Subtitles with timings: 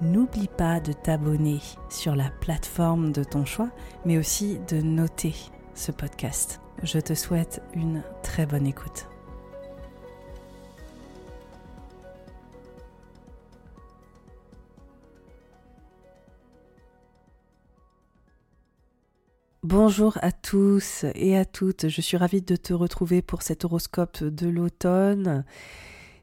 [0.00, 3.70] n'oublie pas de t'abonner sur la plateforme de ton choix,
[4.04, 5.34] mais aussi de noter
[5.74, 6.60] ce podcast.
[6.82, 9.06] Je te souhaite une très bonne écoute.
[19.62, 24.24] Bonjour à tous et à toutes, je suis ravie de te retrouver pour cet horoscope
[24.24, 25.44] de l'automne.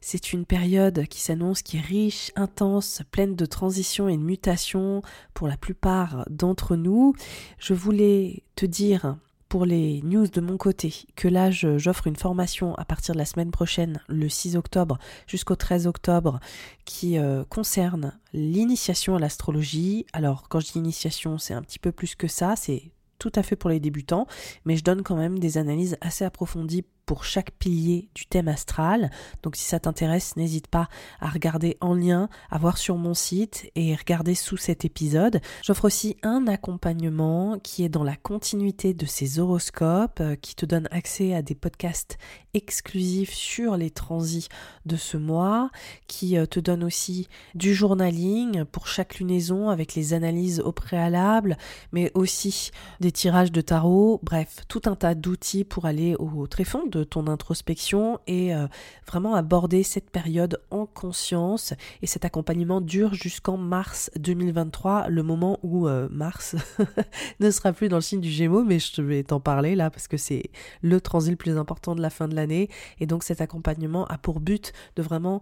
[0.01, 5.01] C'est une période qui s'annonce, qui est riche, intense, pleine de transitions et de mutations
[5.33, 7.13] pour la plupart d'entre nous.
[7.59, 9.17] Je voulais te dire
[9.49, 13.25] pour les news de mon côté que là j'offre une formation à partir de la
[13.25, 16.39] semaine prochaine, le 6 octobre jusqu'au 13 octobre,
[16.85, 20.05] qui euh, concerne l'initiation à l'astrologie.
[20.13, 23.43] Alors quand je dis initiation, c'est un petit peu plus que ça, c'est tout à
[23.43, 24.27] fait pour les débutants,
[24.65, 29.09] mais je donne quand même des analyses assez approfondies pour chaque pilier du thème astral.
[29.41, 30.89] Donc si ça t'intéresse, n'hésite pas
[31.21, 35.39] à regarder en lien, à voir sur mon site et regarder sous cet épisode.
[35.63, 40.65] J'offre aussi un accompagnement qui est dans la continuité de ces horoscopes, euh, qui te
[40.65, 42.17] donne accès à des podcasts
[42.53, 44.49] exclusifs sur les transits
[44.85, 45.69] de ce mois,
[46.07, 51.57] qui euh, te donne aussi du journaling pour chaque lunaison avec les analyses au préalable,
[51.93, 56.85] mais aussi des tirages de tarot, bref, tout un tas d'outils pour aller au tréfonds
[57.03, 58.67] ton introspection et euh,
[59.07, 61.73] vraiment aborder cette période en conscience.
[62.01, 66.55] Et cet accompagnement dure jusqu'en mars 2023, le moment où euh, Mars
[67.39, 70.07] ne sera plus dans le signe du Gémeaux, mais je vais t'en parler là parce
[70.07, 70.49] que c'est
[70.81, 72.69] le transit le plus important de la fin de l'année.
[72.99, 75.41] Et donc cet accompagnement a pour but de vraiment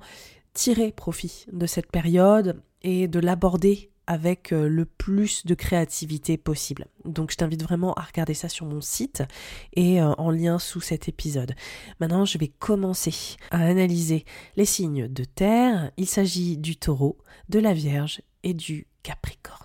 [0.53, 6.87] tirer profit de cette période et de l'aborder avec euh, le plus de créativité possible.
[7.05, 9.23] Donc je t'invite vraiment à regarder ça sur mon site
[9.73, 11.55] et euh, en lien sous cet épisode.
[11.99, 15.91] Maintenant, je vais commencer à analyser les signes de terre.
[15.97, 17.17] Il s'agit du taureau,
[17.49, 19.64] de la Vierge et du Capricorne.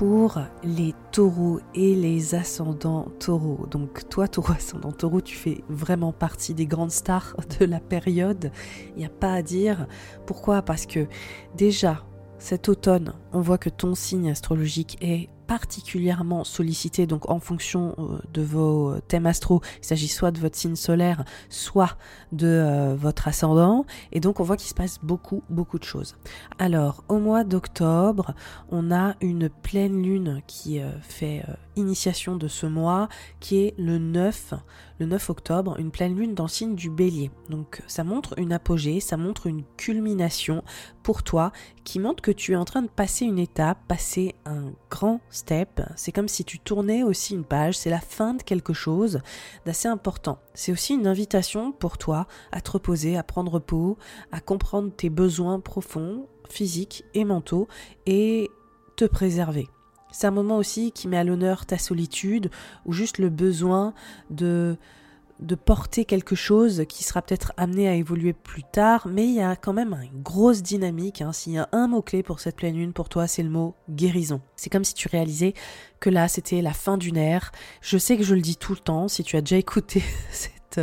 [0.00, 3.66] Pour les taureaux et les ascendants taureaux.
[3.70, 8.50] Donc toi, taureau ascendant taureau, tu fais vraiment partie des grandes stars de la période.
[8.96, 9.86] Il n'y a pas à dire.
[10.24, 10.62] Pourquoi?
[10.62, 11.06] Parce que
[11.54, 12.02] déjà,
[12.38, 18.20] cet automne, on voit que ton signe astrologique est particulièrement sollicité, donc en fonction euh,
[18.32, 21.96] de vos euh, thèmes astro, il s'agit soit de votre signe solaire, soit
[22.30, 26.14] de euh, votre ascendant, et donc on voit qu'il se passe beaucoup, beaucoup de choses.
[26.60, 28.32] Alors, au mois d'octobre,
[28.70, 31.44] on a une pleine lune qui fait
[31.80, 33.08] initiation de ce mois,
[33.40, 34.54] qui est le 9,
[34.98, 37.30] le 9 octobre, une pleine lune dans le signe du bélier.
[37.48, 40.62] Donc ça montre une apogée, ça montre une culmination
[41.02, 41.52] pour toi,
[41.84, 45.80] qui montre que tu es en train de passer une étape, passer un grand step.
[45.96, 49.20] C'est comme si tu tournais aussi une page, c'est la fin de quelque chose
[49.66, 50.38] d'assez important.
[50.54, 53.96] C'est aussi une invitation pour toi à te reposer, à prendre repos,
[54.32, 57.68] à comprendre tes besoins profonds, physiques et mentaux,
[58.06, 58.50] et
[58.96, 59.68] te préserver.
[60.12, 62.50] C'est un moment aussi qui met à l'honneur ta solitude
[62.84, 63.94] ou juste le besoin
[64.30, 64.76] de
[65.40, 69.40] de porter quelque chose qui sera peut-être amené à évoluer plus tard, mais il y
[69.40, 71.22] a quand même une grosse dynamique.
[71.22, 71.32] Hein.
[71.32, 74.42] S'il y a un mot-clé pour cette pleine lune, pour toi, c'est le mot guérison.
[74.56, 75.54] C'est comme si tu réalisais
[75.98, 77.52] que là, c'était la fin d'une ère.
[77.80, 80.80] Je sais que je le dis tout le temps, si tu as déjà écouté cet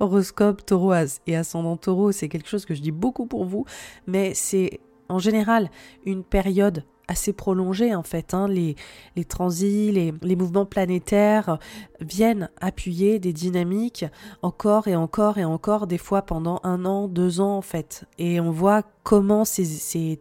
[0.00, 0.94] horoscope taureau
[1.26, 3.66] et ascendant taureau, c'est quelque chose que je dis beaucoup pour vous,
[4.06, 5.70] mais c'est en général
[6.04, 8.34] une période assez prolongée en fait.
[8.34, 8.46] Hein.
[8.48, 8.76] Les,
[9.16, 11.58] les, transits, les, les, mouvements planétaires
[12.00, 14.04] viennent appuyer des dynamiques
[14.42, 18.04] encore et encore et encore, des fois pendant un an, deux ans en fait.
[18.18, 20.20] Et on voit comment ces, ces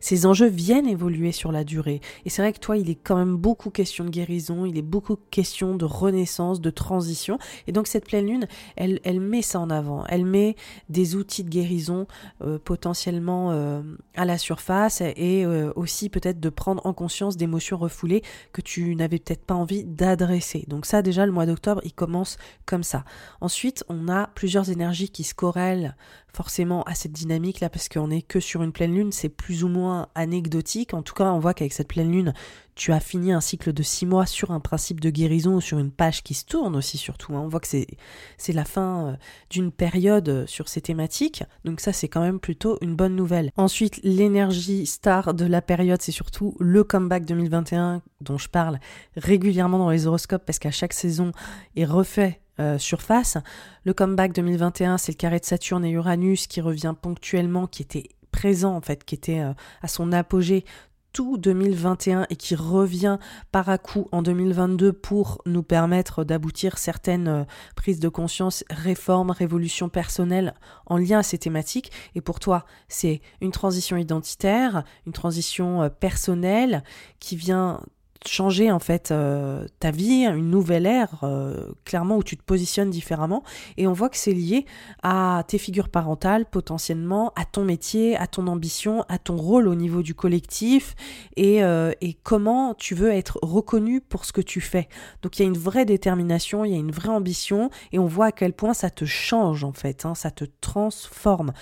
[0.00, 2.00] ces enjeux viennent évoluer sur la durée.
[2.24, 4.82] Et c'est vrai que toi, il est quand même beaucoup question de guérison, il est
[4.82, 7.38] beaucoup question de renaissance, de transition.
[7.66, 10.04] Et donc cette pleine lune, elle, met ça en avant.
[10.08, 10.56] Elle met
[10.88, 12.06] des outils de guérison
[12.42, 13.82] euh, potentiellement euh,
[14.14, 18.22] à la surface et euh, aussi peut-être de prendre en conscience d'émotions refoulées
[18.52, 20.64] que tu n'avais peut-être pas envie d'adresser.
[20.68, 23.04] Donc ça déjà, le mois d'octobre, il commence comme ça.
[23.40, 25.96] Ensuite, on a plusieurs énergies qui se corrèlent
[26.32, 29.64] forcément à cette dynamique là parce qu'on n'est que sur une pleine lune, c'est plus
[29.64, 30.94] ou moins anecdotique.
[30.94, 32.32] En tout cas, on voit qu'avec cette pleine lune,
[32.74, 35.90] tu as fini un cycle de six mois sur un principe de guérison sur une
[35.90, 37.34] page qui se tourne aussi surtout.
[37.34, 37.40] Hein.
[37.40, 37.86] On voit que c'est,
[38.38, 39.16] c'est la fin euh,
[39.50, 41.44] d'une période euh, sur ces thématiques.
[41.64, 43.50] Donc ça, c'est quand même plutôt une bonne nouvelle.
[43.56, 48.78] Ensuite, l'énergie star de la période, c'est surtout le comeback 2021 dont je parle
[49.16, 51.32] régulièrement dans les horoscopes parce qu'à chaque saison
[51.76, 53.38] est refait euh, surface.
[53.84, 58.10] Le comeback 2021, c'est le carré de Saturne et Uranus qui revient ponctuellement, qui était
[58.30, 60.66] présent en fait, qui était euh, à son apogée
[61.14, 63.18] tout 2021 et qui revient
[63.52, 67.44] par à coup en 2022 pour nous permettre d'aboutir certaines euh,
[67.74, 70.52] prises de conscience, réformes, révolutions personnelles
[70.84, 71.90] en lien à ces thématiques.
[72.14, 76.84] Et pour toi, c'est une transition identitaire, une transition personnelle
[77.18, 77.80] qui vient
[78.28, 82.90] changer en fait euh, ta vie, une nouvelle ère, euh, clairement où tu te positionnes
[82.90, 83.42] différemment.
[83.76, 84.66] Et on voit que c'est lié
[85.02, 89.74] à tes figures parentales potentiellement, à ton métier, à ton ambition, à ton rôle au
[89.74, 90.94] niveau du collectif
[91.36, 94.88] et, euh, et comment tu veux être reconnu pour ce que tu fais.
[95.22, 98.06] Donc il y a une vraie détermination, il y a une vraie ambition et on
[98.06, 101.52] voit à quel point ça te change en fait, hein, ça te transforme.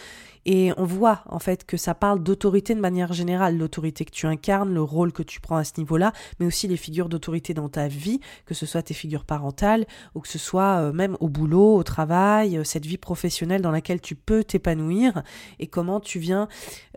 [0.47, 4.27] Et on voit en fait que ça parle d'autorité de manière générale, l'autorité que tu
[4.27, 7.69] incarnes, le rôle que tu prends à ce niveau-là, mais aussi les figures d'autorité dans
[7.69, 11.29] ta vie, que ce soit tes figures parentales ou que ce soit euh, même au
[11.29, 15.23] boulot, au travail, euh, cette vie professionnelle dans laquelle tu peux t'épanouir
[15.59, 16.49] et comment tu viens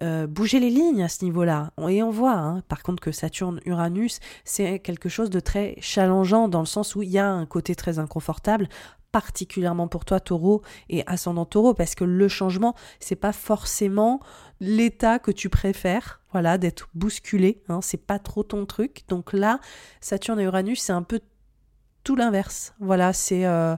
[0.01, 1.71] euh, bouger les lignes à ce niveau-là.
[1.89, 6.59] Et on voit hein, par contre que Saturne-Uranus, c'est quelque chose de très challengeant dans
[6.59, 8.67] le sens où il y a un côté très inconfortable
[9.13, 14.19] particulièrement pour toi taureau et ascendant taureau parce que le changement c'est pas forcément
[14.59, 19.03] l'état que tu préfères voilà d'être bousculé hein, c'est pas trop ton truc.
[19.07, 19.59] Donc là
[20.01, 21.21] Saturne et Uranus c'est un peu
[22.03, 22.73] tout l'inverse.
[22.79, 23.77] Voilà c'est euh,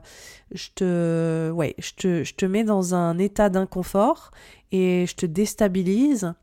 [0.52, 4.30] je te ouais je te je te mets dans un état d'inconfort
[4.72, 6.34] et je te déstabilise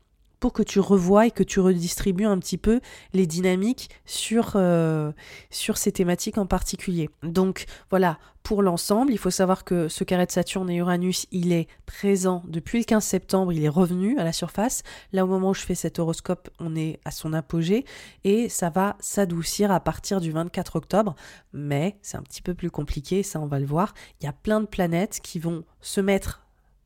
[0.50, 2.80] que tu revoies et que tu redistribues un petit peu
[3.12, 5.12] les dynamiques sur, euh,
[5.50, 7.10] sur ces thématiques en particulier.
[7.22, 11.50] Donc voilà, pour l'ensemble, il faut savoir que ce carré de Saturne et Uranus, il
[11.50, 14.82] est présent depuis le 15 septembre, il est revenu à la surface.
[15.14, 17.86] Là, au moment où je fais cet horoscope, on est à son apogée
[18.22, 21.14] et ça va s'adoucir à partir du 24 octobre.
[21.54, 23.94] Mais c'est un petit peu plus compliqué, ça on va le voir.
[24.20, 26.43] Il y a plein de planètes qui vont se mettre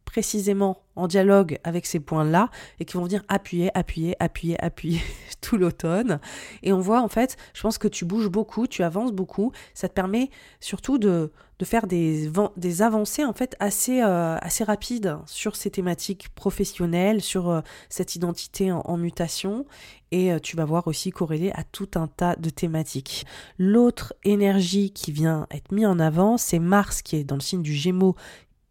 [0.08, 2.48] précisément en dialogue avec ces points-là
[2.80, 5.02] et qui vont venir appuyer, appuyer, appuyer, appuyer
[5.42, 6.18] tout l'automne.
[6.62, 9.52] Et on voit en fait, je pense que tu bouges beaucoup, tu avances beaucoup.
[9.74, 14.64] Ça te permet surtout de, de faire des, des avancées en fait assez, euh, assez
[14.64, 17.60] rapides sur ces thématiques professionnelles, sur euh,
[17.90, 19.66] cette identité en, mutation.
[20.10, 23.26] Et euh, tu vas voir aussi corrélé à tout un tas de thématiques.
[23.58, 27.62] L'autre énergie qui vient être mise en avant, c'est Mars qui est dans le signe
[27.62, 28.16] du Gémeaux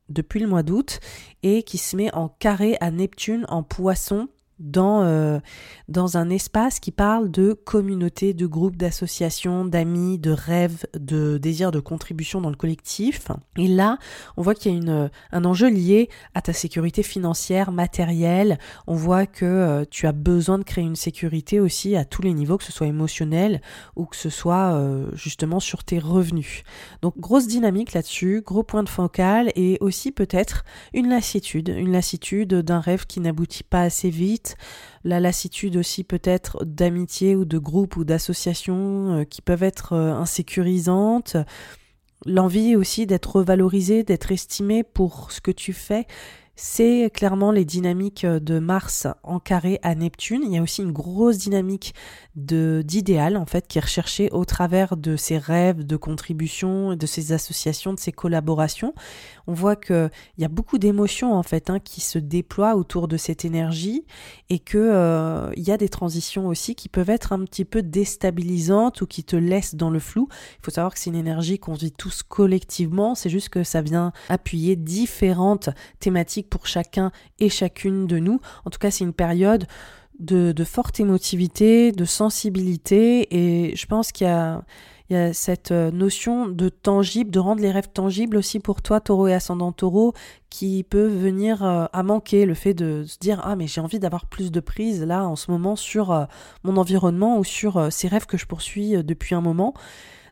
[0.10, 1.00] depuis le mois d'août
[1.44, 4.28] et qui se met en carré à Neptune en poisson
[4.60, 5.40] dans, euh,
[5.88, 11.72] dans un espace qui parle de communauté, de groupe, d'associations, d'amis, de rêves, de désir
[11.72, 13.28] de contribution dans le collectif.
[13.58, 13.98] Et là,
[14.36, 18.58] on voit qu'il y a une, un enjeu lié à ta sécurité financière, matérielle.
[18.88, 22.34] On voit que euh, tu as besoin de créer une sécurité aussi à tous les
[22.34, 23.62] niveaux, que ce soit émotionnel
[23.96, 26.64] ou que ce soit euh, justement sur tes revenus.
[27.02, 32.54] Donc grosse dynamique là-dessus, gros point de focal et aussi peut-être une lassitude, une lassitude
[32.54, 34.47] d'un rêve qui n'aboutit pas assez vite
[35.04, 40.14] la lassitude aussi peut-être d'amitié ou de groupe ou d'associations euh, qui peuvent être euh,
[40.14, 41.38] insécurisantes,
[42.26, 46.06] l'envie aussi d'être valorisé, d'être estimé pour ce que tu fais.
[46.60, 50.42] C'est clairement les dynamiques de Mars en carré à Neptune.
[50.44, 51.94] Il y a aussi une grosse dynamique
[52.36, 57.32] d'idéal en fait qui est recherchée au travers de ces rêves de contribution, de ces
[57.32, 58.96] associations, de ces collaborations.
[59.46, 63.08] On voit que il y a beaucoup d'émotions en fait hein, qui se déploient autour
[63.08, 64.06] de cette énergie
[64.50, 67.84] et que euh, il y a des transitions aussi qui peuvent être un petit peu
[67.84, 70.28] déstabilisantes ou qui te laissent dans le flou.
[70.32, 73.14] Il faut savoir que c'est une énergie qu'on vit tous collectivement.
[73.14, 78.40] C'est juste que ça vient appuyer différentes thématiques pour chacun et chacune de nous.
[78.66, 79.68] En tout cas, c'est une période
[80.20, 84.64] de, forte émotivité, de sensibilité, et je pense qu'il y a,
[85.32, 89.34] cette euh, notion de tangible, de rendre les rêves tangibles aussi pour toi, taureau et
[89.34, 90.14] ascendant taureau,
[90.50, 94.00] qui peut venir euh, à manquer, le fait de se dire Ah, mais j'ai envie
[94.00, 96.26] d'avoir plus de prise là en ce moment sur euh,
[96.64, 99.74] mon environnement ou sur ces rêves que je poursuis depuis un moment.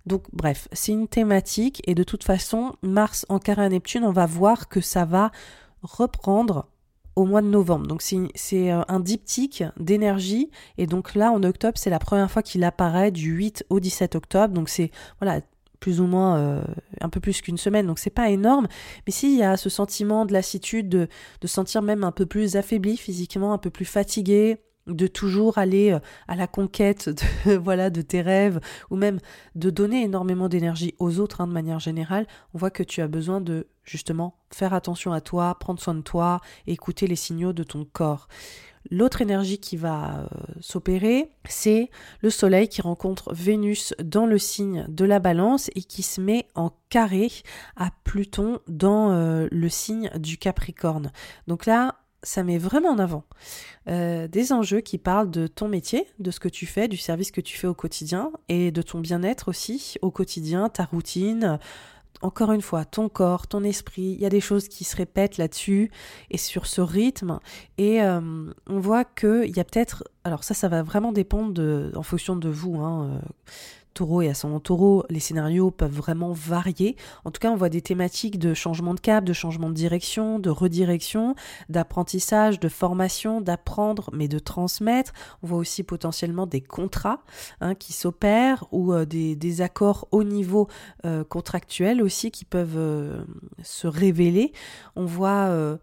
[0.06, 4.12] Donc bref, c'est une thématique et de toute façon, Mars en carré à Neptune, on
[4.12, 5.32] va voir que ça va
[5.86, 6.68] reprendre
[7.16, 7.88] au mois de novembre.
[7.88, 12.42] Donc c'est euh, un diptyque d'énergie et donc là en octobre c'est la première fois
[12.42, 14.54] qu'il apparaît du 8 au 17 octobre.
[14.54, 15.42] Donc c'est voilà
[15.80, 16.64] plus ou moins euh,
[17.02, 18.68] un peu plus qu'une semaine, donc c'est pas énorme.
[19.06, 21.08] Mais s'il y a ce sentiment de lassitude, de,
[21.42, 25.92] de sentir même un peu plus affaibli physiquement, un peu plus fatigué, de toujours aller
[25.92, 29.20] euh, à la conquête de, voilà, de tes rêves, ou même
[29.56, 33.08] de donner énormément d'énergie aux autres hein, de manière générale, on voit que tu as
[33.08, 37.64] besoin de justement faire attention à toi, prendre soin de toi, écouter les signaux de
[37.64, 38.28] ton corps.
[38.92, 40.28] L'autre énergie qui va euh,
[40.60, 41.90] s'opérer, c'est
[42.22, 46.48] le Soleil qui rencontre Vénus dans le signe de la balance et qui se met
[46.54, 47.32] en carré
[47.76, 51.12] à Pluton dans euh, le signe du Capricorne.
[51.48, 51.96] Donc là,
[52.26, 53.24] ça met vraiment en avant
[53.88, 57.32] euh, des enjeux qui parlent de ton métier, de ce que tu fais, du service
[57.32, 61.60] que tu fais au quotidien et de ton bien-être aussi au quotidien, ta routine.
[62.22, 65.38] Encore une fois, ton corps, ton esprit, il y a des choses qui se répètent
[65.38, 65.92] là-dessus
[66.32, 67.40] et sur ce rythme.
[67.78, 70.04] Et euh, on voit qu'il y a peut-être.
[70.24, 72.78] Alors, ça, ça va vraiment dépendre en fonction de vous.
[72.78, 73.20] Hein, euh,
[73.96, 76.98] taureau et ascendant taureau, les scénarios peuvent vraiment varier.
[77.24, 80.38] En tout cas, on voit des thématiques de changement de cap, de changement de direction,
[80.38, 81.34] de redirection,
[81.70, 85.14] d'apprentissage, de formation, d'apprendre, mais de transmettre.
[85.42, 87.24] On voit aussi potentiellement des contrats
[87.62, 90.68] hein, qui s'opèrent ou euh, des, accords au niveau
[91.06, 93.24] euh, contractuel aussi qui peuvent euh,
[93.64, 94.52] se révéler.
[94.98, 95.78] On voit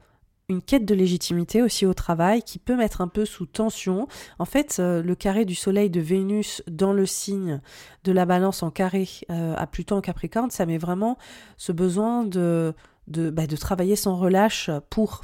[0.49, 4.09] une quête de légitimité aussi au travail qui peut mettre un peu sous tension.
[4.39, 7.61] En fait, euh, le carré du Soleil de Vénus dans le signe
[8.05, 11.17] de la balance en carré euh, à Pluton en Capricorne, ça met vraiment
[11.57, 12.75] ce besoin de,
[13.09, 15.23] de, bah, de travailler sans relâche pour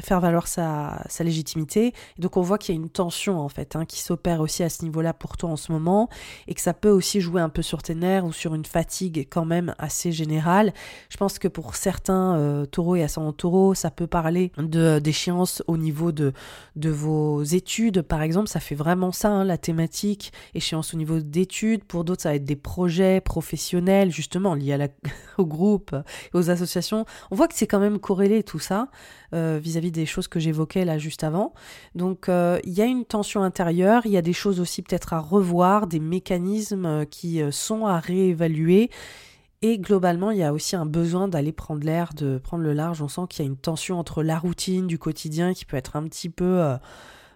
[0.00, 1.92] faire valoir sa, légitimité.
[2.18, 4.68] Donc on voit qu'il y a une tension en fait hein, qui s'opère aussi à
[4.68, 6.08] ce niveau-là pour toi en ce moment
[6.46, 9.26] et que ça peut aussi jouer un peu sur tes nerfs ou sur une fatigue
[9.30, 10.72] quand même assez générale.
[11.08, 15.62] Je pense que pour certains euh, taureaux et ascendants taureaux, ça peut parler de d'échéance
[15.66, 16.32] au niveau de,
[16.76, 18.48] vos études par exemple.
[18.48, 21.84] Ça fait vraiment ça hein, la thématique, échéance au niveau d'études.
[21.84, 24.88] Pour d'autres, ça va être des projets professionnels justement liés
[25.38, 25.96] au groupe
[26.34, 27.04] aux associations.
[27.30, 28.88] On voit que c'est quand même corrélé tout ça
[29.34, 29.58] euh,
[29.90, 31.52] des choses que j'évoquais là juste avant.
[31.94, 35.12] Donc euh, il y a une tension intérieure, il y a des choses aussi peut-être
[35.12, 38.90] à revoir, des mécanismes euh, qui euh, sont à réévaluer.
[39.62, 43.00] Et globalement, il y a aussi un besoin d'aller prendre l'air, de prendre le large.
[43.00, 45.96] On sent qu'il y a une tension entre la routine du quotidien qui peut être
[45.96, 46.76] un petit peu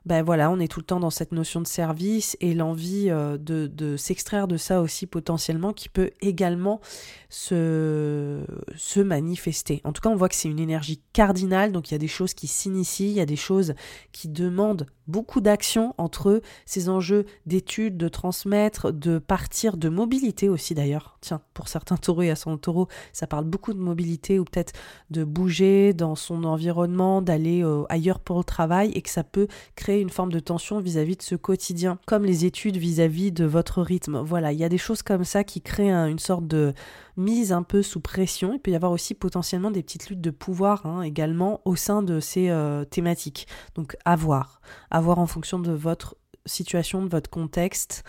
[0.06, 3.36] ben voilà, on est tout le temps dans cette notion de service et l'envie euh,
[3.38, 6.80] de, s'extraire de ça aussi potentiellement qui peut également
[7.28, 8.40] se,
[8.76, 9.80] se manifester.
[9.84, 12.08] En tout cas, on voit que c'est une énergie cardinale, donc il y a des
[12.08, 13.74] choses qui s'initient, il y a des choses
[14.12, 20.74] qui demandent beaucoup d'action entre ces enjeux d'études, de transmettre, de partir, de mobilité aussi
[20.74, 21.18] d'ailleurs.
[21.20, 24.72] Tiens, pour certains taureaux et à son taureau, ça parle beaucoup de mobilité ou peut-être
[25.10, 29.48] de bouger dans son environnement, d'aller euh, ailleurs pour le travail et que ça peut
[29.74, 33.82] créer une forme de tension vis-à-vis de ce quotidien, comme les études vis-à-vis de votre
[33.82, 34.20] rythme.
[34.20, 36.74] Voilà, il y a des choses comme ça qui créent une sorte de
[37.16, 38.52] mise un peu sous pression.
[38.54, 42.02] Il peut y avoir aussi potentiellement des petites luttes de pouvoir hein, également au sein
[42.02, 43.46] de ces euh, thématiques.
[43.74, 46.16] Donc à voir, à voir en fonction de votre
[46.46, 48.04] situation, de votre contexte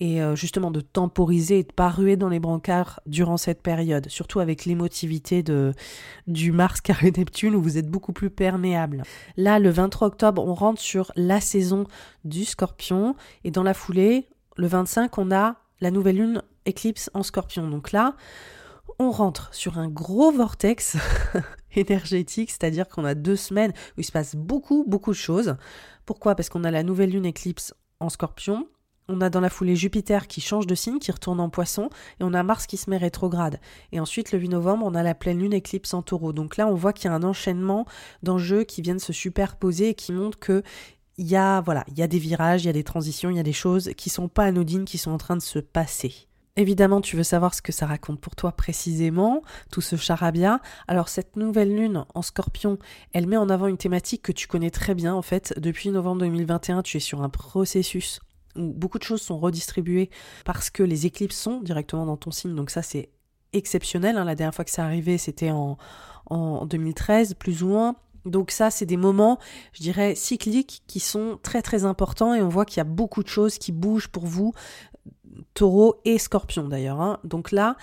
[0.00, 4.08] et euh, justement de temporiser et de pas ruer dans les brancards durant cette période,
[4.08, 5.72] surtout avec l'émotivité de
[6.26, 9.02] du Mars carré Neptune où vous êtes beaucoup plus perméable.
[9.36, 11.84] Là, le 23 octobre, on rentre sur la saison
[12.24, 17.22] du Scorpion et dans la foulée, le 25, on a la nouvelle lune éclipse en
[17.22, 17.68] Scorpion.
[17.68, 18.16] Donc là,
[18.98, 20.96] on rentre sur un gros vortex
[21.76, 25.56] énergétique, c'est-à-dire qu'on a deux semaines où il se passe beaucoup, beaucoup de choses.
[26.06, 26.34] Pourquoi?
[26.34, 28.68] Parce qu'on a la nouvelle lune éclipse en scorpion,
[29.08, 32.24] on a dans la foulée Jupiter qui change de signe, qui retourne en poisson, et
[32.24, 33.60] on a Mars qui se met rétrograde.
[33.92, 36.32] Et ensuite, le 8 novembre, on a la pleine lune éclipse en taureau.
[36.32, 37.86] Donc là, on voit qu'il y a un enchaînement
[38.22, 40.62] d'enjeux qui viennent se superposer et qui montrent que
[41.16, 43.36] il y a, voilà, il y a des virages, il y a des transitions, il
[43.36, 46.26] y a des choses qui sont pas anodines, qui sont en train de se passer.
[46.56, 49.42] Évidemment, tu veux savoir ce que ça raconte pour toi précisément,
[49.72, 50.60] tout ce charabia.
[50.86, 52.78] Alors cette nouvelle lune en scorpion,
[53.12, 55.52] elle met en avant une thématique que tu connais très bien en fait.
[55.58, 58.20] Depuis novembre 2021, tu es sur un processus
[58.56, 60.10] où beaucoup de choses sont redistribuées
[60.44, 62.54] parce que les éclipses sont directement dans ton signe.
[62.54, 63.10] Donc ça, c'est
[63.52, 64.16] exceptionnel.
[64.16, 64.24] Hein.
[64.24, 65.78] La dernière fois que ça arrivait, c'était en,
[66.26, 67.96] en 2013, plus ou moins.
[68.24, 69.38] Donc ça, c'est des moments,
[69.72, 73.22] je dirais, cycliques qui sont très très importants et on voit qu'il y a beaucoup
[73.22, 74.54] de choses qui bougent pour vous,
[75.52, 77.00] taureau et scorpion d'ailleurs.
[77.00, 77.18] Hein.
[77.24, 77.76] Donc là,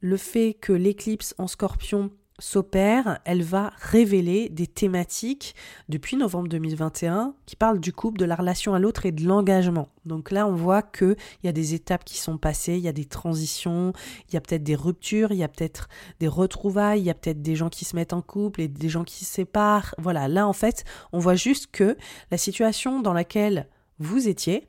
[0.00, 5.54] le fait que l'éclipse en scorpion s'opère, elle va révéler des thématiques
[5.88, 9.88] depuis novembre 2021 qui parlent du couple, de la relation à l'autre et de l'engagement.
[10.04, 12.92] Donc là, on voit qu'il y a des étapes qui sont passées, il y a
[12.92, 13.92] des transitions,
[14.28, 15.88] il y a peut-être des ruptures, il y a peut-être
[16.20, 18.88] des retrouvailles, il y a peut-être des gens qui se mettent en couple et des
[18.88, 19.94] gens qui se séparent.
[19.98, 21.96] Voilà, là en fait, on voit juste que
[22.30, 23.68] la situation dans laquelle
[23.98, 24.68] vous étiez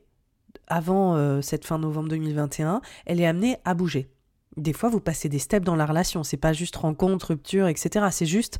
[0.66, 4.10] avant euh, cette fin novembre 2021, elle est amenée à bouger
[4.56, 6.22] des fois, vous passez des steps dans la relation.
[6.24, 8.06] C'est pas juste rencontre, rupture, etc.
[8.10, 8.58] C'est juste,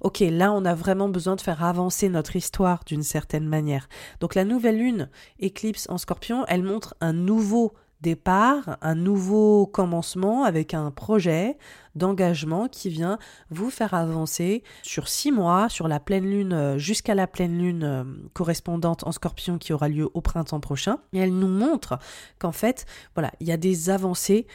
[0.00, 3.88] ok, là, on a vraiment besoin de faire avancer notre histoire d'une certaine manière.
[4.20, 10.44] Donc, la nouvelle lune, éclipse en scorpion, elle montre un nouveau départ, un nouveau commencement
[10.44, 11.56] avec un projet
[11.96, 13.18] d'engagement qui vient
[13.50, 17.82] vous faire avancer sur six mois, sur la pleine lune, euh, jusqu'à la pleine lune
[17.84, 18.04] euh,
[18.34, 20.98] correspondante en scorpion qui aura lieu au printemps prochain.
[21.12, 21.98] Et elle nous montre
[22.38, 24.46] qu'en fait, voilà, il y a des avancées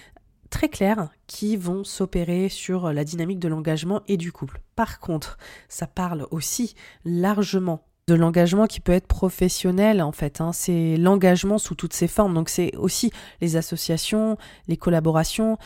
[0.53, 4.62] très claires qui vont s'opérer sur la dynamique de l'engagement et du couple.
[4.75, 10.41] Par contre, ça parle aussi largement de l'engagement qui peut être professionnel en fait.
[10.41, 10.51] Hein.
[10.53, 12.36] C'est l'engagement sous toutes ses formes.
[12.36, 15.57] Donc c'est aussi les associations, les collaborations,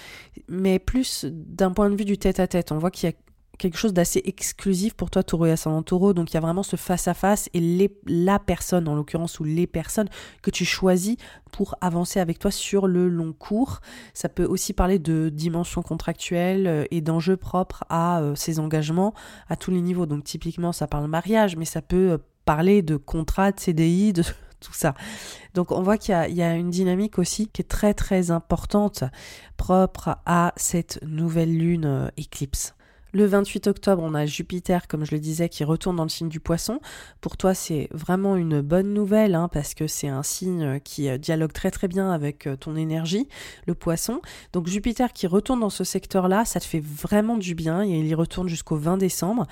[0.47, 2.71] mais plus d'un point de vue du tête-à-tête.
[2.71, 3.15] On voit qu'il y a
[3.57, 6.13] quelque chose d'assez exclusif pour toi, taureau et ascendant taureau.
[6.13, 9.67] Donc il y a vraiment ce face-à-face et les, la personne, en l'occurrence, ou les
[9.67, 10.09] personnes
[10.41, 11.17] que tu choisis
[11.51, 13.79] pour avancer avec toi sur le long cours.
[14.13, 19.13] Ça peut aussi parler de dimension contractuelle euh, et d'enjeux propres à euh, ces engagements
[19.49, 20.05] à tous les niveaux.
[20.05, 24.23] Donc typiquement, ça parle mariage, mais ça peut euh, parler de contrat, de CDI, de
[24.59, 24.93] tout ça.
[25.53, 29.03] Donc on voit qu'il y, a une dynamique aussi qui est très très importante
[29.55, 32.76] propre à cette nouvelle lune éclipse.
[33.13, 36.29] Le 28 octobre, on a Jupiter, comme je le disais, qui retourne dans le signe
[36.29, 36.79] du poisson.
[37.21, 41.17] Pour toi, c'est vraiment une bonne nouvelle, hein, parce que c'est un signe qui euh,
[41.17, 43.27] dialogue très très bien avec euh, ton énergie,
[43.65, 44.21] le poisson.
[44.53, 48.07] Donc Jupiter qui retourne dans ce secteur-là, ça te fait vraiment du bien, et il
[48.07, 49.47] y retourne jusqu'au 20 décembre.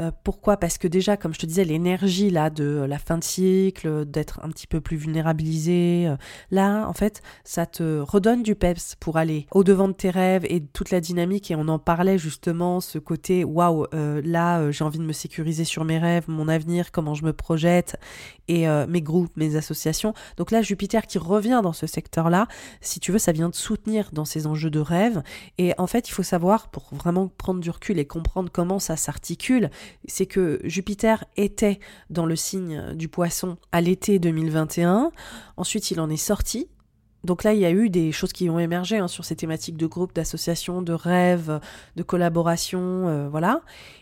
[0.00, 0.56] Euh, pourquoi?
[0.56, 4.40] Parce que déjà, comme je te disais, l'énergie là de la fin de cycle, d'être
[4.42, 6.16] un petit peu plus vulnérabilisé, euh,
[6.50, 10.44] là, en fait, ça te redonne du peps pour aller au devant de tes rêves
[10.48, 11.50] et toute la dynamique.
[11.50, 15.64] Et on en parlait justement, ce côté waouh, euh, là, j'ai envie de me sécuriser
[15.64, 17.96] sur mes rêves, mon avenir, comment je me projette
[18.48, 20.12] et mes groupes, mes associations.
[20.36, 22.48] Donc là, Jupiter qui revient dans ce secteur-là,
[22.80, 25.22] si tu veux, ça vient de soutenir dans ces enjeux de rêve.
[25.58, 28.96] Et en fait, il faut savoir pour vraiment prendre du recul et comprendre comment ça
[28.96, 29.70] s'articule
[30.06, 35.12] c'est que Jupiter était dans le signe du poisson à l'été 2021.
[35.56, 36.68] Ensuite, il en est sorti.
[37.24, 39.76] Donc là, il y a eu des choses qui ont émergé hein, sur ces thématiques
[39.76, 41.60] de groupe, d'association, de rêve,
[41.96, 43.60] de collaboration, euh, voilà.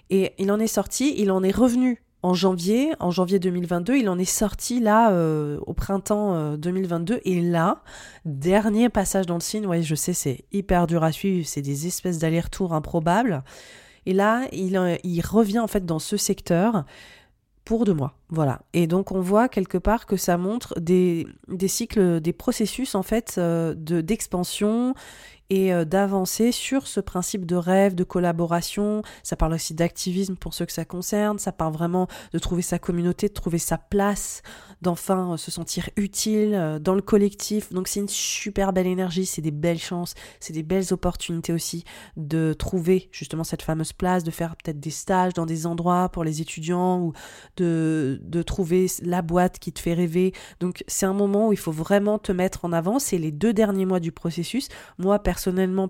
[0.08, 4.08] Et il en est sorti, il en est revenu en janvier, en janvier 2022, il
[4.08, 7.82] en est sorti là euh, au printemps 2022 euh, et là,
[8.26, 11.86] dernier passage dans le signe, ouais, je sais, c'est hyper dur à suivre, c'est des
[11.86, 13.42] espèces d'allers-retours improbables.
[14.06, 16.84] Et là, il, euh, il revient en fait dans ce secteur
[17.64, 18.14] pour deux mois.
[18.30, 18.62] Voilà.
[18.72, 21.26] Et donc on voit quelque part que ça montre des,
[21.68, 24.94] cycles, des processus en fait euh, de d'expansion
[25.50, 29.02] et euh, d'avancer sur ce principe de rêve, de collaboration.
[29.22, 31.38] Ça parle aussi d'activisme pour ceux que ça concerne.
[31.38, 34.42] Ça parle vraiment de trouver sa communauté, de trouver sa place,
[34.80, 37.72] d'enfin euh, se sentir utile euh, dans le collectif.
[37.72, 41.84] Donc c'est une super belle énergie, c'est des belles chances, c'est des belles opportunités aussi
[42.16, 46.22] de trouver justement cette fameuse place, de faire peut-être des stages dans des endroits pour
[46.22, 47.12] les étudiants ou
[47.56, 50.32] de, de trouver la boîte qui te fait rêver.
[50.60, 53.00] Donc c'est un moment où il faut vraiment te mettre en avant.
[53.00, 54.68] C'est les deux derniers mois du processus.
[54.98, 55.18] Moi,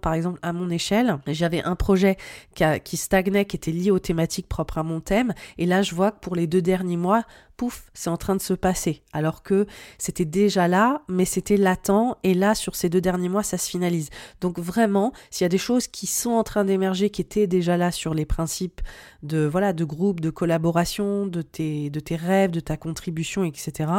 [0.01, 2.17] par exemple, à mon échelle, j'avais un projet
[2.55, 5.35] qui, qui stagnait, qui était lié aux thématiques propres à mon thème.
[5.59, 7.25] Et là, je vois que pour les deux derniers mois,
[7.61, 9.03] pouf, c'est en train de se passer.
[9.13, 9.67] Alors que
[9.99, 12.17] c'était déjà là, mais c'était latent.
[12.23, 14.09] Et là, sur ces deux derniers mois, ça se finalise.
[14.41, 17.77] Donc vraiment, s'il y a des choses qui sont en train d'émerger, qui étaient déjà
[17.77, 18.81] là sur les principes
[19.23, 23.91] de voilà de groupe, de collaboration, de tes, de tes rêves, de ta contribution, etc.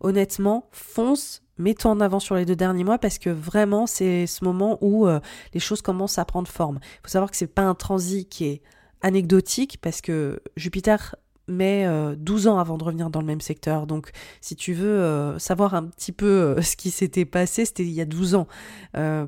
[0.00, 4.44] Honnêtement, fonce, mets-toi en avant sur les deux derniers mois parce que vraiment c'est ce
[4.44, 5.20] moment où euh,
[5.54, 6.80] les choses commencent à prendre forme.
[6.82, 8.62] Il faut savoir que c'est pas un transit qui est
[9.00, 11.16] anecdotique parce que Jupiter
[11.48, 13.86] met 12 euh, ans avant de revenir dans le même secteur.
[13.86, 17.90] Donc, si tu veux euh, savoir un petit peu ce qui s'était passé, c'était il
[17.90, 18.46] y a 12 ans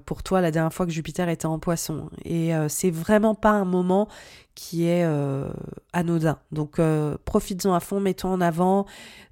[0.06, 2.10] pour toi la dernière fois que Jupiter était en poisson.
[2.24, 4.08] Et c'est vraiment pas un moment
[4.54, 5.48] qui est euh,
[5.92, 6.38] anodin.
[6.52, 8.86] Donc euh, profites-en à fond, mets-toi en avant,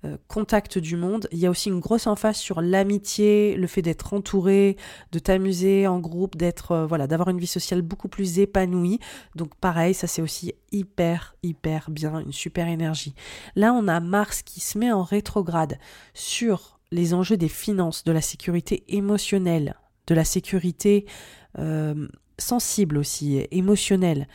[0.04, 1.28] euh, contacte du monde.
[1.30, 4.76] Il y a aussi une grosse emphase sur l'amitié, le fait d'être entouré,
[5.12, 8.98] de t'amuser en groupe, d'être voilà, d'avoir une vie sociale beaucoup plus épanouie.
[9.36, 13.14] Donc pareil, ça c'est aussi hyper hyper bien, une super énergie.
[13.54, 15.78] Là, on a Mars qui se met en rétrograde
[16.14, 19.76] sur les enjeux des finances, de la sécurité émotionnelle,
[20.08, 21.06] de la sécurité
[22.38, 24.26] sensible aussi, émotionnelle.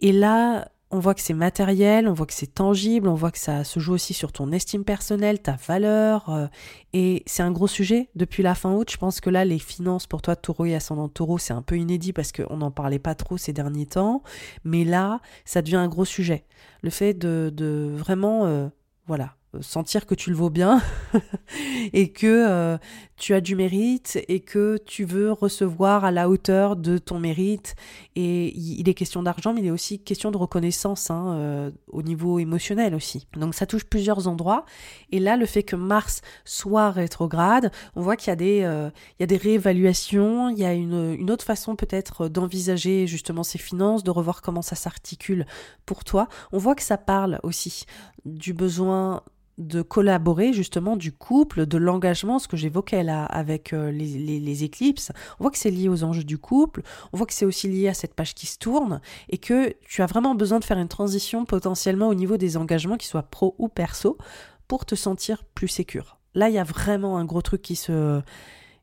[0.00, 3.38] Et là, on voit que c'est matériel, on voit que c'est tangible, on voit que
[3.38, 6.28] ça se joue aussi sur ton estime personnelle, ta valeur.
[6.30, 6.46] Euh,
[6.92, 8.90] et c'est un gros sujet depuis la fin août.
[8.90, 11.76] Je pense que là, les finances pour toi, taureau et ascendant taureau, c'est un peu
[11.76, 14.22] inédit parce qu'on n'en parlait pas trop ces derniers temps.
[14.64, 16.44] Mais là, ça devient un gros sujet.
[16.82, 18.68] Le fait de, vraiment, euh,
[19.06, 20.82] voilà, sentir que tu le vaux bien
[21.92, 22.78] et que euh,
[23.20, 27.74] tu as du mérite et que tu veux recevoir à la hauteur de ton mérite.
[28.16, 32.02] Et il est question d'argent, mais il est aussi question de reconnaissance hein, euh, au
[32.02, 33.28] niveau émotionnel aussi.
[33.36, 34.64] Donc ça touche plusieurs endroits.
[35.12, 38.88] Et là, le fait que Mars soit rétrograde, on voit qu'il y a des, euh,
[39.18, 43.42] il y a des réévaluations, il y a une, une autre façon peut-être d'envisager justement
[43.42, 45.44] ces finances, de revoir comment ça s'articule
[45.84, 46.26] pour toi.
[46.52, 47.84] On voit que ça parle aussi
[48.24, 49.22] du besoin
[49.60, 55.12] de collaborer justement du couple, de l'engagement, ce que j'évoquais là avec euh, les, éclipses.
[55.38, 57.88] On voit que c'est lié aux enjeux du couple, on voit que c'est aussi lié
[57.88, 60.88] à cette page qui se tourne et que tu as vraiment besoin de faire une
[60.88, 64.18] transition potentiellement au niveau des engagements, qu'ils soient pro ou perso,
[64.66, 66.18] pour te sentir plus sécure.
[66.34, 68.22] Là, il y a vraiment un gros truc qui se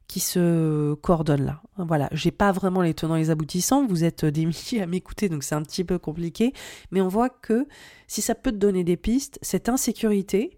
[0.08, 1.62] qui se coordonne là.
[1.78, 5.28] Voilà, j'ai pas vraiment les tenants et les aboutissants, vous êtes des milliers à m'écouter
[5.28, 6.54] donc c'est un petit peu compliqué,
[6.92, 7.68] mais on voit que
[8.08, 10.57] si ça peut te donner des pistes, cette insécurité,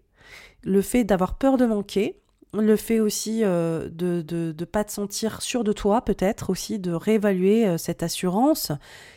[0.62, 2.20] le fait d'avoir peur de manquer,
[2.52, 6.92] le fait aussi euh, de ne pas te sentir sûr de toi, peut-être aussi de
[6.92, 8.72] réévaluer euh, cette assurance,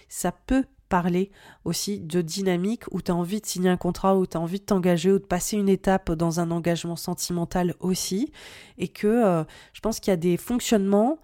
[0.10, 1.32] ça peut parler
[1.66, 4.60] aussi de dynamique où tu as envie de signer un contrat, où tu as envie
[4.60, 8.32] de t'engager ou de passer une étape dans un engagement sentimental aussi.
[8.78, 11.18] Et que euh, je pense qu'il y a des fonctionnements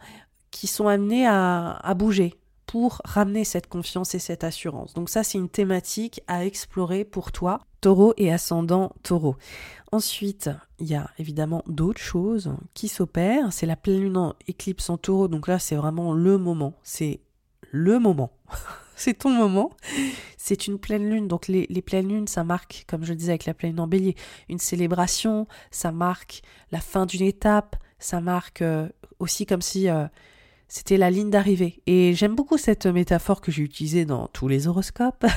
[0.50, 2.34] qui sont amenés à bouger
[2.70, 4.94] pour ramener cette confiance et cette assurance.
[4.94, 9.38] Donc ça, c'est une thématique à explorer pour toi, taureau et ascendant taureau.
[9.92, 13.52] Ensuite, il y a évidemment d'autres choses qui s'opèrent.
[13.52, 15.28] C'est la pleine lune en éclipse en taureau.
[15.28, 16.76] Donc là, c'est vraiment le moment.
[16.84, 17.22] C'est
[17.72, 18.34] le moment.
[18.96, 19.72] c'est ton moment.
[20.38, 21.28] C'est une pleine lune.
[21.28, 23.88] Donc les, pleines lunes, ça marque, comme je le disais avec la pleine lune en
[23.88, 24.16] bélier,
[24.48, 25.48] une célébration.
[25.72, 27.78] Ça marque la fin d'une étape.
[27.98, 29.90] Ça marque euh, aussi comme si...
[29.90, 30.06] Euh,
[30.70, 31.82] c'était la ligne d'arrivée.
[31.88, 35.26] Et j'aime beaucoup cette métaphore que j'ai utilisée dans tous les horoscopes.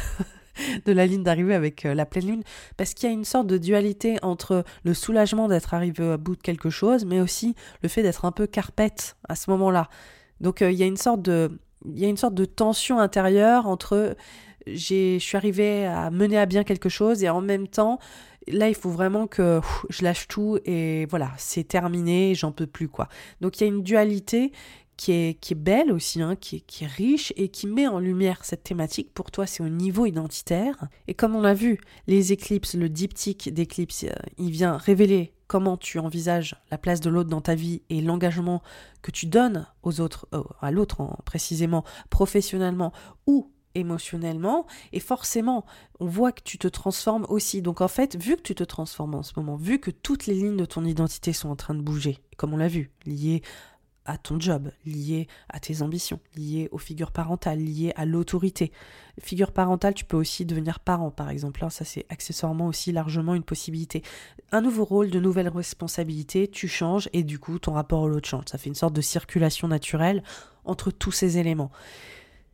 [0.85, 2.43] de la ligne d'arrivée avec euh, la pleine lune,
[2.77, 6.37] parce qu'il y a une sorte de dualité entre le soulagement d'être arrivé à bout
[6.37, 9.89] de quelque chose, mais aussi le fait d'être un peu carpette à ce moment-là.
[10.41, 11.59] Donc euh, il y a une sorte de,
[12.45, 14.15] tension intérieure entre
[14.67, 17.99] je suis arrivé à mener à bien quelque chose et en même temps,
[18.47, 22.89] là il faut vraiment que je lâche tout et voilà, c'est terminé, j'en peux plus
[22.89, 23.09] quoi.
[23.41, 24.53] Donc il y a une dualité
[24.97, 27.89] qui est, qui est belle aussi, hein, qui, est, qui, est, riche et qui met
[27.89, 29.13] en lumière cette thématique.
[29.13, 30.89] Pour toi, c'est au niveau identitaire.
[31.09, 35.77] Et comme on l'a vu, les éclipses, le diptyque d'éclipse, euh, il vient révéler comment
[35.77, 38.63] tu envisages la place de l'autre dans ta vie et l'engagement
[39.03, 42.93] que tu donnes aux autres, euh, à l'autre précisément, professionnellement
[43.27, 45.65] ou émotionnellement et forcément
[46.01, 49.15] on voit que tu te transformes aussi donc en fait vu que tu te transformes
[49.15, 51.81] en ce moment vu que toutes les lignes de ton identité sont en train de
[51.81, 53.43] bouger comme on l'a vu liées
[54.05, 58.73] à ton job, lié à tes ambitions, lié aux figures parentales, lié à l'autorité.
[59.21, 61.65] Figure parentale, tu peux aussi devenir parent, par exemple.
[61.65, 64.03] Hein, ça, c'est accessoirement aussi largement une possibilité.
[64.51, 68.29] Un nouveau rôle, de nouvelles responsabilités, tu changes et du coup, ton rapport à l'autre
[68.29, 68.45] change.
[68.51, 70.23] Ça fait une sorte de circulation naturelle
[70.65, 71.71] entre tous ces éléments.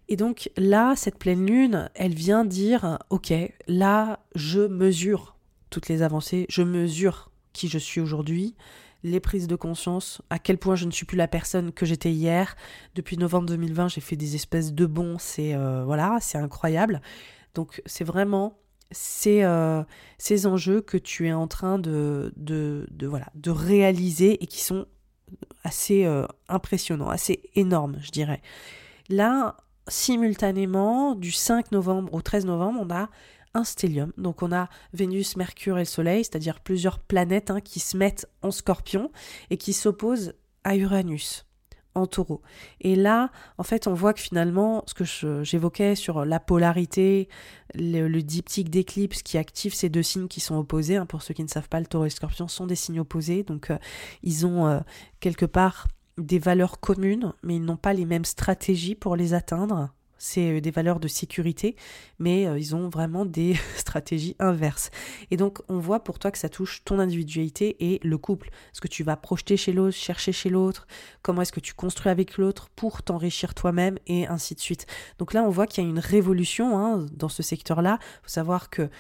[0.09, 3.33] Et donc là, cette pleine lune, elle vient dire, ok,
[3.67, 5.37] là, je mesure
[5.71, 8.55] toutes les avancées, je mesure qui je suis aujourd'hui,
[9.03, 12.11] les prises de conscience, à quel point je ne suis plus la personne que j'étais
[12.11, 12.57] hier.
[12.95, 17.01] Depuis novembre 2020, j'ai fait des espèces de bons, c'est euh, voilà, c'est incroyable.
[17.55, 18.59] Donc c'est vraiment
[18.91, 19.83] ces, euh,
[20.19, 24.87] ces enjeux que tu es en train de, de, voilà, de réaliser et qui sont
[25.63, 28.43] assez euh, impressionnants, assez énormes, je dirais.
[29.09, 29.57] Là,
[29.87, 33.09] simultanément, du 5 novembre au 13 novembre, on a
[33.55, 34.13] un stellium.
[34.17, 38.27] Donc on a Vénus, Mercure et le Soleil, c'est-à-dire plusieurs planètes hein, qui se mettent
[38.43, 39.11] en scorpion
[39.51, 40.35] et qui s'opposent
[40.65, 41.45] à Uranus
[41.95, 42.43] en taureau.
[42.81, 47.29] Et là, en fait, on voit que finalement, ce que j'évoquais sur la polarité,
[47.75, 51.43] le, diptyque d'éclipse qui active ces deux signes qui sont opposés, hein, pour ceux qui
[51.43, 53.79] ne savent pas, le taureau et le scorpion sont des signes opposés, donc euh,
[54.23, 54.81] ils ont euh,
[55.21, 59.91] quelque part des valeurs communes, mais ils n'ont pas les mêmes stratégies pour les atteindre
[60.19, 61.77] c'est euh, des valeurs de sécurité,
[62.19, 64.91] mais euh, ils ont vraiment des stratégies inverses.
[65.31, 68.51] Et donc on voit pour toi que ça touche ton individualité et le couple.
[68.73, 70.87] Ce que tu vas projeter chez l'autre, chercher chez l'autre,
[71.23, 73.99] comment est-ce que tu construis avec l'autre pour t'enrichir toi-même?
[74.07, 74.87] Et ainsi de suite.
[75.19, 77.99] Donc là on voit qu'il y a une révolution hein, dans ce secteur-là.
[78.01, 78.91] Il faut savoir que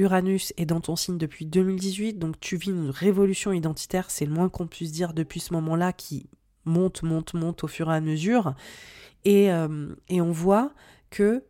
[0.00, 4.32] Uranus est dans ton signe depuis 2018, donc tu vis une révolution identitaire, c'est le
[4.32, 6.30] moins qu'on puisse dire depuis ce moment-là qui
[6.64, 8.54] monte, monte, monte au fur et à mesure.
[9.26, 10.72] Euh, et, on voit
[11.10, 11.44] que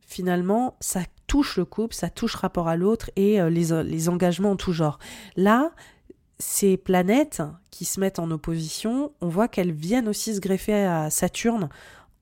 [0.00, 4.52] finalement, ça touche le couple, ça touche rapport à l'autre et euh, les, les, engagements
[4.52, 4.98] en tout genre.
[5.36, 5.72] Là,
[6.38, 11.10] ces planètes qui se mettent en opposition, on voit qu'elles viennent aussi se greffer à
[11.10, 11.68] Saturne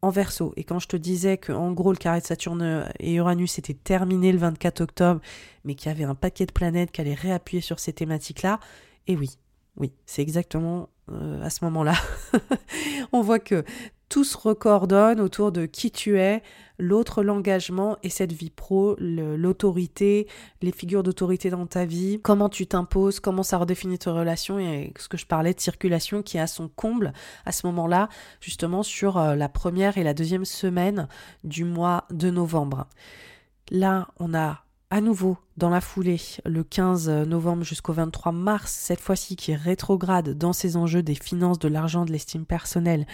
[0.02, 0.52] en verso.
[0.56, 3.74] Et quand je te disais que en gros le carré de Saturne et Uranus était
[3.74, 5.20] terminé le 24 octobre,
[5.64, 8.58] mais qu'il y avait un paquet de planètes qui allaient réappuyer sur ces thématiques-là,
[9.06, 9.30] et oui,
[9.76, 11.94] oui, c'est exactement euh, à ce moment-là.
[13.12, 13.64] on voit que
[14.12, 16.42] tout se recoordonne autour de qui tu es,
[16.79, 20.29] l'autre l'engagement et cette vie pro, l'autorité,
[20.61, 24.92] les figures d'autorité dans ta vie, comment tu t'imposes, comment ça redéfinit tes relations et
[24.98, 27.14] ce que je parlais de circulation qui a son comble
[27.46, 28.11] à ce moment-là,
[28.42, 31.09] justement sur euh, la première et la deuxième semaine
[31.42, 32.88] du mois de novembre.
[33.70, 39.01] Là, on a à nouveau dans la foulée le 15 novembre jusqu'au 23 mars, cette
[39.01, 43.07] fois-ci qui est rétrograde dans ses enjeux des finances, de l'argent, de l'estime personnelle,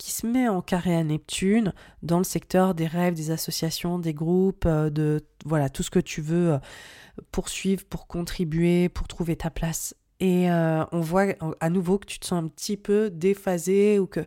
[0.00, 4.14] qui se met en carré à Neptune dans le secteur des rêves, des associations, des
[4.14, 6.58] groupes, euh, de voilà tout ce que tu veux euh,
[7.32, 9.94] poursuivre pour contribuer, pour trouver ta place.
[10.18, 11.26] Et euh, on voit
[11.60, 14.20] à nouveau que tu te sens un petit peu déphasé ou que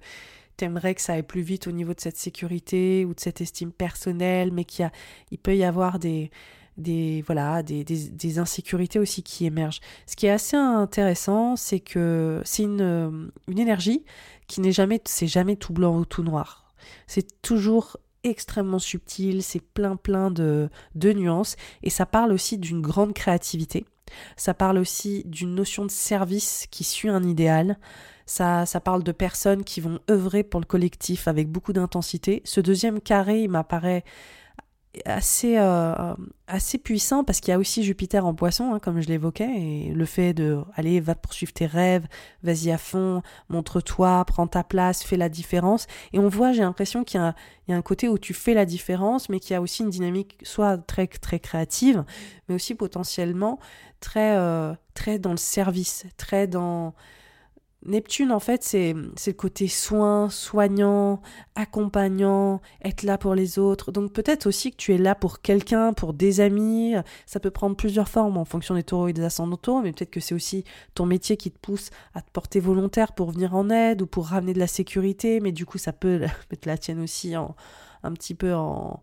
[0.57, 3.41] tu aimerais que ça aille plus vite au niveau de cette sécurité ou de cette
[3.41, 4.91] estime personnelle, mais qu'il
[5.31, 6.29] il peut y avoir des,
[6.77, 9.79] des voilà des, des, insécurités aussi qui émergent.
[10.07, 14.03] Ce qui est assez intéressant, c'est que c'est une, une énergie
[14.47, 16.73] qui n'est jamais, c'est jamais tout blanc ou tout noir.
[17.07, 22.81] C'est toujours extrêmement subtil, c'est plein plein de, de nuances, et ça parle aussi d'une
[22.81, 23.85] grande créativité.
[24.37, 27.77] Ça parle aussi d'une notion de service qui suit un idéal.
[28.25, 32.41] Ça, ça parle de personnes qui vont œuvrer pour le collectif avec beaucoup d'intensité.
[32.45, 34.03] Ce deuxième carré, il m'apparaît
[35.05, 36.13] assez, euh,
[36.47, 39.91] assez puissant parce qu'il y a aussi Jupiter en poisson, hein, comme je l'évoquais, et
[39.93, 42.05] le fait de aller, va poursuivre tes rêves,
[42.43, 45.87] vas-y à fond, montre-toi, prends ta place, fais la différence.
[46.13, 48.65] Et on voit, j'ai l'impression qu'il y, y, a un côté où tu fais la
[48.65, 52.03] différence, mais qu'il y a aussi une dynamique soit très, très créative,
[52.47, 53.59] mais aussi potentiellement
[53.99, 56.93] très, euh, très dans le service, très dans
[57.85, 61.21] Neptune, en fait, c'est le côté soin, soignant,
[61.55, 63.91] accompagnant, être là pour les autres.
[63.91, 66.95] Donc peut-être aussi que tu es là pour quelqu'un, pour des amis.
[67.25, 70.11] Ça peut prendre plusieurs formes en fonction des taureaux et des ascendants taureaux, mais peut-être
[70.11, 70.63] que c'est aussi
[70.95, 74.27] ton métier qui te pousse à te porter volontaire pour venir en aide ou pour
[74.27, 75.39] ramener de la sécurité.
[75.41, 77.55] Mais du coup, ça peut mettre la tienne aussi en,
[78.03, 79.01] un petit peu en,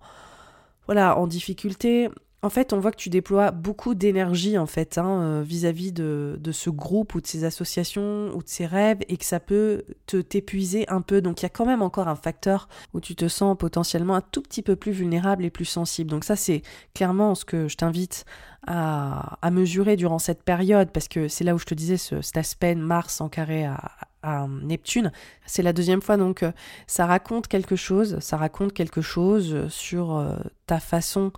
[0.86, 2.08] voilà, en difficulté
[2.42, 6.38] en fait, on voit que tu déploies beaucoup d'énergie en fait hein, euh, vis-à-vis de,
[6.53, 10.16] ce groupe ou de ces associations ou de ces rêves et que ça peut te
[10.16, 11.20] t'épuiser un peu.
[11.20, 14.22] Donc il y a quand même encore un facteur où tu te sens potentiellement un
[14.22, 16.11] tout petit peu plus vulnérable et plus sensible.
[16.11, 16.62] Donc ça c'est
[16.94, 18.24] clairement ce que je t'invite
[18.66, 22.22] à, à, mesurer durant cette période parce que c'est là où je te disais ce,
[22.22, 25.12] cet aspect Mars en carré à, à Neptune.
[25.44, 26.53] C'est la deuxième fois, donc euh,
[26.87, 31.33] ça raconte quelque chose, ça raconte quelque chose sur euh, ta façon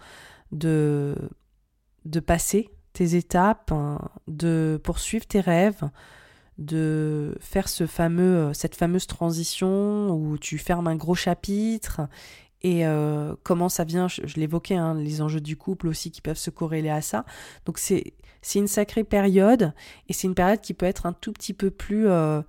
[0.52, 1.16] de,
[2.04, 5.82] de passer tes étapes, hein, de poursuivre tes rêves,
[6.58, 12.02] de faire ce fameux, euh, cette fameuse transition où tu fermes un gros chapitre
[12.62, 16.38] et euh, comment ça vient, je, l'évoquais, hein, les enjeux du couple aussi qui peuvent
[16.38, 17.24] se corréler à ça.
[17.66, 18.14] Donc c'est
[18.54, 19.72] une sacrée période
[20.08, 22.08] et c'est une période qui peut être un tout petit peu plus...
[22.08, 22.42] Euh,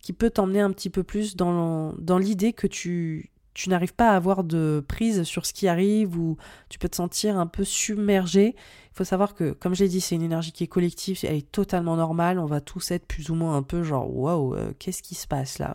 [0.00, 4.12] qui peut t'emmener un petit peu plus dans, dans l'idée que tu, tu n'arrives pas
[4.12, 6.38] à avoir de prise sur ce qui arrive ou
[6.70, 8.54] tu peux te sentir un peu submergé.
[8.56, 11.36] Il faut savoir que, comme je l'ai dit, c'est une énergie qui est collective, elle
[11.36, 12.38] est totalement normale.
[12.38, 15.26] On va tous être plus ou moins un peu genre waouh, euh, qu'est-ce qui se
[15.26, 15.74] passe là?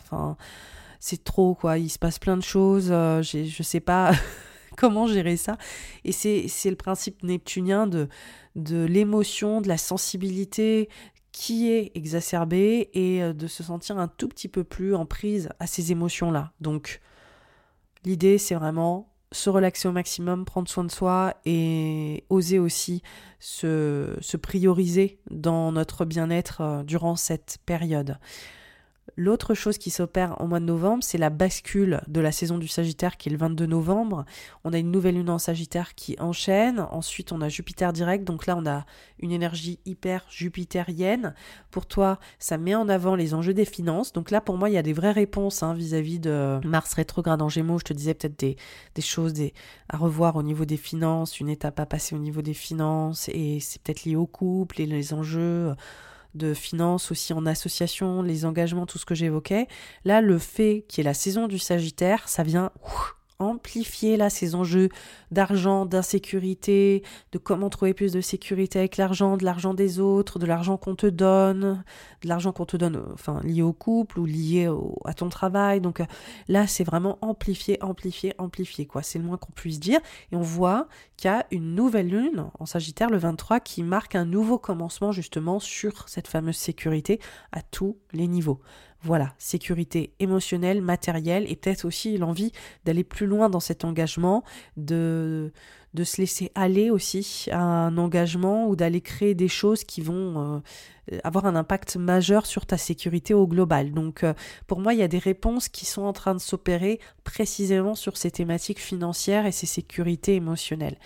[0.99, 1.77] C'est trop quoi.
[1.77, 2.87] Il se passe plein de choses.
[2.89, 4.13] Euh, je sais pas
[4.77, 5.55] comment gérer ça.
[6.03, 8.09] Et c'est le principe neptunien de,
[8.55, 10.89] de l'émotion, de la sensibilité
[11.31, 15.49] qui est exacerbée et euh, de se sentir un tout petit peu plus en prise
[15.59, 16.51] à ces émotions là.
[16.61, 16.99] Donc
[18.05, 23.01] L'idée, c'est vraiment se relaxer au maximum, prendre soin de soi et oser aussi
[23.39, 28.17] se, se prioriser dans notre bien-être euh, durant cette période.
[29.17, 32.67] L'autre chose qui s'opère au mois de novembre, c'est la bascule de la saison du
[32.67, 34.25] Sagittaire qui est le 22 novembre.
[34.63, 36.79] On a une nouvelle lune en Sagittaire qui enchaîne.
[36.91, 38.25] Ensuite, on a Jupiter direct.
[38.25, 38.83] Donc là, on a
[39.19, 41.35] une énergie hyper jupitérienne.
[41.69, 44.11] Pour toi, ça met en avant les enjeux des finances.
[44.11, 47.43] Donc là, pour moi, il y a des vraies réponses hein, vis-à-vis de Mars rétrograde
[47.43, 47.77] en Gémeaux.
[47.77, 48.57] Je te disais peut-être des,
[49.01, 49.33] choses
[49.87, 53.29] à revoir au niveau des finances, une étape à passer au niveau des finances.
[53.29, 55.75] Et c'est peut-être lié au couple et les enjeux
[56.35, 59.67] de finances aussi en association, les engagements, tout ce que j'évoquais.
[60.03, 62.71] Là, le fait qu'il y ait la saison du Sagittaire, ça vient
[63.39, 64.89] amplifier là ces enjeux
[65.31, 70.45] d'argent, d'insécurité, de comment trouver plus de sécurité avec l'argent, de l'argent des autres, de
[70.45, 71.83] l'argent qu'on te donne,
[72.21, 74.69] de l'argent qu'on te donne, enfin lié au couple ou lié
[75.05, 75.81] à ton travail.
[75.81, 76.05] Donc euh,
[76.47, 79.03] là, c'est vraiment amplifié, amplifié, amplifié quoi.
[79.03, 79.99] C'est le moins qu'on puisse dire.
[80.31, 84.15] Et on voit qu'il y a une nouvelle lune en Sagittaire le 23 qui marque
[84.15, 87.19] un nouveau commencement justement sur cette fameuse sécurité
[87.51, 88.59] à tous les niveaux.
[89.05, 92.51] Voilà, sécurité émotionnelle, matérielle et peut-être aussi l'envie
[92.85, 94.43] d'aller plus loin dans cet engagement,
[94.77, 95.51] de,
[96.03, 100.63] se laisser aller aussi à un engagement ou d'aller créer des choses qui vont
[101.11, 103.91] euh, avoir un impact majeur sur ta sécurité au global.
[103.91, 104.33] Donc euh,
[104.65, 108.17] pour moi, il y a des réponses qui sont en train de s'opérer précisément sur
[108.17, 110.97] ces thématiques financières et ces sécurités émotionnelles.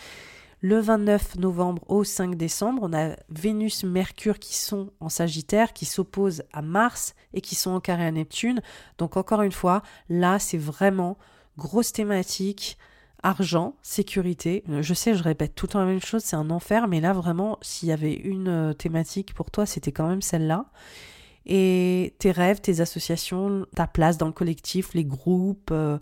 [0.62, 5.86] Le 29 novembre au 5 décembre, on a Vénus, Mercure qui sont en Sagittaire, qui
[5.86, 8.62] s'opposent à Mars et qui sont en carré à Neptune.
[8.98, 11.18] Donc encore une fois, là c'est vraiment
[11.58, 12.78] grosse thématique,
[13.24, 14.66] argent, sécurité.
[14.82, 17.14] Je sais, je répète tout le temps la même chose, c'est un enfer, mais là
[17.14, 20.66] vraiment, s'il y avait une euh, thématique pour toi, c'était quand même celle-là
[21.52, 25.72] et tes rêves, tes associations, ta place dans le collectif, les groupes.
[25.72, 25.98] Euh.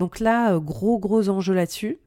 [0.00, 2.00] donc là, euh, gros gros enjeu là-dessus.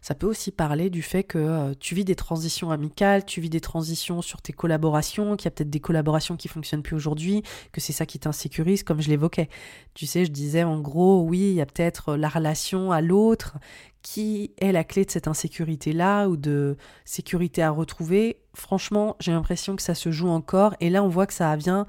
[0.00, 3.50] Ça peut aussi parler du fait que euh, tu vis des transitions amicales, tu vis
[3.50, 7.42] des transitions sur tes collaborations, qu'il y a peut-être des collaborations qui fonctionnent plus aujourd'hui,
[7.72, 9.48] que c'est ça qui t'insécurise, comme je l'évoquais.
[9.94, 13.56] Tu sais, je disais en gros, oui, il y a peut-être la relation à l'autre
[14.02, 19.76] qui est la clé de cette insécurité-là ou de sécurité à retrouver, franchement, j'ai l'impression
[19.76, 20.74] que ça se joue encore.
[20.80, 21.86] Et là, on voit que ça vient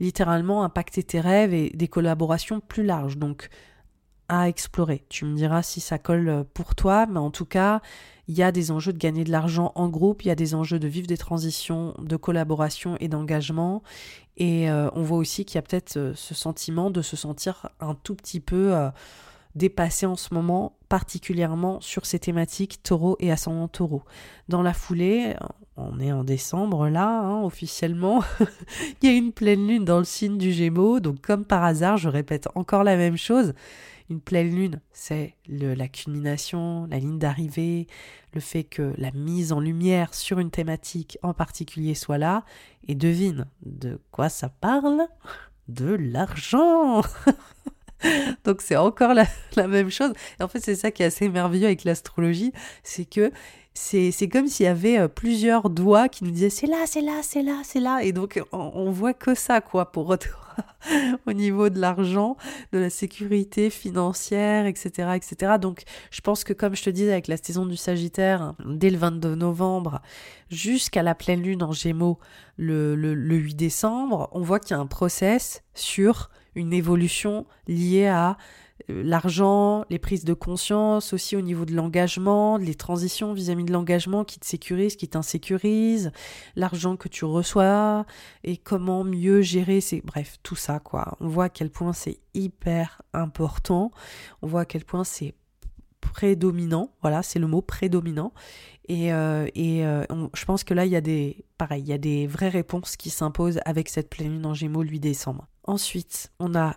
[0.00, 3.16] littéralement impacter tes rêves et des collaborations plus larges.
[3.16, 3.48] Donc,
[4.28, 5.04] à explorer.
[5.08, 7.80] Tu me diras si ça colle pour toi, mais en tout cas,
[8.26, 10.54] il y a des enjeux de gagner de l'argent en groupe, il y a des
[10.54, 13.82] enjeux de vivre des transitions, de collaboration et d'engagement.
[14.36, 17.68] Et euh, on voit aussi qu'il y a peut-être euh, ce sentiment de se sentir
[17.80, 18.74] un tout petit peu...
[18.74, 18.90] Euh,
[19.54, 24.02] dépassé en ce moment, particulièrement sur ces thématiques taureau et ascendant taureau.
[24.48, 25.36] Dans la foulée,
[25.76, 28.22] on est en décembre là, hein, officiellement,
[29.02, 31.96] il y a une pleine lune dans le signe du Gémeaux, donc comme par hasard,
[31.96, 33.54] je répète encore la même chose.
[34.10, 37.86] Une pleine lune, c'est la culmination, la ligne d'arrivée,
[38.34, 42.44] le fait que la mise en lumière sur une thématique en particulier soit là.
[42.86, 45.06] Et devine de quoi ça parle?
[45.68, 47.00] De l'argent
[48.44, 49.26] Donc c'est encore la,
[49.68, 50.12] même chose.
[50.40, 53.30] En fait, c'est ça qui est assez merveilleux avec l'astrologie, c'est que
[53.76, 57.20] c'est comme s'il y avait euh, plusieurs doigts qui nous disaient c'est là, c'est là,
[57.22, 58.04] c'est là, c'est là.
[58.04, 60.16] Et donc on, on, voit que ça, quoi, pour
[61.26, 62.36] au niveau de l'argent,
[62.72, 65.54] de la sécurité financière, etc., etc.
[65.60, 68.98] Donc je pense que comme je te disais avec la saison du Sagittaire, dès le
[68.98, 70.00] 22 novembre
[70.50, 72.18] jusqu'à la pleine lune en Gémeaux
[72.56, 77.46] le, le, le 8 décembre, on voit qu'il y a un process sur une évolution
[77.66, 78.36] liée à
[78.90, 83.72] euh, l'argent, les prises de conscience, aussi au niveau de l'engagement, les transitions vis-à-vis de
[83.72, 86.10] l'engagement qui te sécurise, qui t'insécurise,
[86.56, 88.06] l'argent que tu reçois
[88.42, 90.00] et comment mieux gérer ces...
[90.02, 91.16] Bref, tout ça, quoi.
[91.20, 93.92] On voit à quel point c'est hyper important,
[94.42, 95.34] on voit à quel point c'est
[96.00, 98.32] prédominant, voilà, c'est le mot prédominant.
[98.88, 101.92] Et, euh, et euh, je pense que là, il y a des, pareil, il y
[101.92, 105.46] a des vraies réponses qui s'imposent avec cette pleine lune en Gémeaux 8 décembre.
[105.64, 106.76] Ensuite, on a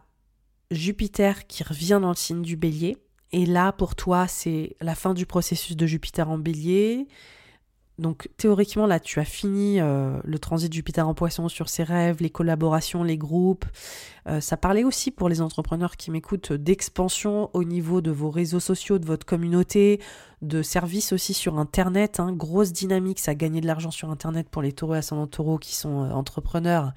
[0.72, 2.98] Jupiter qui revient dans le signe du bélier.
[3.32, 7.08] Et là, pour toi, c'est la fin du processus de Jupiter en bélier.
[8.00, 12.18] Donc théoriquement, là, tu as fini euh, le transit Jupiter en poisson sur ses rêves,
[12.22, 13.66] les collaborations, les groupes.
[14.28, 18.60] Euh, ça parlait aussi pour les entrepreneurs qui m'écoutent d'expansion au niveau de vos réseaux
[18.60, 20.00] sociaux, de votre communauté,
[20.44, 22.20] de services aussi sur Internet.
[22.20, 22.34] Hein.
[22.34, 25.58] grosse dynamique, ça a gagné de l'argent sur Internet pour les taureaux et ascendants taureaux
[25.58, 26.94] qui sont euh, entrepreneurs.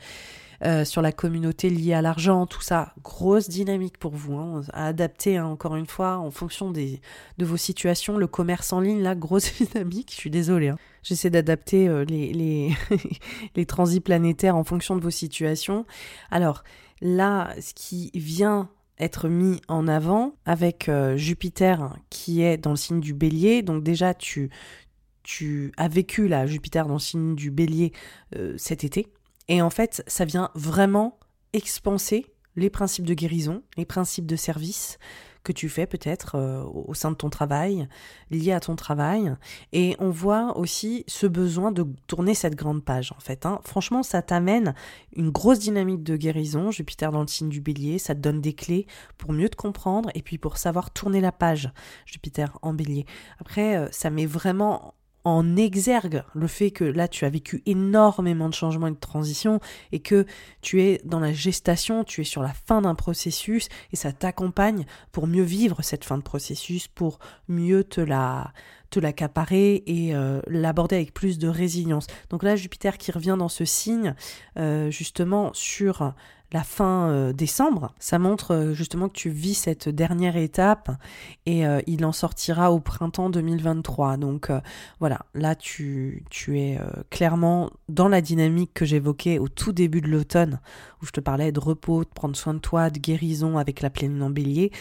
[0.62, 4.88] Euh, sur la communauté liée à l'argent, tout ça, grosse dynamique pour vous, hein, à
[4.88, 7.00] adapter hein, encore une fois en fonction des,
[7.38, 8.18] de vos situations.
[8.18, 10.68] Le commerce en ligne, là, grosse dynamique, je suis désolée.
[10.68, 10.78] Hein.
[11.02, 12.74] J'essaie d'adapter euh, les,
[13.56, 15.86] les, transits planétaires en fonction de vos situations.
[16.30, 16.62] Alors
[17.00, 22.76] là, ce qui vient être mis en avant avec euh, Jupiter qui est dans le
[22.76, 23.62] signe du bélier.
[23.62, 24.50] Donc déjà, tu,
[25.22, 27.92] tu as vécu la Jupiter dans le signe du bélier
[28.58, 29.06] cet été.
[29.51, 31.18] Et en fait, ça vient vraiment
[31.53, 32.24] expanser
[32.55, 34.98] les principes de guérison, les principes de service,
[35.42, 37.88] que tu fais peut-être euh, au sein de ton travail,
[38.30, 39.34] lié à ton travail.
[39.72, 43.44] Et on voit aussi ce besoin de tourner cette grande page, en fait.
[43.44, 43.59] Hein.
[43.64, 44.74] Franchement, ça t'amène
[45.16, 46.70] une grosse dynamique de guérison.
[46.70, 48.86] Jupiter dans le signe du bélier, ça te donne des clés
[49.18, 51.72] pour mieux te comprendre et puis pour savoir tourner la page.
[52.07, 53.05] Jupiter en bélier.
[53.40, 54.94] Après, euh, ça met vraiment
[55.24, 59.60] en exergue le fait que là tu as vécu énormément de changements et de transitions
[59.92, 60.26] et que
[60.62, 64.86] tu es dans la gestation, tu es sur la fin d'un processus et ça t'accompagne
[65.12, 67.18] pour mieux vivre cette fin de processus, pour
[67.48, 68.52] mieux te la
[68.90, 72.08] te l'accaparer et euh, l'aborder avec plus de résilience.
[72.28, 74.14] Donc là Jupiter qui revient dans ce signe
[74.58, 76.12] euh, justement sur
[76.53, 77.92] la fin euh, décembre.
[77.98, 80.90] Ça montre euh, justement que tu vis cette dernière étape
[81.46, 84.16] et euh, il en sortira au printemps 2023.
[84.16, 84.51] Donc
[84.98, 86.78] voilà, là tu, tu es
[87.11, 90.61] clairement dans la dynamique que j'évoquais au tout début de l'automne,
[91.03, 93.90] où je te parlais de repos, de prendre soin de toi, de guérison avec la
[93.90, 94.72] pleine en bélier.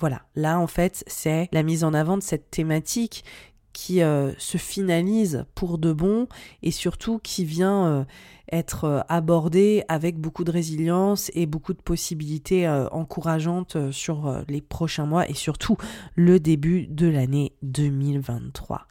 [0.00, 3.24] Voilà, là en fait c'est la mise en avant de cette thématique
[3.72, 6.26] qui se finalise pour de bon
[6.62, 8.06] et surtout qui vient
[8.52, 14.42] être euh, abordé avec beaucoup de résilience et beaucoup de possibilités euh, encourageantes euh, sur
[14.48, 15.76] les prochains mois et surtout
[16.14, 18.86] le début de l'année 2023.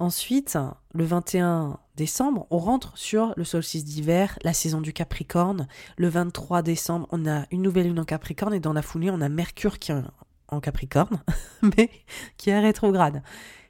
[0.00, 0.58] Ensuite,
[0.92, 5.68] le 21 décembre, on rentre sur le solstice d'hiver, la saison du Capricorne.
[5.96, 9.20] Le 23 décembre, on a une nouvelle lune en Capricorne et dans la foulée, on
[9.20, 10.02] a Mercure qui est
[10.48, 11.22] en Capricorne,
[11.62, 11.90] mais
[12.36, 13.22] qui est rétrograde.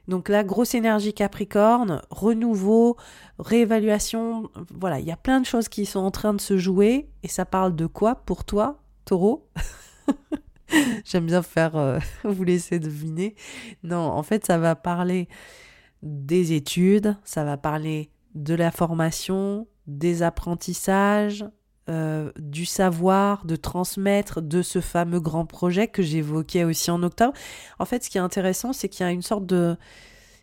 [0.07, 2.97] Donc la grosse énergie Capricorne, renouveau,
[3.39, 7.09] réévaluation, voilà, il y a plein de choses qui sont en train de se jouer.
[7.23, 9.47] Et ça parle de quoi pour toi, taureau?
[11.05, 13.35] J'aime bien faire euh, vous laisser deviner.
[13.83, 15.27] Non, en fait, ça va parler
[16.01, 21.45] des études, ça va parler de la formation, des apprentissages,
[21.89, 27.33] euh, du savoir, de transmettre de ce fameux grand projet que j'évoquais aussi en octobre.
[27.79, 29.77] En fait, ce qui est intéressant, c'est qu'il y a une sorte de,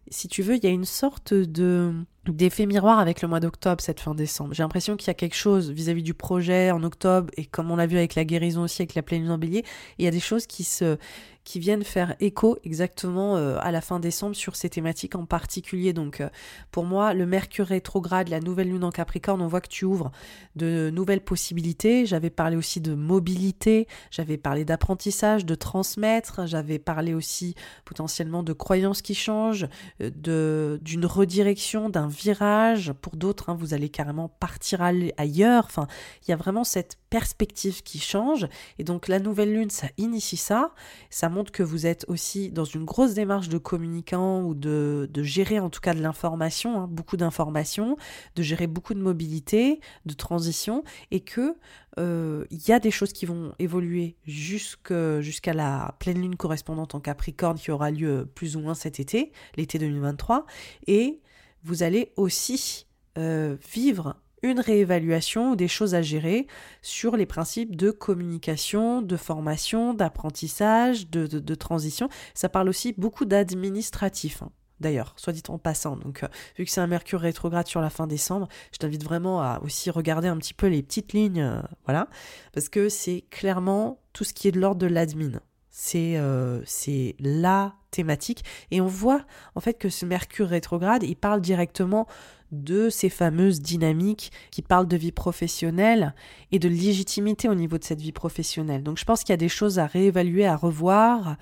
[0.08, 1.92] si tu veux, il y a une sorte de
[2.28, 4.54] d'effet miroir avec le mois d'octobre, cette fin décembre.
[4.54, 7.76] J'ai l'impression qu'il y a quelque chose vis-à-vis du projet en octobre et comme on
[7.76, 9.64] l'a vu avec la guérison aussi, avec la pleine en il
[9.98, 10.98] y a des choses qui se
[11.44, 15.92] qui viennent faire écho exactement euh, à la fin décembre sur ces thématiques en particulier.
[15.92, 16.28] Donc euh,
[16.70, 20.12] pour moi, le Mercure rétrograde, la nouvelle lune en Capricorne, on voit que tu ouvres
[20.54, 22.06] de nouvelles possibilités.
[22.06, 28.52] J'avais parlé aussi de mobilité, j'avais parlé d'apprentissage, de transmettre, j'avais parlé aussi potentiellement de
[28.52, 29.66] croyances qui changent,
[30.00, 32.92] euh, d'une redirection, d'un virage.
[33.00, 35.64] Pour d'autres, hein, vous allez carrément partir ailleurs.
[35.64, 35.86] Enfin,
[36.22, 38.46] il y a vraiment cette perspective qui change.
[38.78, 40.72] Et donc la nouvelle lune, ça initie ça.
[41.10, 45.58] Ça montre que vous êtes aussi dans une grosse démarche de communicant ou de, gérer
[45.58, 47.96] en tout cas de l'information, hein, beaucoup d'informations,
[48.36, 51.56] de gérer beaucoup de mobilité, de transition, et que
[51.98, 57.00] euh, il y a des choses qui vont évoluer jusqu'à la pleine lune correspondante en
[57.00, 60.46] Capricorne qui aura lieu plus ou moins cet été, l'été 2023,
[60.86, 61.20] et
[61.64, 62.86] vous allez aussi
[63.18, 66.46] euh, vivre une réévaluation ou des choses à gérer
[66.82, 72.08] sur les principes de communication, de formation, d'apprentissage, de, transition.
[72.34, 74.42] Ça parle aussi beaucoup d'administratif.
[74.42, 74.50] Hein.
[74.80, 75.96] D'ailleurs, soit dit en passant.
[75.96, 76.28] Donc, euh,
[76.58, 79.90] vu que c'est un Mercure rétrograde sur la fin décembre, je t'invite vraiment à aussi
[79.90, 82.08] regarder un petit peu les petites lignes, euh, voilà,
[82.52, 85.40] parce que c'est clairement tout ce qui est de l'ordre de l'admin.
[85.70, 88.44] C'est euh, c'est la thématique.
[88.72, 89.24] Et on voit
[89.54, 92.06] en fait que ce Mercure rétrograde, il parle directement
[92.52, 96.14] de ces fameuses dynamiques qui parlent de vie professionnelle
[96.52, 98.82] et de légitimité au niveau de cette vie professionnelle.
[98.82, 101.36] Donc je pense qu'il y a des choses à réévaluer, à revoir,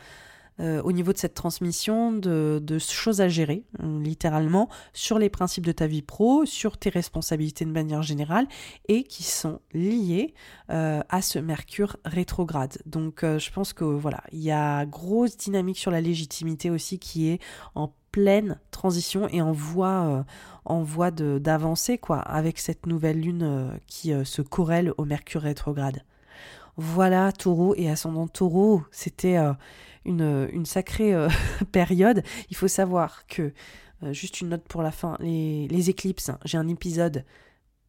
[0.61, 5.64] euh, au niveau de cette transmission de, choses à gérer, euh, littéralement, sur les principes
[5.64, 8.46] de ta vie pro, sur tes responsabilités de manière générale,
[8.88, 10.34] et qui sont liées
[10.70, 12.78] euh, à ce Mercure rétrograde.
[12.84, 17.28] Donc je pense que voilà, il y a grosse dynamique sur la légitimité aussi qui
[17.28, 17.40] est
[17.74, 20.24] en pleine transition et en voie,
[20.64, 26.04] en voie d'avancer quoi avec cette nouvelle lune qui se corrèle au Mercure rétrograde.
[26.76, 29.36] Voilà Taureau et ascendant Taureau, c'était
[30.04, 31.28] une, sacrée euh,
[31.72, 32.22] période.
[32.50, 33.52] Il faut savoir que,
[34.02, 37.24] euh, juste une note pour la fin, les, éclipses, j'ai un épisode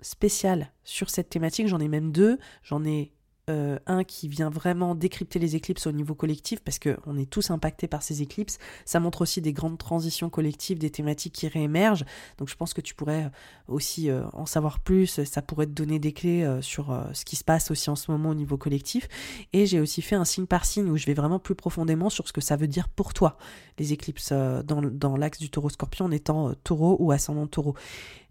[0.01, 3.11] spécial sur cette thématique, j'en ai même deux, j'en ai
[3.49, 7.51] euh, un qui vient vraiment décrypter les éclipses au niveau collectif, parce qu'on est tous
[7.51, 8.59] impactés par ces éclipses.
[8.85, 12.05] Ça montre aussi des grandes transitions collectives, des thématiques qui réémergent.
[12.37, 13.29] Donc je pense que tu pourrais euh,
[13.67, 17.43] aussi euh, en savoir plus, ça pourrait te donner des clés sur ce qui se
[17.43, 19.07] passe aussi en ce moment au niveau collectif.
[19.53, 22.27] Et j'ai aussi fait un signe par signe où je vais vraiment plus profondément sur
[22.27, 23.37] ce que ça veut dire pour toi,
[23.79, 27.75] les éclipses dans, dans l'axe du taureau-scorpion en étant taureau ou ascendant taureau.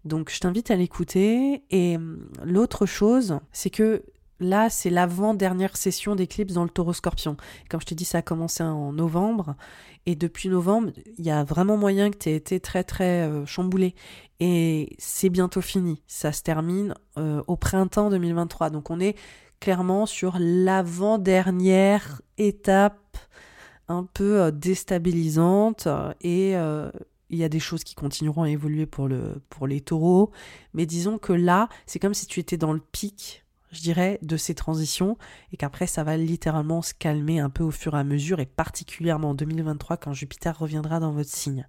[0.05, 1.63] Donc je t'invite à l'écouter.
[1.69, 4.03] Et hum, l'autre chose, c'est que
[4.41, 7.37] là, c'est l'avant-dernière session d'éclipse dans le taureau scorpion.
[7.69, 9.55] Comme je te dis, ça a commencé en novembre.
[10.05, 13.45] Et depuis novembre, il y a vraiment moyen que tu aies été très très euh,
[13.45, 13.95] chamboulé.
[14.39, 16.01] Et c'est bientôt fini.
[16.07, 18.71] Ça se termine euh, au printemps 2023.
[18.71, 19.15] Donc on est
[19.59, 23.17] clairement sur l'avant-dernière étape
[23.87, 25.87] un peu euh, déstabilisante.
[26.21, 26.55] Et
[27.31, 30.31] il y a des choses qui continueront à évoluer pour, le, pour les taureaux.
[30.73, 33.40] Mais disons que là, c'est comme si tu étais dans le pic
[33.71, 35.17] je dirais, de ces transitions
[35.51, 38.45] et qu'après ça va littéralement se calmer un peu au fur et à mesure et
[38.45, 41.67] particulièrement en 2023 quand Jupiter reviendra dans votre signe.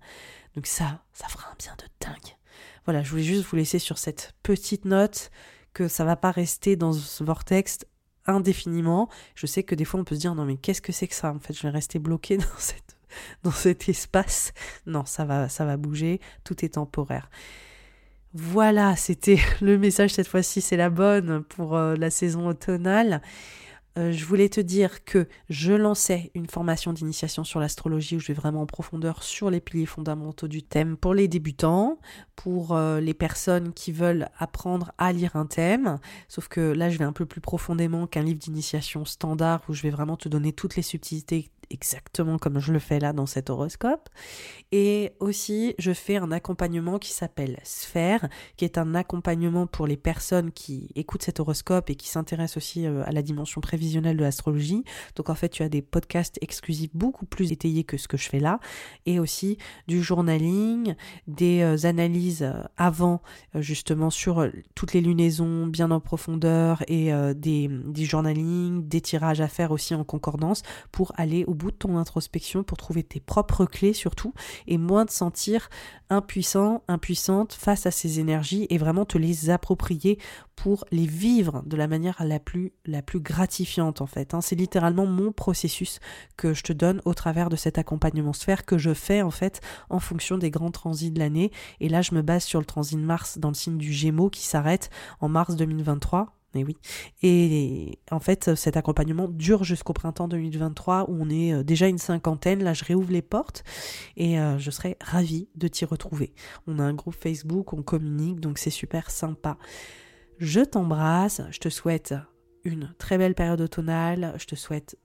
[0.54, 2.36] Donc ça, ça fera un bien de dingue.
[2.84, 5.30] Voilà, je voulais juste vous laisser sur cette petite note
[5.72, 7.78] que ça va pas rester dans ce vortex
[8.26, 9.08] indéfiniment.
[9.34, 11.14] Je sais que des fois on peut se dire non mais qu'est-ce que c'est que
[11.14, 12.96] ça En fait, je vais rester bloqué dans cette
[13.42, 14.52] dans cet espace.
[14.86, 17.30] Non, ça va ça va bouger, tout est temporaire.
[18.34, 23.20] Voilà, c'était le message cette fois-ci, c'est la bonne pour euh, la saison automnale.
[23.98, 28.28] Euh, je voulais te dire que je lançais une formation d'initiation sur l'astrologie où je
[28.28, 31.98] vais vraiment en profondeur sur les piliers fondamentaux du thème pour les débutants,
[32.34, 35.98] pour euh, les personnes qui veulent apprendre à lire un thème.
[36.28, 39.82] Sauf que là, je vais un peu plus profondément qu'un livre d'initiation standard où je
[39.82, 43.50] vais vraiment te donner toutes les subtilités exactement comme je le fais là dans cet
[43.50, 44.08] horoscope.
[44.70, 49.96] Et aussi, je fais un accompagnement qui s'appelle Sphère, qui est un accompagnement pour les
[49.96, 54.22] personnes qui écoutent cet horoscope et qui s'intéressent aussi euh, à la dimension prévisionnelle de
[54.22, 54.84] l'astrologie.
[55.16, 58.28] Donc en fait, tu as des podcasts exclusifs beaucoup plus étayés que ce que je
[58.28, 58.60] fais là,
[59.06, 59.58] et aussi
[59.88, 60.94] du journaling,
[61.26, 63.22] des euh, analyses euh, avant
[63.54, 69.48] justement sur toutes les lunaisons bien en profondeur et des, des journaling, des tirages à
[69.48, 73.66] faire aussi en concordance pour aller au bout de ton introspection pour trouver tes propres
[73.66, 74.34] clés surtout
[74.66, 75.68] et moins te sentir
[76.10, 80.18] impuissant, impuissante face à ces énergies et vraiment te les approprier
[80.56, 84.34] pour les vivre de la manière la plus, la plus gratifiante en fait.
[84.34, 84.40] Hein.
[84.40, 86.00] C'est littéralement mon processus
[86.36, 89.60] que je te donne au travers de cet accompagnement sphère que je fais en fait
[89.90, 91.50] en fonction des grands transits de l'année.
[91.80, 94.30] Et là, je me base sur le transit de Mars dans le signe du Gémeaux
[94.30, 94.90] qui s'arrête
[95.20, 96.76] en mars 2023 mais oui.
[97.22, 101.98] Et en fait, cet accompagnement dure jusqu'au printemps 2023 où on est euh, déjà une
[101.98, 102.62] cinquantaine.
[102.62, 103.64] Là, je réouvre les portes
[104.16, 106.34] et euh, je serai ravie de t'y retrouver.
[106.66, 109.56] On a un groupe Facebook, on communique, donc c'est super sympa.
[110.38, 112.14] Je t'embrasse, je te souhaite
[112.64, 114.96] une très belle période automnale, je te souhaite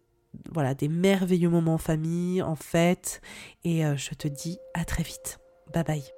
[0.51, 3.21] voilà des merveilleux moments en famille, en fête,
[3.63, 5.39] et euh, je te dis à très vite.
[5.73, 6.16] Bye bye.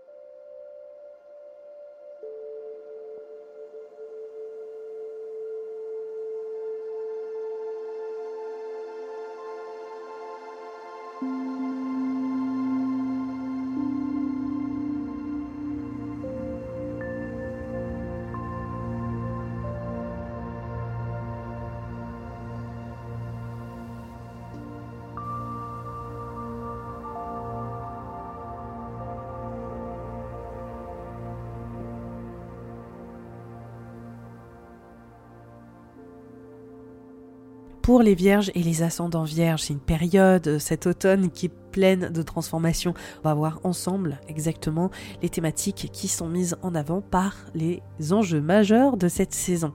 [38.01, 39.63] Les vierges et les ascendants vierges.
[39.63, 42.93] C'est une période, euh, cet automne, qui est pleine de transformations.
[43.19, 44.89] On va voir ensemble exactement
[45.21, 47.81] les thématiques qui sont mises en avant par les
[48.11, 49.73] enjeux majeurs de cette saison.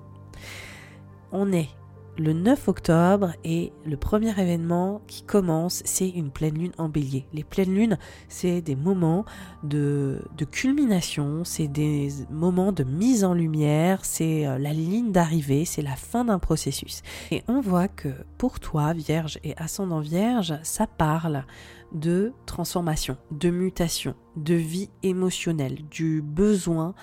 [1.32, 1.68] On est
[2.16, 7.26] le 9 octobre et le premier événement qui commence, c'est une pleine lune en bélier.
[7.32, 7.98] Les pleines lunes,
[8.28, 9.24] c'est des moments
[9.62, 15.64] de, de culmination, c'est des moments de mise en lumière, c'est euh, la ligne d'arrivée,
[15.64, 17.02] c'est la fin d'un processus.
[17.30, 18.08] Et on voit que
[18.38, 21.44] pour toi, Vierge et ascendant Vierge, ça parle
[21.92, 26.94] de transformation, de mutation, de vie émotionnelle, du besoin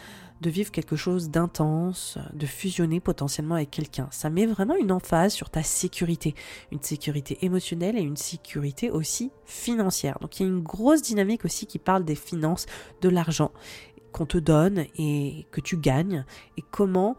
[0.42, 4.08] de vivre quelque chose d'intense, de fusionner potentiellement avec quelqu'un.
[4.12, 6.36] Ça met vraiment une emphase sur ta sécurité,
[6.72, 10.18] une sécurité émotionnelle et une sécurité aussi financière.
[10.20, 12.66] Donc il y a une grosse dynamique aussi qui parle des finances,
[13.02, 13.52] de l'argent
[14.12, 16.26] qu'on te donne et que tu gagnes
[16.58, 17.16] et comment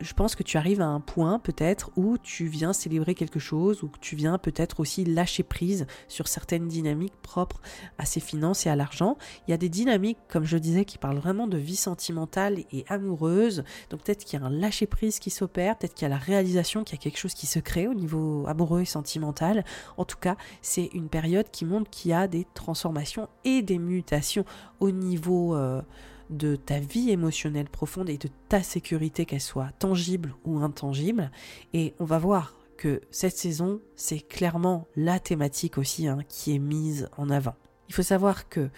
[0.00, 3.82] je pense que tu arrives à un point peut-être où tu viens célébrer quelque chose,
[3.82, 7.60] ou que tu viens peut-être aussi lâcher prise sur certaines dynamiques propres
[7.98, 9.16] à ses finances et à l'argent.
[9.46, 12.84] Il y a des dynamiques, comme je disais, qui parlent vraiment de vie sentimentale et
[12.88, 13.64] amoureuse.
[13.90, 16.18] Donc peut-être qu'il y a un lâcher prise qui s'opère, peut-être qu'il y a la
[16.18, 19.64] réalisation qu'il y a quelque chose qui se crée au niveau amoureux et sentimental.
[19.96, 23.78] En tout cas, c'est une période qui montre qu'il y a des transformations et des
[23.78, 24.44] mutations
[24.80, 25.54] au niveau...
[25.54, 25.82] Euh,
[26.30, 31.30] de ta vie émotionnelle profonde et de ta sécurité, qu'elle soit tangible ou intangible.
[31.72, 36.58] Et on va voir que cette saison, c'est clairement la thématique aussi hein, qui est
[36.58, 37.54] mise en avant.
[37.88, 38.70] Il faut savoir que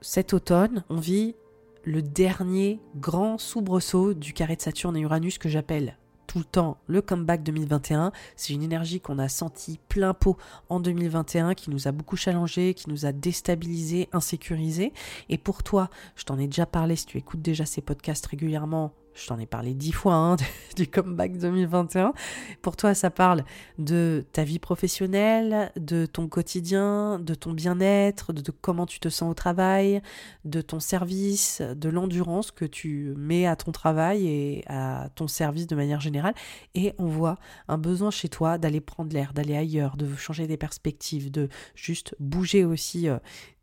[0.00, 1.34] cet automne, on vit
[1.84, 5.96] le dernier grand soubresaut du carré de Saturne et Uranus que j'appelle
[6.30, 8.12] tout le temps le comeback 2021.
[8.36, 10.36] C'est une énergie qu'on a senti plein pot
[10.68, 14.92] en 2021, qui nous a beaucoup challengé, qui nous a déstabilisé, insécurisé.
[15.28, 18.92] Et pour toi, je t'en ai déjà parlé, si tu écoutes déjà ces podcasts régulièrement,
[19.20, 20.36] je t'en ai parlé dix fois hein,
[20.76, 22.12] du comeback 2021.
[22.62, 23.44] Pour toi, ça parle
[23.78, 29.30] de ta vie professionnelle, de ton quotidien, de ton bien-être, de, comment tu te sens
[29.30, 30.00] au travail,
[30.44, 35.66] de ton service, de l'endurance que tu mets à ton travail et à ton service
[35.66, 36.34] de manière générale.
[36.74, 40.56] Et on voit un besoin chez toi d'aller prendre l'air, d'aller ailleurs, de changer des
[40.56, 43.18] perspectives, de juste bouger aussi euh,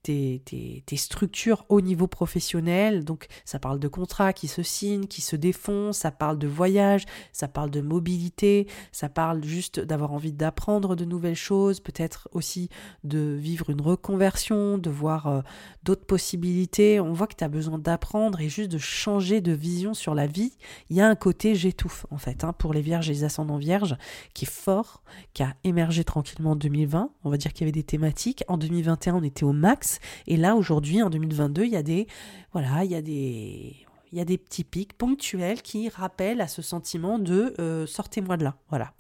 [0.08, 3.04] tes, structures au niveau professionnel.
[3.04, 7.06] Donc ça parle de contrats qui se signent, qui se défont, ça parle de voyage,
[7.32, 12.70] ça parle de mobilité, ça parle juste d'avoir envie d'apprendre de nouvelles choses, peut-être aussi
[13.04, 15.42] de vivre une reconversion, de voir euh,
[15.84, 17.00] d'autres possibilités.
[17.00, 20.28] On voit que tu as besoin d'apprendre et juste de changer de vision sur la
[20.28, 20.58] vie.
[20.90, 23.58] Il y a un côté j'étouffe en fait hein, pour les vierges et les ascendants
[23.58, 23.96] vierges
[24.34, 25.02] qui est fort,
[25.34, 27.12] qui a émergé tranquillement en 2020.
[27.24, 28.44] On va dire qu'il y avait des thématiques.
[28.48, 29.97] En 2021, on était au max.
[30.28, 32.08] Et là, aujourd'hui, en 2022, il y a des,
[32.54, 33.76] voilà, il y a des,
[34.12, 38.38] il y a des petits pics ponctuels qui rappellent à ce sentiment de euh, sortez-moi
[38.38, 38.94] de là, voilà.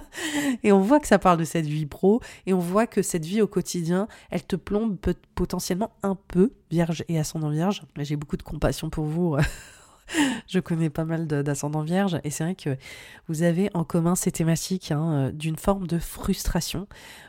[0.62, 3.24] et on voit que ça parle de cette vie pro et on voit que cette
[3.24, 4.96] vie au quotidien, elle te plombe
[5.34, 7.82] potentiellement un peu, vierge et ascendant vierge.
[7.98, 9.36] J'ai beaucoup de compassion pour vous
[10.46, 12.76] je connais pas mal d'ascendants vierges et c'est vrai que
[13.28, 16.86] vous avez en commun ces thématiques hein, euh, d'une forme de frustration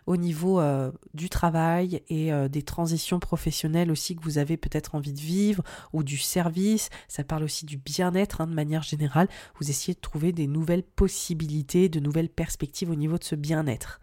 [0.07, 4.95] au niveau euh, du travail et euh, des transitions professionnelles aussi que vous avez peut-être
[4.95, 5.63] envie de vivre
[5.93, 6.89] ou du service.
[7.07, 9.27] Ça parle aussi du bien-être hein, de manière générale.
[9.59, 13.99] Vous essayez de trouver des nouvelles possibilités, de nouvelles perspectives au niveau de ce bien-être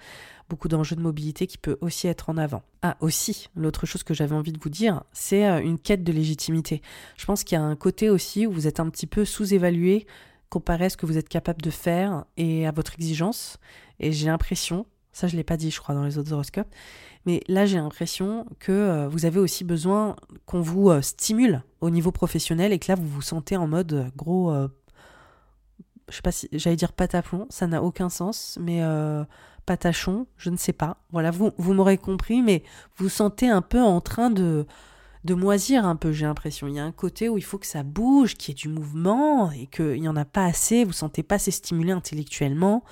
[0.49, 2.63] beaucoup d'enjeux de mobilité qui peut aussi être en avant.
[2.83, 6.13] Ah, aussi, l'autre chose que j'avais envie de vous dire, c'est euh, une quête de
[6.13, 6.83] légitimité.
[7.17, 10.07] Je pense qu'il y a un côté aussi où vous êtes un petit peu sous-évalué
[10.49, 13.59] comparé à ce que vous êtes capable de faire et à votre exigence.
[14.01, 16.73] Et j'ai l'impression, ça je ne l'ai pas dit je crois dans les autres horoscopes,
[17.27, 21.91] mais là j'ai l'impression que euh, vous avez aussi besoin qu'on vous euh, stimule au
[21.91, 24.55] niveau professionnel et que là vous vous sentez en mode gros
[26.09, 28.83] je sais pas si j'allais dire pataplon, ça n'a aucun sens, mais
[29.69, 30.97] patachon, je ne sais pas.
[31.13, 32.63] Voilà, vous, vous m'aurez compris, mais
[32.97, 34.67] vous sentez un peu en train de,
[35.25, 36.69] de moisir un peu, j'ai l'impression.
[36.69, 38.69] Il y a un côté où il faut que ça bouge, qu'il y ait du
[38.71, 40.85] mouvement et qu'il n'y en a pas assez.
[40.85, 42.83] Vous sentez pas assez stimulé intellectuellement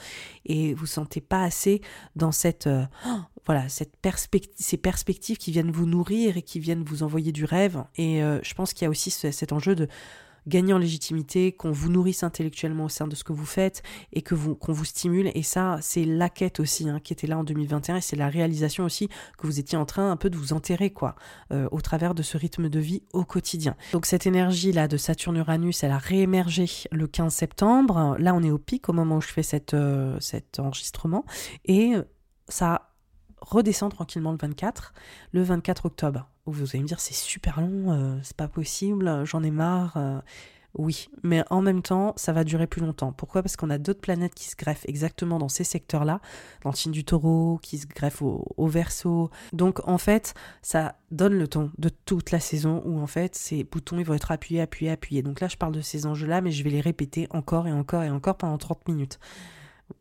[0.44, 1.80] et vous sentez pas assez
[2.14, 2.84] dans cette, euh,
[3.46, 7.46] voilà, cette perspective, ces perspectives qui viennent vous nourrir et qui viennent vous envoyer du
[7.46, 7.84] rêve.
[7.96, 9.88] Et euh, je pense qu'il y a aussi cet enjeu de
[10.46, 13.82] gagner en légitimité, qu'on vous nourrisse intellectuellement au sein de ce que vous faites
[14.12, 15.30] et que vous qu'on vous stimule.
[15.34, 18.28] Et ça, c'est la quête aussi hein, qui était là en 2021 et c'est la
[18.28, 21.16] réalisation aussi que vous étiez en train un peu de vous enterrer quoi,
[21.52, 23.76] euh, au travers de ce rythme de vie au quotidien.
[23.92, 28.16] Donc cette énergie là de Saturne-Uranus, elle a réémergé le 15 septembre.
[28.18, 31.24] Là, on est au pic au moment où je fais cette, euh, cet enregistrement
[31.64, 31.94] et
[32.48, 32.95] ça
[33.40, 34.94] redescend tranquillement le 24,
[35.32, 36.28] le 24 octobre.
[36.46, 39.96] Vous allez me dire c'est super long, euh, c'est pas possible, j'en ai marre.
[39.96, 40.20] Euh.
[40.78, 43.12] oui, mais en même temps, ça va durer plus longtemps.
[43.12, 43.42] Pourquoi?
[43.42, 46.20] Parce qu'on a d'autres planètes qui se greffent exactement dans ces secteurs-là,
[46.62, 49.30] dans le signe du taureau, qui se greffent au, au verso.
[49.52, 53.64] Donc en fait, ça donne le temps de toute la saison où en fait ces
[53.64, 55.22] boutons ils vont être appuyés, appuyés, appuyés.
[55.22, 58.04] Donc là, je parle de ces enjeux-là, mais je vais les répéter encore et encore
[58.04, 59.18] et encore pendant 30 minutes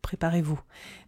[0.02, 0.60] préparez-vous.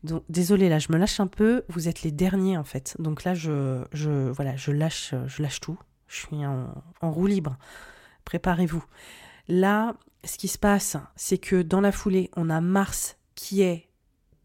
[0.03, 2.95] Donc désolé là, je me lâche un peu, vous êtes les derniers en fait.
[2.99, 5.77] Donc là je je voilà, je lâche je lâche tout.
[6.07, 7.57] Je suis en, en roue libre.
[8.23, 8.83] Préparez-vous.
[9.49, 13.87] Là, ce qui se passe, c'est que dans la foulée, on a Mars qui est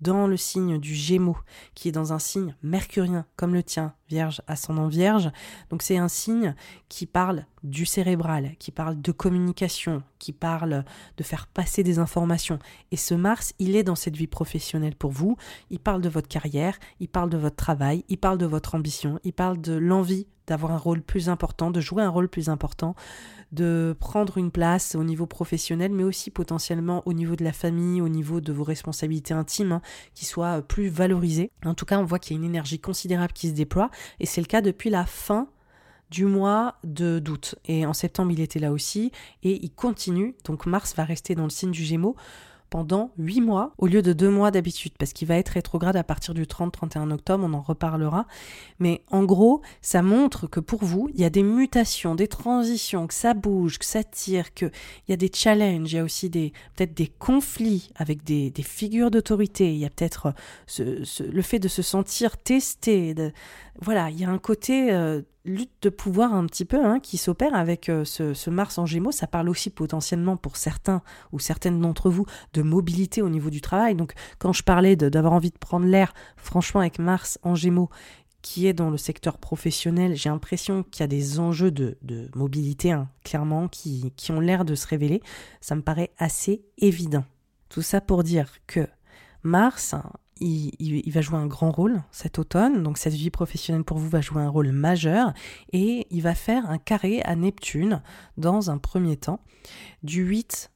[0.00, 1.38] dans le signe du Gémeaux,
[1.74, 5.30] qui est dans un signe mercurien comme le tien, Vierge, ascendant Vierge.
[5.70, 6.54] Donc c'est un signe
[6.90, 10.84] qui parle du cérébral, qui parle de communication, qui parle
[11.16, 12.58] de faire passer des informations.
[12.90, 15.38] Et ce Mars, il est dans cette vie professionnelle pour vous.
[15.70, 19.18] Il parle de votre carrière, il parle de votre travail, il parle de votre ambition,
[19.24, 22.94] il parle de l'envie d'avoir un rôle plus important, de jouer un rôle plus important,
[23.52, 28.00] de prendre une place au niveau professionnel, mais aussi potentiellement au niveau de la famille,
[28.00, 29.82] au niveau de vos responsabilités intimes, hein,
[30.14, 31.50] qui soient plus valorisées.
[31.64, 33.90] En tout cas, on voit qu'il y a une énergie considérable qui se déploie,
[34.20, 35.48] et c'est le cas depuis la fin
[36.10, 37.54] du mois de d'août.
[37.64, 40.34] Et en septembre, il était là aussi, et il continue.
[40.44, 42.16] Donc Mars va rester dans le signe du Gémeaux
[42.72, 46.02] pendant 8 mois au lieu de 2 mois d'habitude parce qu'il va être rétrograde à
[46.02, 48.26] partir du 30-31 octobre, on en reparlera.
[48.78, 53.06] Mais en gros, ça montre que pour vous, il y a des mutations, des transitions,
[53.06, 54.72] que ça bouge, que ça tire, qu'il
[55.06, 59.10] y a des challenges, il y a aussi des peut-être des conflits avec des, figures
[59.10, 60.32] d'autorité, il y a peut-être
[60.78, 63.14] le fait de se sentir testé,
[63.82, 67.16] voilà, il y a un côté euh, lutte de pouvoir un petit peu hein, qui
[67.16, 69.12] s'opère avec euh, ce, Mars en Gémeaux.
[69.12, 73.60] Ça parle aussi potentiellement pour certains ou certaines d'entre vous de mobilité au niveau du
[73.60, 73.94] travail.
[73.94, 77.90] Donc quand je parlais d'avoir envie de prendre l'air, franchement avec Mars en Gémeaux
[78.42, 81.96] qui est dans le secteur professionnel, j'ai l'impression qu'il y a des enjeux de,
[82.34, 85.22] mobilité, hein, clairement, qui, qui ont l'air de se révéler.
[85.60, 87.24] Ça me paraît assez évident.
[87.68, 88.88] Tout ça pour dire que
[89.44, 89.94] Mars,
[90.42, 94.20] il, va jouer un grand rôle cet automne, donc cette vie professionnelle pour vous va
[94.20, 95.32] jouer un rôle majeur,
[95.72, 98.02] et il va faire un carré à Neptune
[98.36, 99.40] dans un premier temps,
[100.02, 100.70] du 8,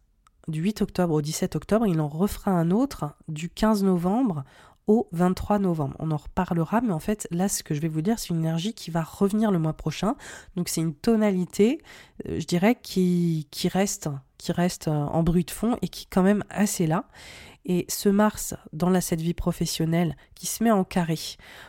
[0.49, 4.45] du 8 octobre au 17 octobre, il en refera un autre du 15 novembre
[4.87, 5.97] au 23 novembre.
[5.99, 8.39] On en reparlera, mais en fait, là, ce que je vais vous dire, c'est une
[8.39, 10.15] énergie qui va revenir le mois prochain.
[10.55, 11.83] Donc, c'est une tonalité,
[12.29, 14.09] euh, je dirais, qui, reste,
[14.39, 17.09] qui reste en bruit de fond et qui est quand même assez là.
[17.69, 21.19] Et ce Mars, dans la cette vie professionnelle, qui se met en carré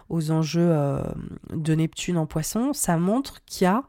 [0.10, 1.02] aux enjeux euh,
[1.52, 3.84] de Neptune en poisson, ça montre qu'il y a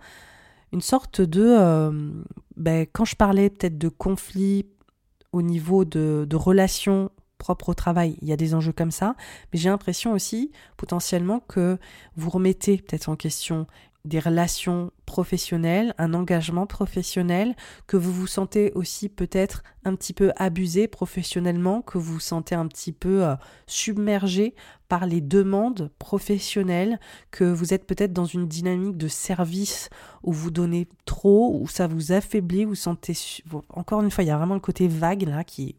[0.73, 1.45] une sorte de...
[1.45, 2.11] Euh,
[2.57, 4.67] ben, quand je parlais peut-être de conflit
[5.33, 9.15] au niveau de, de relations propres au travail, il y a des enjeux comme ça,
[9.53, 11.79] mais j'ai l'impression aussi potentiellement que
[12.17, 13.67] vous remettez peut-être en question
[14.05, 17.55] des relations professionnelles, un engagement professionnel,
[17.87, 22.55] que vous vous sentez aussi peut-être un petit peu abusé professionnellement, que vous vous sentez
[22.55, 23.35] un petit peu euh,
[23.67, 24.55] submergé
[24.89, 26.99] par les demandes professionnelles,
[27.31, 29.91] que vous êtes peut-être dans une dynamique de service
[30.23, 33.15] où vous donnez trop, où ça vous affaiblit, vous sentez...
[33.69, 35.77] Encore une fois, il y a vraiment le côté vague là qui,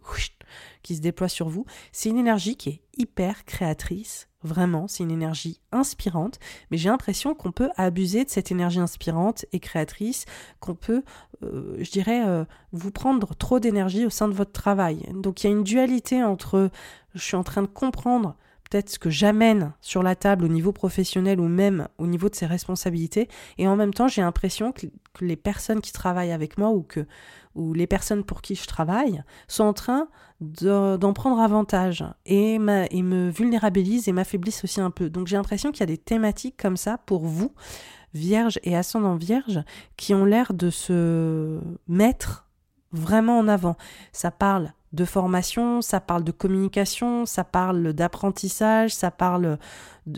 [0.83, 1.65] qui se déploie sur vous.
[1.91, 6.39] C'est une énergie qui est hyper créatrice, Vraiment, c'est une énergie inspirante,
[6.71, 10.23] mais j'ai l'impression qu'on peut abuser de cette énergie inspirante et créatrice,
[10.61, 11.03] qu'on peut,
[11.43, 15.05] euh, je dirais, euh, vous prendre trop d'énergie au sein de votre travail.
[15.13, 16.69] Donc il y a une dualité entre
[17.15, 18.37] je suis en train de comprendre
[18.69, 22.35] peut-être ce que j'amène sur la table au niveau professionnel ou même au niveau de
[22.35, 23.27] ses responsabilités,
[23.57, 24.87] et en même temps j'ai l'impression que,
[25.19, 27.05] les personnes qui travaillent avec moi ou que
[27.55, 30.07] ou les personnes pour qui je travaille sont en train
[30.39, 35.09] d'en prendre avantage et, me vulnérabilisent et m'affaiblissent aussi un peu.
[35.09, 37.53] Donc j'ai l'impression qu'il y a des thématiques comme ça pour vous,
[38.13, 39.61] vierge et ascendant vierge,
[39.97, 42.47] qui ont l'air de se mettre
[42.91, 43.75] vraiment en avant.
[44.11, 49.59] Ça parle de formation, ça parle de communication, ça parle d'apprentissage, ça parle,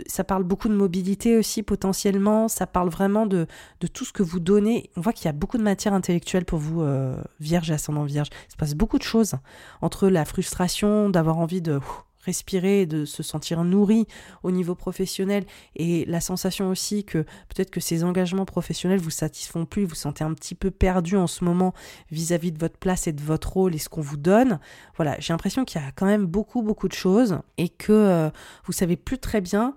[0.08, 3.48] ça parle beaucoup de mobilité aussi potentiellement, ça parle vraiment de,
[3.82, 4.90] de tout ce que vous donnez.
[4.96, 8.06] On voit qu'il y a beaucoup de matière intellectuelle pour vous, euh, vierge et ascendant
[8.06, 8.30] vierge.
[8.48, 9.36] Il se passe beaucoup de choses
[9.82, 11.80] entre la frustration d'avoir envie de
[12.24, 14.08] respirer, de se sentir nourri
[14.44, 15.46] au niveau professionnel
[15.76, 20.24] et la sensation aussi que peut-être que ces engagements professionnels vous satisfont plus, vous sentez
[20.24, 21.74] un petit peu perdu en ce moment
[22.12, 24.60] vis-à-vis de votre place et de votre rôle et ce qu'on vous donne.
[24.96, 28.30] Voilà, j'ai l'impression qu'il y a quand même beaucoup beaucoup de choses et que euh,
[28.66, 29.76] vous savez plus très bien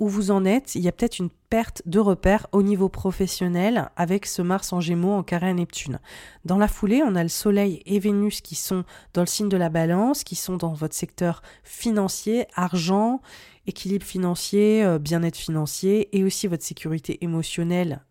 [0.00, 3.90] où vous en êtes, il y a peut-être une perte de repères au niveau professionnel
[3.96, 6.00] avec ce Mars en Gémeaux en carré à Neptune.
[6.44, 9.58] Dans la foulée, on a le Soleil et Vénus qui sont dans le signe de
[9.58, 13.20] la balance, qui sont dans votre secteur financier, argent,
[13.66, 18.02] équilibre financier, euh, bien-être financier et aussi votre sécurité émotionnelle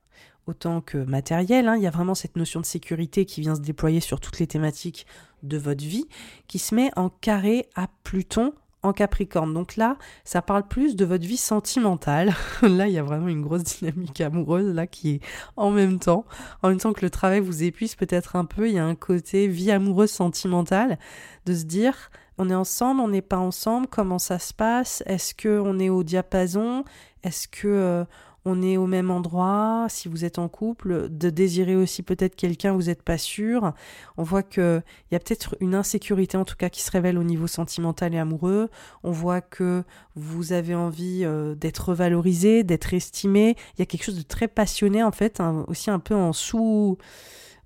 [0.46, 1.68] autant que matérielle.
[1.68, 1.76] Hein.
[1.76, 4.48] Il y a vraiment cette notion de sécurité qui vient se déployer sur toutes les
[4.48, 5.06] thématiques
[5.44, 6.08] de votre vie,
[6.48, 8.54] qui se met en carré à Pluton
[8.84, 9.54] en Capricorne.
[9.54, 12.34] Donc là, ça parle plus de votre vie sentimentale.
[12.62, 15.22] là, il y a vraiment une grosse dynamique amoureuse là qui est
[15.58, 16.26] en même temps,
[16.62, 18.96] en même temps que le travail vous épuise peut-être un peu, il y a un
[18.96, 20.98] côté vie amoureuse sentimentale
[21.46, 25.04] de se dire on est ensemble, on n'est pas ensemble, comment ça se passe?
[25.06, 26.86] Est-ce que on est au diapason?
[27.24, 28.06] Est-ce que euh,
[28.46, 32.74] on est au même endroit, si vous êtes en couple, de désirer aussi peut-être quelqu'un,
[32.74, 33.74] vous n'êtes pas sûr.
[34.18, 37.24] On voit qu'il y a peut-être une insécurité en tout cas qui se révèle au
[37.24, 38.70] niveau sentimental et amoureux.
[39.04, 39.84] On voit que
[40.16, 43.56] vous avez envie euh, d'être valorisé, d'être estimé.
[43.76, 46.34] Il y a quelque chose de très passionné en fait, hein, aussi un peu en
[46.34, 46.98] sous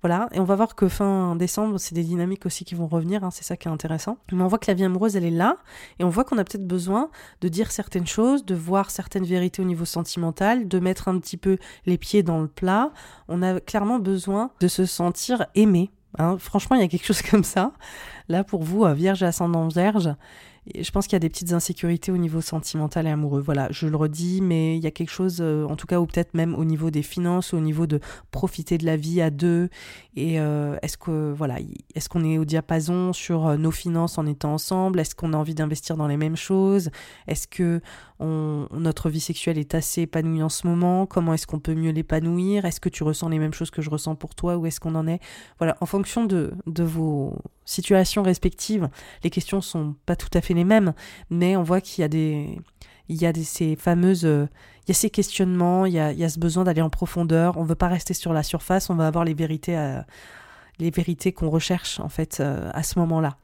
[0.04, 3.24] voilà, et on va voir que fin décembre, c'est des dynamiques aussi qui vont revenir,
[3.24, 4.18] hein, c'est ça qui est intéressant.
[4.32, 5.56] Mais on voit que la vie amoureuse, elle est là,
[5.98, 7.08] et on voit qu'on a peut-être besoin
[7.40, 11.38] de dire certaines choses, de voir certaines vérités au niveau sentimental, de mettre un petit
[11.38, 12.92] peu les pieds dans le plat.
[13.28, 15.90] On a clairement besoin de se sentir aimé.
[16.18, 16.36] Hein.
[16.38, 17.72] Franchement, il y a quelque chose comme ça.
[18.28, 20.10] Là, pour vous, euh, Vierge et ascendant Vierge,
[20.74, 23.40] je pense qu'il y a des petites insécurités au niveau sentimental et amoureux.
[23.40, 26.06] Voilà, je le redis, mais il y a quelque chose, euh, en tout cas, ou
[26.06, 28.00] peut-être même au niveau des finances, au niveau de
[28.30, 29.68] profiter de la vie à deux.
[30.16, 31.56] Et euh, est-ce que voilà,
[31.94, 35.00] est-ce qu'on est au diapason sur euh, nos finances en étant ensemble?
[35.00, 36.90] Est-ce qu'on a envie d'investir dans les mêmes choses?
[37.28, 37.82] Est-ce que
[38.20, 42.64] notre vie sexuelle est assez épanouie en ce moment Comment est-ce qu'on peut mieux l'épanouir
[42.64, 44.94] Est-ce que tu ressens les mêmes choses que je ressens pour toi Où est-ce qu'on
[44.94, 45.20] en est?
[45.58, 48.88] Voilà, en fonction de, vos situations respectives,
[49.22, 50.94] les questions sont pas tout à fait les mêmes,
[51.30, 52.58] mais on voit qu'il y a des,
[53.08, 56.18] il y a des, ces fameuses, il y a ces questionnements, il y a, il
[56.18, 57.56] y a ce besoin d'aller en profondeur.
[57.56, 60.06] On veut pas rester sur la surface, on va avoir les vérités, à,
[60.78, 63.36] les vérités qu'on recherche en fait euh, à ce moment-là.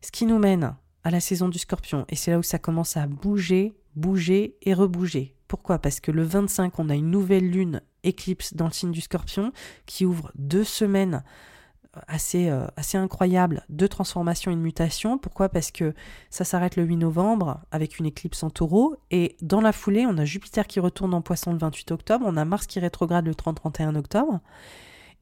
[0.00, 2.96] Ce qui nous mène à la saison du Scorpion, et c'est là où ça commence
[2.96, 5.34] à bouger, bouger et rebouger.
[5.48, 5.78] Pourquoi?
[5.78, 9.52] Parce que le 25, on a une nouvelle lune éclipse dans le signe du Scorpion
[9.86, 11.22] qui ouvre deux semaines
[12.08, 15.18] assez, euh, assez incroyable de transformation et de mutation.
[15.18, 15.48] Pourquoi?
[15.48, 15.94] Parce que
[16.30, 18.96] ça s'arrête le 8 novembre avec une éclipse en taureau.
[19.10, 22.24] Et dans la foulée, on a Jupiter qui retourne en poisson le 28 octobre.
[22.26, 24.40] On a Mars qui rétrograde le 30-31 octobre.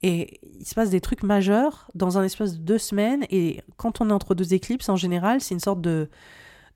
[0.03, 3.27] Et il se passe des trucs majeurs dans un espace de deux semaines.
[3.31, 6.09] Et quand on est entre deux éclipses, en général, c'est une sorte de,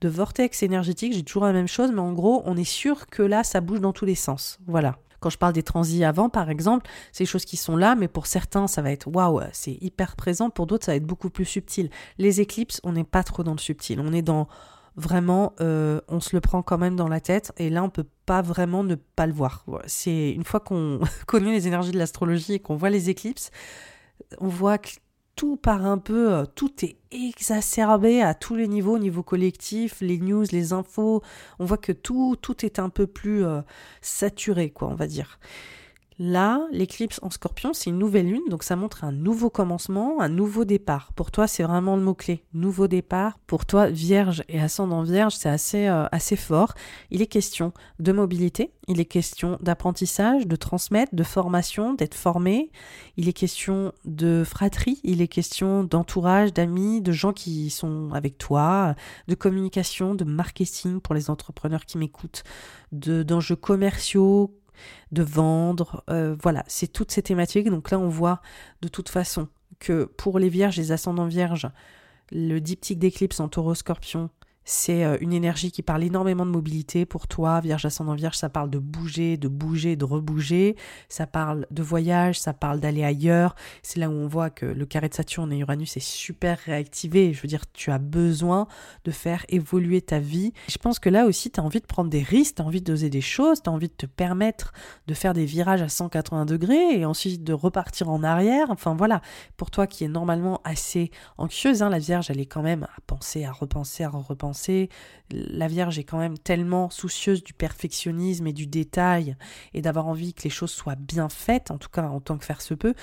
[0.05, 1.15] de vortex énergétique.
[1.15, 3.81] J'ai toujours la même chose, mais en gros, on est sûr que là, ça bouge
[3.81, 4.59] dans tous les sens.
[4.67, 4.99] Voilà.
[5.21, 8.09] Quand je parle des transits avant, par exemple, c'est des choses qui sont là, mais
[8.09, 10.51] pour certains, ça va être waouh, c'est hyper présent.
[10.51, 11.89] Pour d'autres, ça va être beaucoup plus subtil.
[12.19, 13.99] Les éclipses, on n'est pas trop dans le subtil.
[14.01, 14.47] On est dans
[14.97, 18.07] vraiment, euh, on se le prend quand même dans la tête, et là, on peut
[18.27, 19.65] pas vraiment ne pas le voir.
[19.87, 23.51] C'est une fois qu'on connaît les énergies de l'astrologie et qu'on voit les éclipses,
[24.39, 24.91] on voit que
[25.37, 30.01] tout part un peu, euh, tout est exacerbé à tous les niveaux, au niveau collectif,
[30.01, 31.23] les news, les infos,
[31.59, 33.61] on voit que tout, tout est un peu plus euh,
[34.01, 35.39] saturé, quoi, on va dire.
[36.21, 40.29] Là, l'éclipse en scorpion, c'est une nouvelle lune, donc ça montre un nouveau commencement, un
[40.29, 41.13] nouveau départ.
[41.15, 43.41] Pour toi, c'est vraiment le mot-clé, nouveau départ.
[43.49, 46.75] Pour toi, vierge et ascendant vierge, c'est assez, euh, assez fort.
[47.11, 52.71] Il est question de mobilité, il est question d'apprentissage, de transmettre, de formation, d'être formé.
[53.17, 58.39] Il est question de fratrie, il est question d'entourage, d'amis, de gens qui sont avec
[58.39, 58.95] toi,
[59.27, 62.45] de communication, de marketing pour les entrepreneurs qui m'écoutent,
[62.93, 64.55] d'enjeux commerciaux,
[65.13, 66.05] de vendre.
[66.11, 67.69] Euh, voilà, c'est toutes ces thématiques.
[67.69, 68.41] Donc là, on voit
[68.83, 69.49] de toute façon
[69.79, 71.69] que pour les vierges, les ascendants vierges,
[72.33, 74.31] le diptyque d'éclipse en taureau scorpion,
[74.65, 78.49] c'est euh, une énergie qui parle énormément de mobilité pour toi, Vierge ascendant Vierge, ça
[78.49, 80.77] parle de bouger, de bouger, de rebouger,
[81.09, 83.55] ça parle de voyage, ça parle d'aller ailleurs.
[83.83, 87.33] C'est là où on voit que le carré de Saturne et Uranus est super réactivé.
[87.33, 88.67] Je veux dire, tu as besoin
[89.05, 90.53] de faire évoluer ta vie.
[90.69, 92.81] Je pense que là aussi, tu as envie de prendre des risques, tu as envie
[92.81, 94.73] d'oser des choses, tu as envie de te permettre
[95.07, 98.71] de faire des virages à 180 degrés et ensuite de repartir en arrière.
[98.71, 99.21] Enfin voilà,
[99.57, 103.01] pour toi qui est normalement assez anxieuse, hein, la Vierge, elle est quand même à
[103.07, 104.54] penser, à repenser, à repenser
[105.31, 109.37] la Vierge est quand même tellement soucieuse du perfectionnisme et du détail
[109.73, 112.45] et d'avoir envie que les choses soient bien faites, en tout cas en tant que
[112.45, 112.95] faire se peut.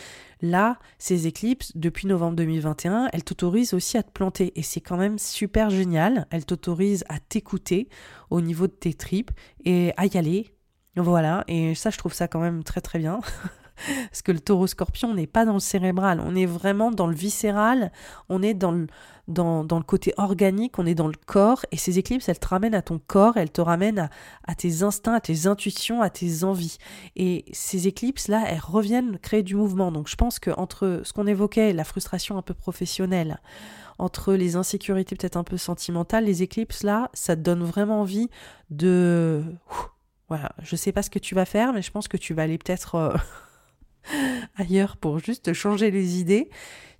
[0.42, 4.98] Là, ces éclipses, depuis novembre 2021, elles t'autorisent aussi à te planter et c'est quand
[4.98, 6.28] même super génial.
[6.32, 7.90] Elles t'autorisent à t'écouter
[8.30, 9.32] au niveau de tes tripes
[9.66, 10.54] et à y aller.
[10.96, 13.22] Voilà, et ça, je trouve ça quand même très très bien.
[14.10, 17.16] Parce que le taureau scorpion, n'est pas dans le cérébral, on est vraiment dans le
[17.16, 17.92] viscéral,
[18.30, 18.88] on est dans le,
[19.84, 23.00] côté organique, on est dans le corps, et ces éclipses, elles te ramènent à ton
[23.00, 24.10] corps, elles te ramènent
[24.48, 26.78] à, tes instincts, à tes intuitions, à tes envies.
[27.16, 29.92] Et ces éclipses-là, elles reviennent créer du mouvement.
[29.92, 33.40] Donc je pense que entre ce qu'on évoquait, la frustration un peu professionnelle,
[33.98, 38.30] entre les insécurités peut-être un peu sentimentales, les éclipses là, ça te donne vraiment envie
[38.70, 39.44] de...
[40.28, 42.44] Voilà, je sais pas ce que tu vas faire, mais je pense que tu vas
[42.44, 42.96] aller peut-être...
[42.96, 43.14] Euh,
[44.58, 46.50] ailleurs pour juste changer les idées.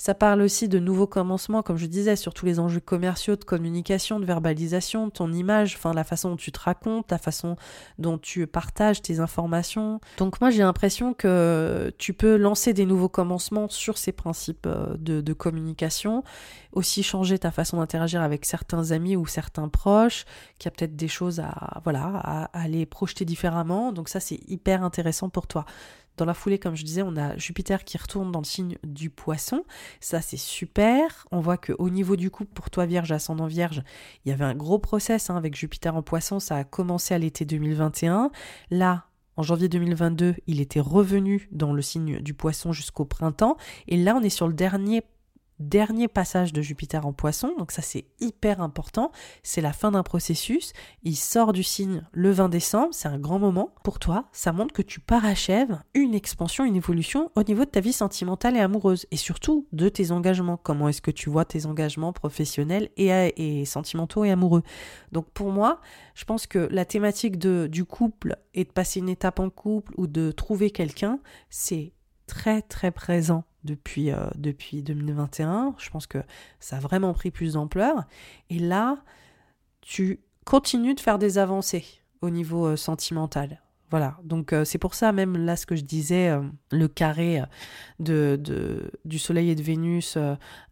[0.02, 3.44] Ça parle aussi de nouveaux commencements, comme je disais, sur tous les enjeux commerciaux, de
[3.44, 7.56] communication, de verbalisation, ton image, enfin la façon dont tu te racontes, la façon
[8.00, 10.02] dont tu partages tes informations.
[10.18, 14.96] Donc moi j'ai l'impression que tu peux lancer des nouveaux commencements sur ces principes euh,
[14.98, 16.24] de, communication,
[16.72, 20.26] aussi changer ta façon d'interagir avec certains amis ou certains proches,
[20.58, 23.92] qui a peut-être des choses à voilà à, à les projeter différemment.
[23.92, 25.66] Donc ça c'est hyper intéressant pour toi.
[26.18, 29.10] Dans la foulée, comme je disais, on a Jupiter qui retourne dans le signe du
[29.10, 29.64] poisson.
[30.00, 31.26] Ça, c'est super.
[31.32, 33.82] On voit qu'au niveau du couple, pour toi, Vierge, ascendant Vierge,
[34.26, 36.40] il y avait un gros process hein, avec Jupiter en poisson.
[36.40, 38.32] Ça a commencé à l'été 2021.
[38.70, 39.06] Là,
[39.38, 43.58] en janvier 2022, il était revenu dans le signe du poisson jusqu'au printemps.
[43.88, 45.02] Et là, on est sur le dernier
[45.62, 49.12] dernier passage de Jupiter en poisson, donc ça c'est hyper important,
[49.44, 53.40] c'est la fin d'un processus, il sort du signe le 20 décembre, c'est un grand
[53.40, 57.70] moment pour toi, ça montre que tu parachèves une expansion, une évolution au niveau de
[57.70, 61.46] ta vie sentimentale et amoureuse, et surtout de tes engagements, comment est-ce que tu vois
[61.46, 64.64] tes engagements professionnels et, sentimentaux et amoureux.
[65.12, 65.80] Donc pour moi,
[66.16, 69.94] je pense que la thématique de, du couple et de passer une étape en couple
[69.98, 71.94] ou de trouver quelqu'un, c'est
[72.32, 75.76] très très présent depuis, euh, depuis 2021.
[75.78, 76.20] Je pense que
[76.62, 78.06] ça a vraiment pris plus d'ampleur.
[78.50, 78.98] Et là,
[79.82, 81.86] tu continues de faire des avancées
[82.22, 83.62] au niveau euh, sentimental.
[83.90, 86.34] Voilà, donc euh, c'est pour ça même là ce que je disais,
[86.72, 87.42] le carré
[88.00, 90.18] de, de, du Soleil et de Vénus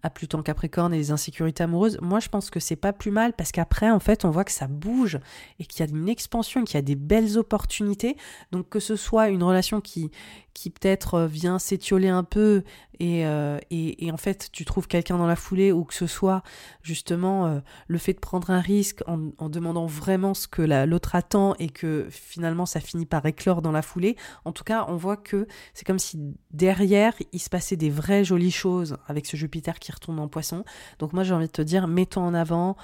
[0.03, 3.33] à Pluton Capricorne et les insécurités amoureuses, moi je pense que c'est pas plus mal
[3.33, 5.19] parce qu'après en fait on voit que ça bouge
[5.59, 8.15] et qu'il y a une expansion, qu'il y a des belles opportunités.
[8.53, 10.11] Donc que ce soit une relation qui,
[10.53, 12.63] qui peut-être euh, vient s'étioler un peu
[13.01, 16.43] euh, et, en fait tu trouves quelqu'un dans la foulée ou que ce soit
[16.81, 21.15] justement euh, le fait de prendre un risque en, en demandant vraiment ce que l'autre
[21.15, 24.17] attend et que finalement ça finit par éclore dans la foulée.
[24.43, 26.19] En tout cas, on voit que c'est comme si
[26.51, 30.65] derrière il se passait des vraies jolies choses avec ce Jupiter qui retourne en poisson.
[30.99, 32.75] Donc moi j'ai envie de te dire, mets-toi en avant,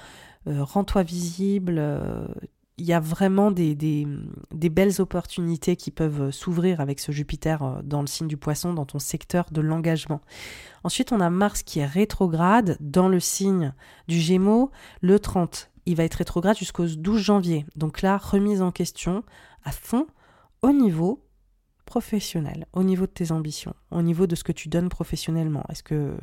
[0.46, 1.78] rends-toi visible,
[2.78, 3.74] il y a vraiment des,
[4.52, 8.84] belles opportunités qui peuvent s'ouvrir avec ce Jupiter euh, dans le signe du poisson, dans
[8.84, 10.20] ton secteur de l'engagement.
[10.84, 13.72] Ensuite, on a Mars qui est rétrograde dans le signe
[14.08, 14.70] du Gémeaux
[15.00, 15.70] le 30.
[15.86, 17.64] Il va être rétrograde jusqu'au 12 janvier.
[17.76, 19.24] Donc là, remise en question
[19.64, 20.06] à fond
[20.62, 21.22] au niveau
[21.86, 25.64] professionnel, au niveau de tes ambitions, au niveau de ce que tu donnes professionnellement.
[25.70, 26.16] Est-ce que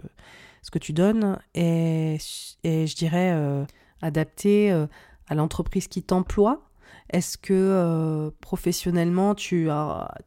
[0.62, 2.18] ce que tu donnes est,
[2.64, 3.66] je dirais, euh,
[4.02, 4.88] adapté euh,
[5.28, 6.70] à l'entreprise qui t'emploie?
[7.10, 9.70] Est-ce que euh, professionnellement tu,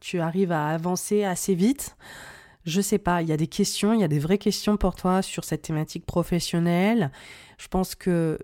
[0.00, 1.96] tu arrives à avancer assez vite?
[2.64, 4.96] Je sais pas, il y a des questions, il y a des vraies questions pour
[4.96, 7.12] toi sur cette thématique professionnelle.
[7.58, 8.38] Je pense que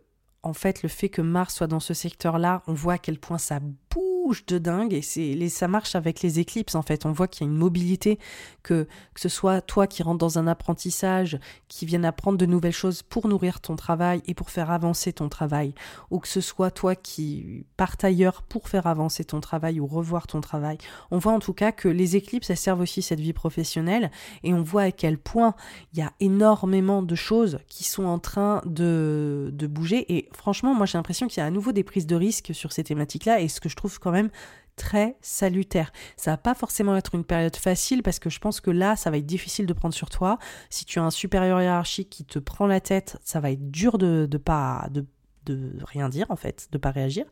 [0.44, 3.38] en fait, le fait que Mars soit dans ce secteur-là, on voit à quel point
[3.38, 3.60] ça
[3.92, 7.06] bouge de dingue et ça marche avec les éclipses en fait.
[7.06, 8.18] On voit qu'il y a une mobilité
[8.62, 11.38] que que ce soit toi qui rentres dans un apprentissage,
[11.68, 15.28] qui vienne apprendre de nouvelles choses pour nourrir ton travail et pour faire avancer ton
[15.28, 15.74] travail,
[16.10, 20.26] ou que ce soit toi qui parte ailleurs pour faire avancer ton travail ou revoir
[20.26, 20.78] ton travail.
[21.10, 24.10] On voit en tout cas que les éclipses elles servent aussi cette vie professionnelle
[24.42, 25.54] et on voit à quel point
[25.92, 30.74] il y a énormément de choses qui sont en train de de bouger et franchement
[30.74, 33.40] moi j'ai l'impression qu'il y a à nouveau des prises de risques sur ces thématiques-là
[33.40, 34.30] et ce que je trouve quand même
[34.76, 35.92] très salutaire.
[36.16, 39.10] Ça va pas forcément être une période facile parce que je pense que là, ça
[39.10, 40.38] va être difficile de prendre sur toi.
[40.70, 43.98] Si tu as un supérieur hiérarchique qui te prend la tête, ça va être dur
[43.98, 45.04] de, de pas de,
[45.46, 47.26] de rien dire en fait, de pas réagir.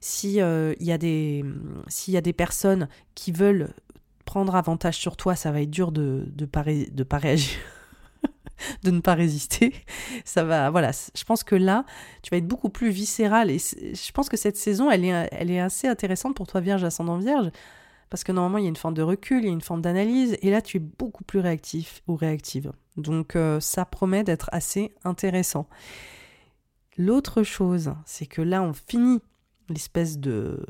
[0.00, 1.44] Si euh, il y a des
[1.88, 3.74] s'il y a des personnes qui veulent
[4.24, 7.58] prendre avantage sur toi, ça va être dur de de pas, de pas réagir.
[8.82, 9.72] de ne pas résister.
[10.24, 10.90] Ça va, voilà.
[10.92, 11.84] Je pense que là,
[12.22, 15.50] tu vas être beaucoup plus viscéral et je pense que cette saison, elle est, elle
[15.50, 17.50] est assez intéressante pour toi, Vierge, ascendant Vierge,
[18.10, 19.82] parce que normalement, il y a une forme de recul, il y a une forme
[19.82, 22.72] d'analyse, et là, tu es beaucoup plus réactif ou réactive.
[22.96, 25.68] Donc, euh, ça promet d'être assez intéressant.
[26.98, 29.20] L'autre chose, c'est que là, on finit
[29.68, 30.66] l'espèce de,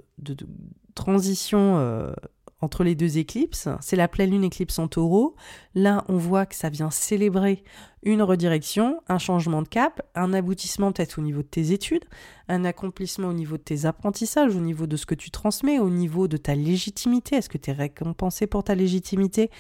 [0.95, 2.13] transition euh,
[2.61, 3.69] entre les deux éclipses.
[3.81, 5.35] C'est la pleine lune éclipse en taureau.
[5.75, 7.63] Là, on voit que ça vient célébrer
[8.03, 12.05] une redirection, un changement de cap, un aboutissement peut-être au niveau de tes études,
[12.49, 15.91] un accomplissement au niveau de tes apprentissages, au niveau de ce que tu transmets, au
[15.91, 17.37] niveau de ta légitimité.
[17.37, 19.51] Est-ce que tu es récompensé pour ta légitimité?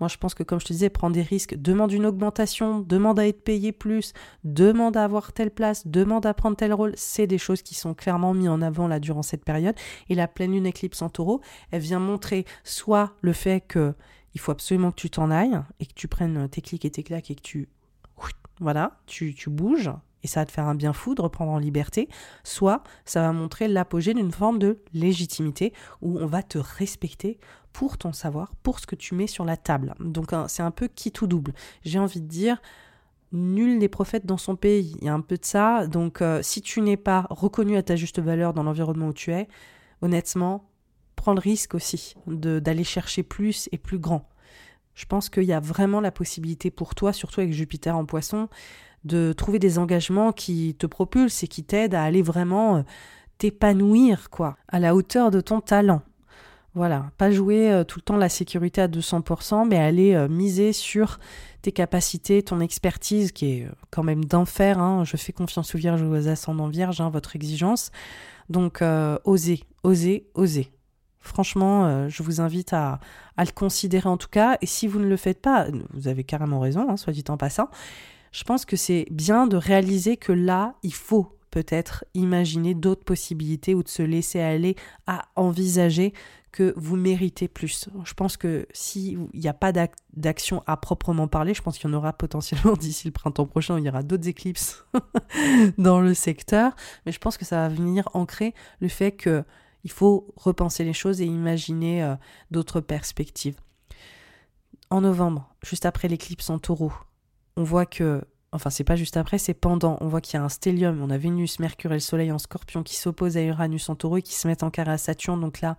[0.00, 3.20] Moi, je pense que, comme je te disais, prendre des risques, demande une augmentation, demande
[3.20, 4.12] à être payé plus,
[4.44, 6.92] demande à avoir telle place, demande à prendre tel rôle.
[6.96, 9.74] C'est des choses qui sont clairement mises en avant là durant cette période.
[10.08, 11.40] Et la pleine lune éclipse en taureau,
[11.70, 13.94] elle vient montrer soit le fait que
[14.32, 17.02] il faut absolument que tu t'en ailles et que tu prennes tes clics et tes
[17.02, 17.68] claques et que tu
[18.60, 19.90] voilà, tu, tu bouges
[20.22, 22.08] et ça va te faire un bien fou de reprendre en liberté,
[22.44, 27.38] soit ça va montrer l'apogée d'une forme de légitimité où on va te respecter
[27.72, 29.94] pour ton savoir, pour ce que tu mets sur la table.
[30.00, 31.52] Donc c'est un peu qui tout double.
[31.84, 32.60] J'ai envie de dire,
[33.32, 34.96] nul n'est prophète dans son pays.
[35.00, 35.86] Il y a un peu de ça.
[35.86, 39.32] Donc euh, si tu n'es pas reconnu à ta juste valeur dans l'environnement où tu
[39.32, 39.48] es,
[40.02, 40.68] honnêtement,
[41.16, 44.28] prends le risque aussi d'aller chercher plus et plus grand.
[44.94, 48.48] Je pense qu'il y a vraiment la possibilité pour toi, surtout avec Jupiter en poisson,
[49.04, 52.82] de trouver des engagements qui te propulsent et qui t'aident à aller vraiment euh,
[53.38, 56.02] t'épanouir, quoi, à la hauteur de ton talent.
[56.74, 60.72] Voilà, pas jouer euh, tout le temps la sécurité à 200%, mais aller euh, miser
[60.72, 61.18] sur
[61.62, 64.78] tes capacités, ton expertise, qui est quand même d'enfer.
[64.78, 65.04] Hein.
[65.04, 67.90] Je fais confiance aux vierges ou aux ascendants vierges, hein, votre exigence.
[68.48, 68.82] Donc,
[69.24, 70.72] osez, osez, osez.
[71.20, 72.98] Franchement, je vous invite à,
[73.38, 74.56] le considérer en tout cas.
[74.62, 77.36] Et si vous ne le faites pas, vous avez carrément raison, hein, soit dit en
[77.36, 77.68] passant
[78.32, 83.74] je pense que c'est bien de réaliser que là, il faut peut-être imaginer d'autres possibilités
[83.74, 84.76] ou de se laisser aller
[85.06, 86.12] à envisager
[86.52, 87.88] que vous méritez plus.
[88.04, 89.72] Je pense que s'il n'y a pas
[90.14, 93.78] d'action à proprement parler, je pense qu'il y en aura potentiellement d'ici le printemps prochain,
[93.78, 94.84] il y aura d'autres éclipses
[95.78, 96.74] dans le secteur,
[97.06, 99.44] mais je pense que ça va venir ancrer le fait que
[99.82, 102.14] il faut repenser les choses et imaginer euh,
[102.50, 103.56] d'autres perspectives.
[104.90, 106.92] En novembre, juste après l'éclipse en taureau,
[107.56, 108.22] on voit que,
[108.52, 111.10] enfin c'est pas juste après, c'est pendant, on voit qu'il y a un stellium, on
[111.10, 114.22] a Vénus, Mercure et le Soleil en scorpion qui s'opposent à Uranus en taureau et
[114.22, 115.40] qui se mettent en carré à Saturne.
[115.40, 115.76] Donc là,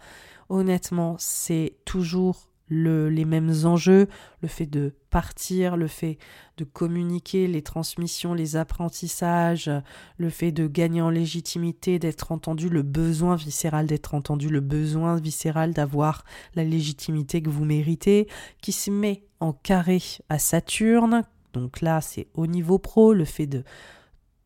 [0.50, 4.08] honnêtement, c'est toujours le, les mêmes enjeux,
[4.42, 6.18] le fait de partir, le fait
[6.58, 9.70] de communiquer, les transmissions, les apprentissages,
[10.18, 15.18] le fait de gagner en légitimité, d'être entendu, le besoin viscéral d'être entendu, le besoin
[15.18, 16.24] viscéral d'avoir
[16.56, 18.30] la légitimité que vous méritez,
[18.62, 23.48] qui se met en carré à Saturne, donc là, c'est au niveau pro, le fait
[23.48, 23.64] de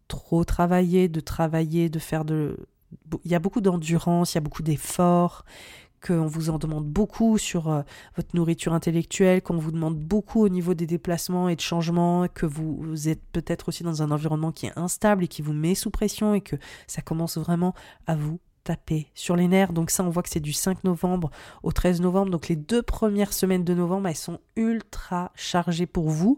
[0.07, 2.67] trop travailler, de travailler, de faire de...
[3.23, 5.43] Il y a beaucoup d'endurance, il y a beaucoup d'efforts,
[6.05, 7.81] qu'on vous en demande beaucoup sur euh,
[8.15, 12.45] votre nourriture intellectuelle, qu'on vous demande beaucoup au niveau des déplacements et de changements, que
[12.45, 15.89] vous, êtes peut-être aussi dans un environnement qui est instable et qui vous met sous
[15.89, 16.55] pression et que
[16.87, 17.73] ça commence vraiment
[18.07, 19.73] à vous taper sur les nerfs.
[19.73, 21.31] Donc ça, on voit que c'est du 5 novembre
[21.63, 22.31] au 13 novembre.
[22.31, 26.37] Donc les deux premières semaines de novembre, elles sont ultra chargées pour vous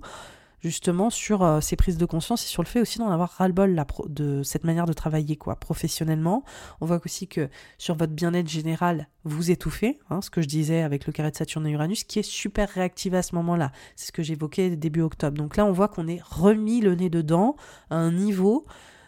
[0.60, 3.84] justement sur euh, ces prises de conscience et sur le fait aussi d'en avoir ras-le-bol
[4.08, 6.44] de cette manière de travailler quoi professionnellement.
[6.82, 10.82] On voit aussi que sur votre bien-être général, vous étouffez, hein, ce que je disais
[10.82, 13.72] avec le carré de Saturne et Uranus, qui est super réactivé à ce moment-là.
[13.96, 15.38] C'est ce que j'évoquais début octobre.
[15.38, 17.56] Donc là, on voit qu'on est remis le nez dedans
[17.90, 18.66] à un niveau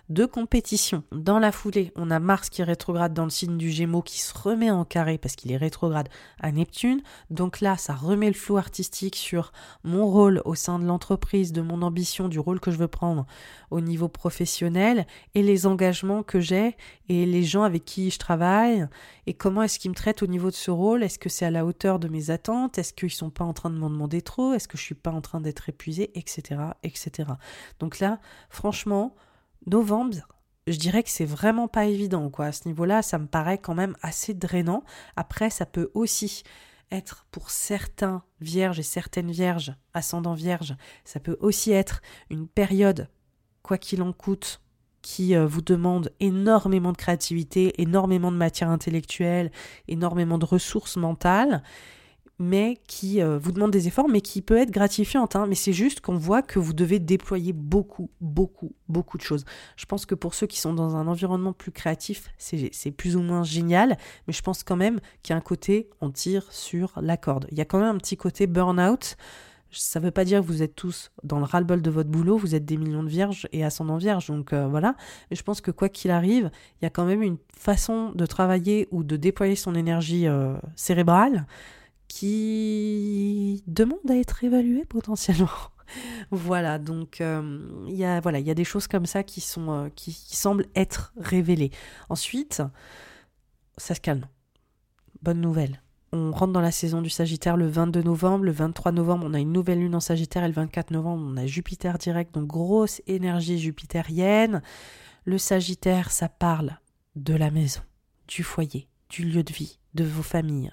[0.09, 1.03] de compétition.
[1.11, 4.19] Dans la foulée, on a Mars qui est rétrograde dans le signe du Gémeaux qui
[4.19, 7.01] se remet en carré parce qu'il est rétrograde à Neptune.
[7.29, 9.51] Donc là, ça remet le flou artistique sur
[9.83, 13.27] mon rôle au sein de l'entreprise, de mon ambition, du rôle que je veux prendre
[13.69, 15.05] au niveau professionnel
[15.35, 16.75] et les engagements que j'ai
[17.07, 18.87] et les gens avec qui je travaille
[19.27, 21.03] et comment est-ce qu'ils me traitent au niveau de ce rôle?
[21.03, 22.79] Est-ce que c'est à la hauteur de mes attentes?
[22.79, 24.53] Est-ce qu'ils sont pas en train de m'en demander trop?
[24.53, 26.59] Est-ce que je suis pas en train d'être épuisé Etc.
[26.81, 27.29] etc.
[27.79, 29.15] Donc là, franchement,
[29.69, 30.17] novembre,
[30.67, 32.47] je dirais que c'est vraiment pas évident quoi.
[32.47, 34.83] À ce niveau-là, ça me paraît quand même assez drainant.
[35.15, 36.43] Après, ça peut aussi
[36.91, 43.09] être pour certains vierges et certaines vierges, ascendant vierges, ça peut aussi être une période,
[43.61, 44.61] quoi qu'il en coûte,
[45.01, 49.51] qui euh, vous demande énormément de créativité, énormément de matière intellectuelle,
[49.87, 51.63] énormément de ressources mentales
[52.39, 55.35] mais qui euh, vous demande des efforts, mais qui peut être gratifiante.
[55.35, 55.45] Hein.
[55.47, 59.43] Mais c'est juste qu'on voit que vous devez déployer beaucoup, beaucoup, beaucoup de choses.
[59.75, 63.21] Je pense que pour ceux qui sont dans un environnement plus créatif, c'est plus ou
[63.21, 66.93] moins génial, mais je pense quand même qu'il y a un côté, on tire sur
[67.01, 67.47] la corde.
[67.51, 69.17] Il y a quand même un petit côté burn-out.
[69.71, 72.37] Ça ne veut pas dire que vous êtes tous dans le ras-le-bol de votre boulot,
[72.37, 74.95] vous êtes des millions de vierges et ascendants vierges, donc euh, voilà.
[75.29, 76.49] Mais je pense que quoi qu'il arrive,
[76.81, 80.55] il y a quand même une façon de travailler ou de déployer son énergie euh,
[80.75, 81.45] cérébrale
[82.09, 85.47] qui demande à être évalué potentiellement.
[86.31, 89.39] voilà, donc euh, il y a voilà, il y a des choses comme ça qui
[89.39, 91.71] sont euh, qui, semblent être révélées.
[92.09, 92.61] Ensuite,
[93.77, 94.25] ça se calme.
[95.21, 95.81] Bonne nouvelle.
[96.11, 98.45] On rentre dans la saison du Sagittaire le 22 novembre.
[98.45, 100.43] Le 23 novembre, on a une nouvelle lune en Sagittaire.
[100.43, 102.33] Et le 24 novembre, on a Jupiter direct.
[102.33, 104.63] Donc, grosse énergie jupitérienne.
[105.25, 106.79] Le Sagittaire, ça parle
[107.15, 107.81] de la maison,
[108.27, 110.71] du foyer, du lieu de vie, de vos familles,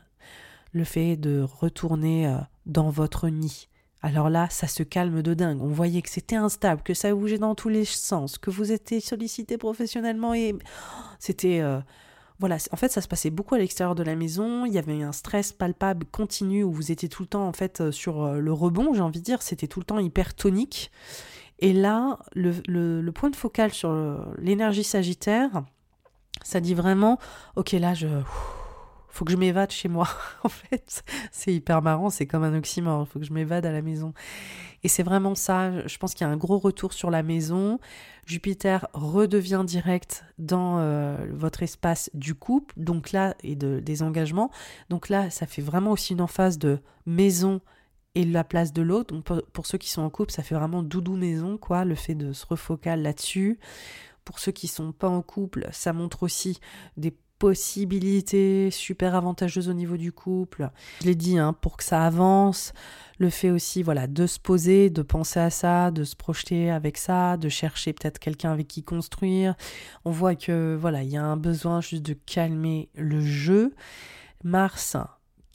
[0.77, 3.69] le fait de retourner euh, dans votre nid.
[4.03, 5.61] Alors là, ça se calme de dingue.
[5.63, 9.01] On voyait que c'était instable, que ça bougeait dans tous les sens, que vous étiez
[9.01, 10.55] sollicité professionnellement et
[11.19, 11.81] c'était euh,
[12.39, 14.67] voilà, en fait, ça se passait beaucoup à l'extérieur de la maison.
[14.67, 17.81] Il y avait un stress palpable continu où vous étiez tout le temps en fait
[17.81, 20.93] euh, sur le rebond, j'ai envie de dire, c'était tout le temps hyper tonique.
[21.59, 23.91] Et là, le, point de focal sur
[24.37, 25.65] l'énergie sagittaire,
[26.43, 27.19] ça dit vraiment,
[27.57, 28.09] ok là, je
[29.17, 30.09] faut que je m'évade chez moi.
[30.43, 31.03] en fait,
[31.33, 34.13] c'est hyper marrant, c'est comme un oxymore, il faut que je m'évade à la maison.
[34.83, 37.81] Et c'est vraiment ça, je pense qu'il y a un gros retour sur la maison.
[38.27, 44.51] Jupiter redevient direct dans euh, votre espace du couple, donc là, et de, des engagements.
[44.91, 47.61] Donc là, ça fait vraiment aussi une emphase de maison
[48.15, 49.15] et la place de l'autre.
[49.15, 52.15] Donc pour, ceux qui sont en couple, ça fait vraiment doudou maison, quoi, le fait
[52.15, 53.59] de se refocal là-dessus.
[54.25, 56.59] Pour ceux qui sont pas en couple, ça montre aussi
[56.97, 60.71] des possibilités super avantageuses au niveau du couple.
[61.01, 62.73] Je l'ai dit, hein, pour que ça avance,
[63.19, 66.99] le fait aussi voilà de se poser, de penser à ça, de se projeter avec
[66.99, 69.55] ça, de chercher peut-être quelqu'un avec qui construire.
[70.05, 73.75] On voit que voilà, il y a un besoin juste de calmer le jeu.
[74.45, 74.97] Mars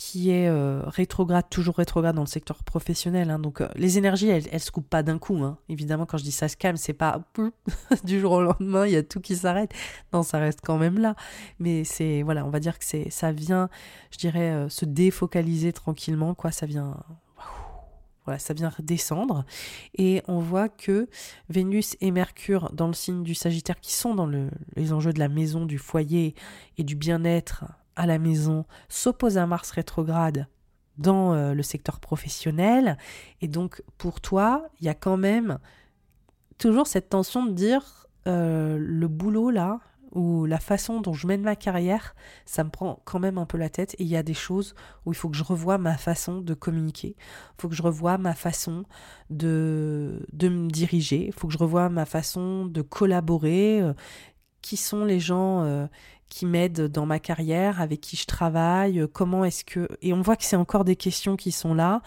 [0.01, 3.29] qui est euh, rétrograde, toujours rétrograde dans le secteur professionnel.
[3.29, 3.37] Hein.
[3.37, 5.37] donc euh, les énergies, elles, elles se coupent pas d'un coup.
[5.43, 5.59] Hein.
[5.69, 7.21] Évidemment, quand je dis ça se calme, c'est pas
[8.03, 9.71] du jour au lendemain, il y a tout qui s'arrête.
[10.11, 11.15] Non, ça reste quand même là.
[11.59, 13.69] Mais c'est voilà, on va dire que c'est ça vient,
[14.09, 16.33] je dirais, euh, se défocaliser tranquillement.
[16.33, 16.97] Quoi, ça vient.
[18.25, 19.45] Voilà, ça vient redescendre.
[19.99, 21.09] Et on voit que
[21.49, 25.19] Vénus et Mercure, dans le signe du Sagittaire, qui sont dans le, les enjeux de
[25.19, 26.33] la maison, du foyer
[26.79, 27.65] et du bien-être,
[27.95, 30.47] à la maison s'oppose à Mars rétrograde
[30.97, 32.97] dans euh, le secteur professionnel.
[33.41, 35.59] Et donc, pour toi, il y a quand même
[36.57, 39.79] toujours cette tension de dire euh, le boulot là,
[40.11, 42.15] ou la façon dont je mène ma carrière,
[42.45, 43.95] ça me prend quand même un peu la tête.
[43.97, 46.53] Et il y a des choses où il faut que je revoie ma façon de
[46.53, 47.15] communiquer.
[47.17, 48.83] Il faut que je revoie ma façon
[49.29, 51.27] de, de me diriger.
[51.27, 53.81] Il faut que je revoie ma façon de collaborer.
[53.81, 53.93] Euh,
[54.61, 55.87] qui sont les gens
[56.31, 59.87] qui m'aident dans ma carrière, avec qui je travaille, euh, comment est-ce que...
[60.01, 62.01] Et on voit que c'est encore des questions qui sont là,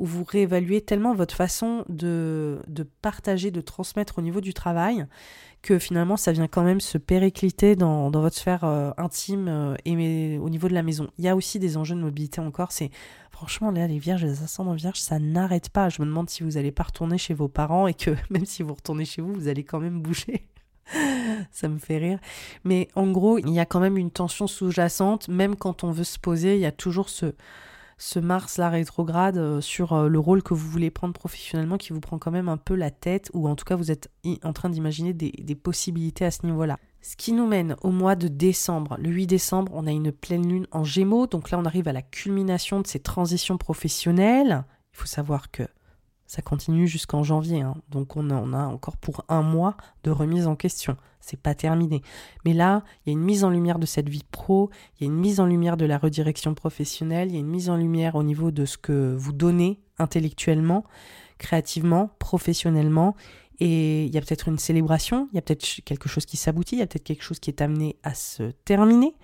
[0.00, 5.06] où vous réévaluez tellement votre façon de, de partager, de transmettre au niveau du travail,
[5.62, 10.38] que finalement ça vient quand même se péricliter dans, votre sphère euh, intime euh, et
[10.38, 11.08] au niveau de la maison.
[11.18, 12.90] Il y a aussi des enjeux de mobilité encore, c'est
[13.30, 15.90] franchement là les vierges, les ascendants vierges, ça n'arrête pas.
[15.90, 18.62] Je me demande si vous n'allez pas retourner chez vos parents et que même si
[18.62, 20.46] vous retournez chez vous, vous allez quand même bouger.
[21.50, 22.18] ça me fait rire.
[22.64, 26.04] Mais en gros, il y a quand même une tension sous-jacente, même quand on veut
[26.04, 27.34] se poser, il y a toujours ce,
[27.98, 32.00] ce Mars-là rétrograde euh, sur euh, le rôle que vous voulez prendre professionnellement qui vous
[32.00, 34.10] prend quand même un peu la tête, ou en tout cas vous êtes
[34.42, 36.78] en train d'imaginer des, des possibilités à ce niveau-là.
[37.02, 38.96] Ce qui nous mène au mois de décembre.
[38.98, 41.92] Le 8 décembre, on a une pleine lune en gémeaux, donc là on arrive à
[41.92, 44.64] la culmination de ces transitions professionnelles.
[44.92, 45.62] Il faut savoir que
[46.30, 47.74] ça continue jusqu'en janvier, hein.
[47.88, 50.96] donc on en a encore pour un mois de remise en question.
[51.18, 52.02] C'est pas terminé.
[52.44, 55.10] Mais là, il y a une mise en lumière de cette vie pro, il y
[55.10, 57.76] a une mise en lumière de la redirection professionnelle, il y a une mise en
[57.76, 60.84] lumière au niveau de ce que vous donnez intellectuellement,
[61.38, 63.16] créativement, professionnellement.
[63.58, 66.76] Et il y a peut-être une célébration, il y a peut-être quelque chose qui s'aboutit,
[66.76, 69.16] il y a peut-être quelque chose qui est amené à se terminer.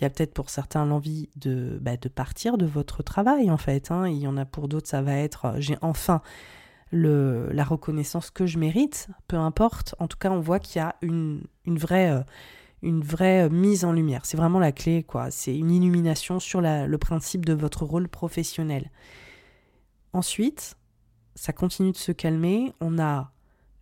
[0.00, 3.90] Il y a peut-être pour certains l'envie de, bah, partir de votre travail en fait.
[3.90, 4.08] Hein.
[4.08, 6.22] Il y en a pour d'autres, ça va être euh, j'ai enfin
[6.90, 9.94] le, la reconnaissance que je mérite, peu importe.
[9.98, 12.22] En tout cas, on voit qu'il y a une, vraie, euh,
[12.82, 14.24] vraie euh, mise en lumière.
[14.24, 15.30] C'est vraiment la clé, quoi.
[15.30, 18.90] C'est une illumination sur le principe de votre rôle professionnel.
[20.12, 20.76] Ensuite,
[21.36, 22.72] ça continue de se calmer.
[22.80, 23.30] On a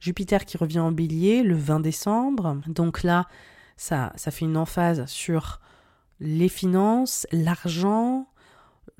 [0.00, 2.60] Jupiter qui revient en bélier le 20 décembre.
[2.66, 3.26] Donc là,
[3.76, 5.60] ça, ça fait une emphase sur
[6.20, 8.26] les finances, l'argent,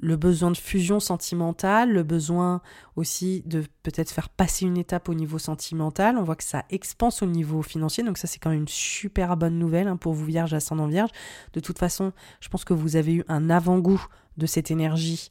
[0.00, 2.60] le besoin de fusion sentimentale, le besoin
[2.96, 6.16] aussi de peut-être faire passer une étape au niveau sentimental.
[6.16, 9.36] On voit que ça expanse au niveau financier, donc ça c'est quand même une super
[9.36, 11.10] bonne nouvelle hein, pour vous vierge, ascendant vierge.
[11.52, 14.04] De toute façon, je pense que vous avez eu un avant-goût
[14.36, 15.30] de cette énergie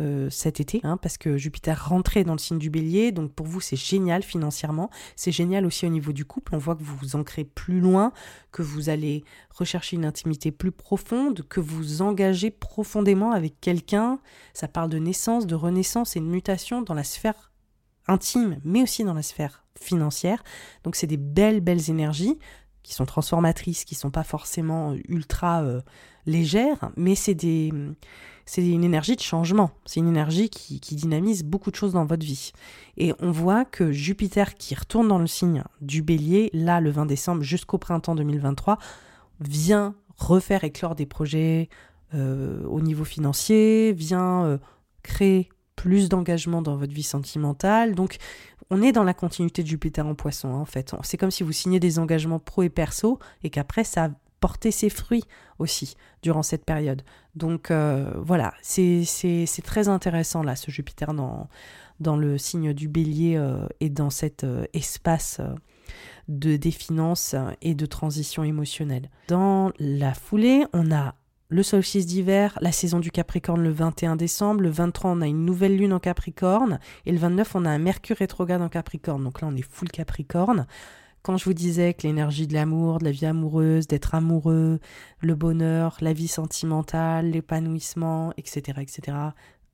[0.00, 3.46] euh, cet été, hein, parce que Jupiter rentrait dans le signe du bélier, donc pour
[3.46, 6.96] vous c'est génial financièrement, c'est génial aussi au niveau du couple, on voit que vous
[6.96, 8.12] vous ancrez plus loin,
[8.50, 14.20] que vous allez rechercher une intimité plus profonde, que vous engagez profondément avec quelqu'un,
[14.54, 17.52] ça parle de naissance, de renaissance et de mutation dans la sphère
[18.08, 20.42] intime, mais aussi dans la sphère financière,
[20.82, 22.38] donc c'est des belles belles énergies,
[22.82, 25.82] qui sont transformatrices, qui sont pas forcément ultra euh,
[26.26, 27.70] légères, mais c'est des
[28.50, 32.26] c'est une énergie de changement, c'est une énergie qui, dynamise beaucoup de choses dans votre
[32.26, 32.50] vie.
[32.96, 37.06] Et on voit que Jupiter qui retourne dans le signe du bélier, là le 20
[37.06, 38.78] décembre jusqu'au printemps 2023,
[39.38, 41.68] vient refaire éclore des projets
[42.14, 44.58] euh, au niveau financier, vient euh,
[45.04, 47.94] créer plus d'engagement dans votre vie sentimentale.
[47.94, 48.16] Donc
[48.68, 50.92] on est dans la continuité de Jupiter en poisson en fait.
[51.04, 54.10] C'est comme si vous signez des engagements pro et perso et qu'après ça
[54.40, 55.24] porter ses fruits
[55.58, 57.02] aussi durant cette période.
[57.34, 59.04] Donc euh, voilà, c'est
[59.64, 61.48] très intéressant là, ce Jupiter dans,
[62.00, 65.40] dans le signe du bélier euh, et dans cet euh, espace
[66.28, 69.10] de des finances et de transition émotionnelle.
[69.28, 71.14] Dans la foulée, on a
[71.48, 75.44] le solstice d'hiver, la saison du Capricorne le 21 décembre, le 23 on a une
[75.44, 79.24] nouvelle lune en Capricorne et le 29 on a un Mercure rétrograde en Capricorne.
[79.24, 80.66] Donc là on est full Capricorne.
[81.22, 84.80] Quand je vous disais que l'énergie de l'amour, de la vie amoureuse, d'être amoureux,
[85.20, 89.16] le bonheur, la vie sentimentale, l'épanouissement, etc., etc.,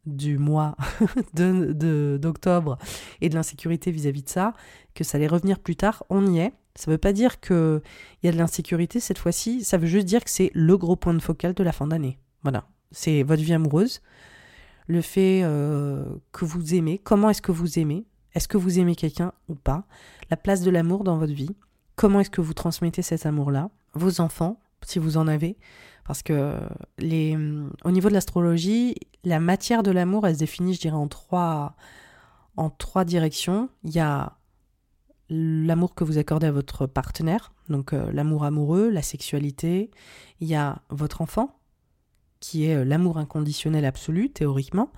[0.06, 0.76] du mois
[1.34, 4.54] d'octobre de, et de l'insécurité vis-à-vis de ça,
[4.94, 6.52] que ça allait revenir plus tard, on y est.
[6.74, 7.80] Ça ne veut pas dire qu'il
[8.22, 11.14] y a de l'insécurité cette fois-ci, ça veut juste dire que c'est le gros point
[11.14, 12.18] de focal de la fin d'année.
[12.42, 14.02] Voilà, c'est votre vie amoureuse,
[14.86, 18.04] le fait euh, que vous aimez, comment est-ce que vous aimez,
[18.36, 19.86] est-ce que vous aimez quelqu'un ou pas,
[20.30, 21.56] la place de l'amour dans votre vie,
[21.94, 25.56] comment est-ce que vous transmettez cet amour-là, vos enfants, si vous en avez,
[26.04, 26.60] parce que
[26.98, 27.34] les,
[27.84, 28.94] au niveau de l'astrologie,
[29.24, 31.76] la matière de l'amour, elle se définit, je dirais, en trois,
[32.58, 33.70] en trois directions.
[33.84, 34.36] Il y a
[35.30, 39.90] l'amour que vous accordez à votre partenaire, donc euh, l'amour amoureux, la sexualité.
[40.40, 41.58] Il y a votre enfant,
[42.38, 44.92] qui est euh, l'amour inconditionnel absolu, théoriquement.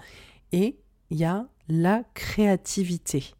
[0.50, 3.34] Et il y a la créativité.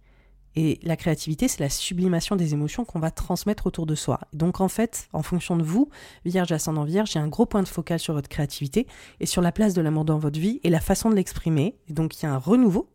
[0.54, 4.20] Et la créativité, c'est la sublimation des émotions qu'on va transmettre autour de soi.
[4.32, 5.88] Donc en fait, en fonction de vous,
[6.24, 8.88] Vierge, ascendant Vierge, j'ai un gros point de focal sur votre créativité
[9.20, 11.76] et sur la place de l'amour dans votre vie et la façon de l'exprimer.
[11.88, 12.90] Donc il y a un renouveau,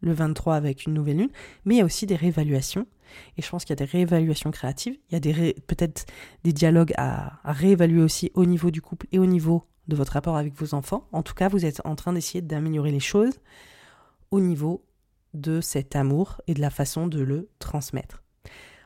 [0.00, 1.30] le 23 avec une nouvelle lune,
[1.64, 2.86] mais il y a aussi des réévaluations.
[3.36, 6.06] Et je pense qu'il y a des réévaluations créatives, il y a peut-être
[6.44, 10.36] des dialogues à réévaluer aussi au niveau du couple et au niveau de votre rapport
[10.36, 11.08] avec vos enfants.
[11.10, 13.40] En tout cas, vous êtes en train d'essayer d'améliorer les choses
[14.30, 14.84] au niveau
[15.34, 18.22] de cet amour et de la façon de le transmettre.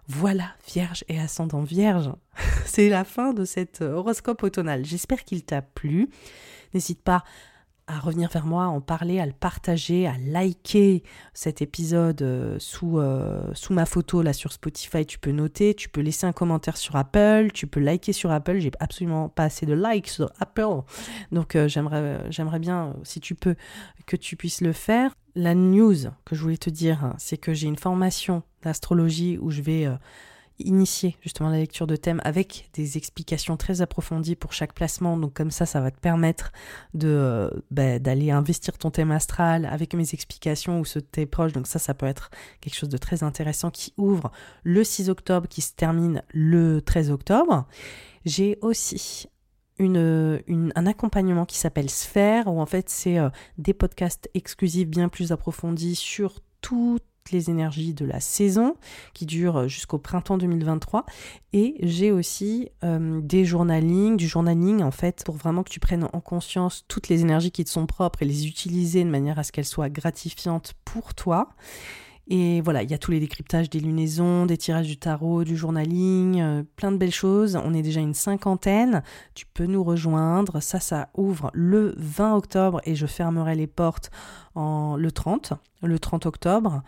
[0.09, 2.11] Voilà, Vierge et ascendant Vierge.
[2.67, 4.85] C'est la fin de cet horoscope automnal.
[4.85, 6.09] J'espère qu'il t'a plu.
[6.75, 7.25] N'hésite pas
[7.87, 11.03] à revenir vers moi, en parler, à le partager, à liker
[11.35, 15.05] cet épisode euh, sous, euh, sous ma photo là sur Spotify.
[15.05, 18.59] Tu peux noter, tu peux laisser un commentaire sur Apple, tu peux liker sur Apple.
[18.59, 20.83] J'ai absolument pas assez de likes sur Apple.
[21.33, 23.57] Donc euh, j'aimerais, j'aimerais bien, si tu peux,
[24.07, 25.15] que tu puisses le faire.
[25.35, 29.63] La news que je voulais te dire, c'est que j'ai une formation d'astrologie où je
[29.63, 29.89] vais
[30.63, 35.17] initier justement la lecture de thèmes avec des explications très approfondies pour chaque placement.
[35.17, 36.53] Donc comme ça, ça va te permettre
[36.95, 41.27] de euh, bah, d'aller investir ton thème astral avec mes explications ou ceux de tes
[41.27, 41.53] proches.
[41.53, 42.31] Donc ça, ça peut être
[42.61, 44.31] quelque chose de très intéressant qui ouvre
[44.65, 47.67] le 6 octobre, qui se termine le 13 octobre.
[48.25, 49.29] J'ai aussi
[49.79, 55.09] une, un accompagnement qui s'appelle Sphère, où en fait c'est euh, des podcasts exclusifs bien
[55.09, 58.75] plus approfondis sur toutes les énergies de la saison
[59.15, 61.07] qui dure jusqu'au printemps 2023
[61.53, 66.09] et j'ai aussi euh, des journaling, du journaling en fait pour vraiment que tu prennes
[66.13, 69.45] en conscience toutes les énergies qui te sont propres et les utiliser de manière à
[69.45, 71.49] ce qu'elles soient gratifiantes pour toi.
[72.29, 75.57] Et voilà, il y a tous les décryptages des lunaisons, des tirages du tarot, du
[75.57, 77.57] journaling, euh, plein de belles choses.
[77.57, 79.03] On est déjà une cinquantaine.
[79.35, 80.61] Tu peux nous rejoindre.
[80.61, 84.11] Ça, ça ouvre le 20 octobre et je fermerai les portes
[84.55, 86.83] en le 30, le 30 octobre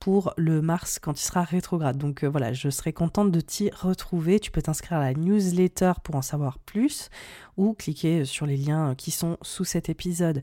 [0.00, 1.98] pour le mars quand il sera rétrograde.
[1.98, 4.40] Donc euh, voilà, je serai contente de t'y retrouver.
[4.40, 7.10] Tu peux t'inscrire à la newsletter pour en savoir plus
[7.56, 10.42] ou cliquer sur les liens qui sont sous cet épisode.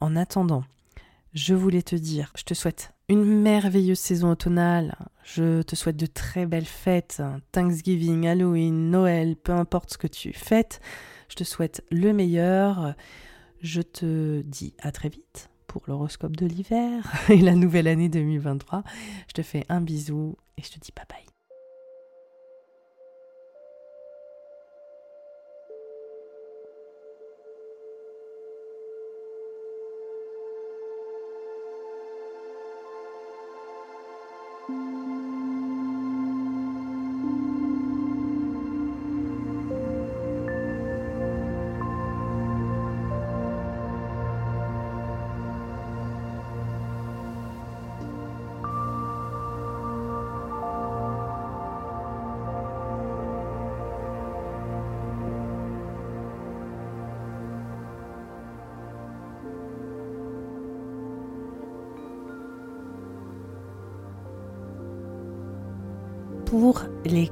[0.00, 0.64] En attendant,
[1.36, 4.96] je voulais te dire, je te souhaite une merveilleuse saison automnale.
[5.22, 7.22] Je te souhaite de très belles fêtes,
[7.52, 10.80] Thanksgiving, Halloween, Noël, peu importe ce que tu fêtes.
[11.28, 12.94] Je te souhaite le meilleur.
[13.60, 18.82] Je te dis à très vite pour l'horoscope de l'hiver et la nouvelle année 2023.
[19.28, 21.35] Je te fais un bisou et je te dis bye bye.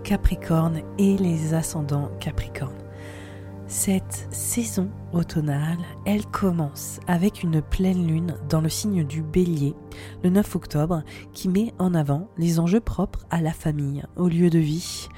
[0.05, 2.73] Les Capricornes et les ascendants Capricornes.
[3.67, 9.75] Cette saison automnale, elle commence avec une pleine lune dans le signe du bélier
[10.23, 11.03] le 9 octobre
[11.33, 15.09] qui met en avant les enjeux propres à la famille, au lieu de vie,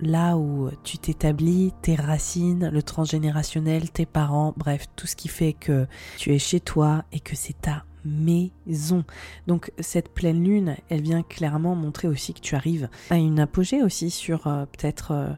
[0.00, 5.54] là où tu t'établis, tes racines, le transgénérationnel, tes parents, bref, tout ce qui fait
[5.54, 5.86] que
[6.18, 9.04] tu es chez toi et que c'est ta maison.
[9.46, 13.82] Donc cette pleine lune, elle vient clairement montrer aussi que tu arrives à une apogée
[13.82, 15.28] aussi sur euh, peut-être euh,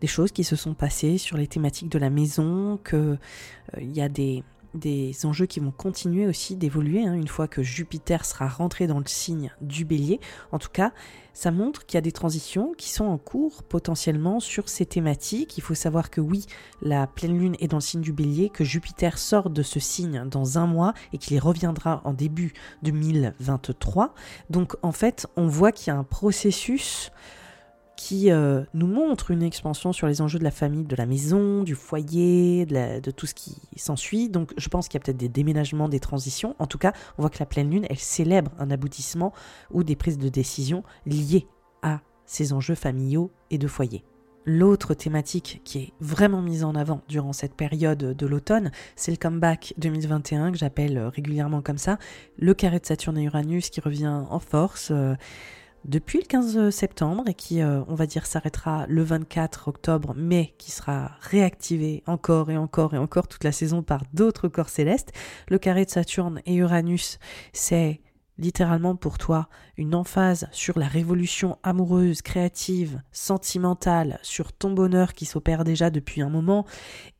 [0.00, 3.16] des choses qui se sont passées sur les thématiques de la maison, que
[3.76, 4.42] euh, y a des
[4.74, 8.98] des enjeux qui vont continuer aussi d'évoluer hein, une fois que Jupiter sera rentré dans
[8.98, 10.20] le signe du bélier.
[10.52, 10.92] En tout cas,
[11.32, 15.58] ça montre qu'il y a des transitions qui sont en cours potentiellement sur ces thématiques.
[15.58, 16.46] Il faut savoir que oui,
[16.80, 20.28] la pleine lune est dans le signe du bélier, que Jupiter sort de ce signe
[20.28, 22.52] dans un mois et qu'il y reviendra en début
[22.82, 24.14] 2023.
[24.50, 27.10] Donc en fait, on voit qu'il y a un processus
[28.04, 31.62] qui euh, nous montre une expansion sur les enjeux de la famille, de la maison,
[31.62, 34.28] du foyer, de, tout ce qui s'ensuit.
[34.28, 36.54] Donc je pense qu'il y a peut-être des déménagements, des transitions.
[36.58, 39.32] En tout cas, on voit que la pleine lune, elle célèbre un aboutissement
[39.70, 41.46] ou des prises de décision liées
[41.80, 44.04] à ces enjeux familiaux et de foyer.
[44.44, 49.16] L'autre thématique qui est vraiment mise en avant durant cette période de l'automne, c'est le
[49.16, 51.96] comeback 2021 que j'appelle régulièrement comme ça,
[52.36, 54.90] le carré de Saturne et Uranus qui revient en force.
[54.90, 55.14] Euh,
[55.84, 60.54] depuis le 15 septembre et qui, euh, on va dire, s'arrêtera le 24 octobre, mais
[60.58, 65.12] qui sera réactivé encore et encore et encore toute la saison par d'autres corps célestes.
[65.48, 67.18] Le carré de Saturne et Uranus,
[67.52, 68.00] c'est
[68.38, 75.24] littéralement pour toi une emphase sur la révolution amoureuse, créative, sentimentale, sur ton bonheur qui
[75.24, 76.64] s'opère déjà depuis un moment,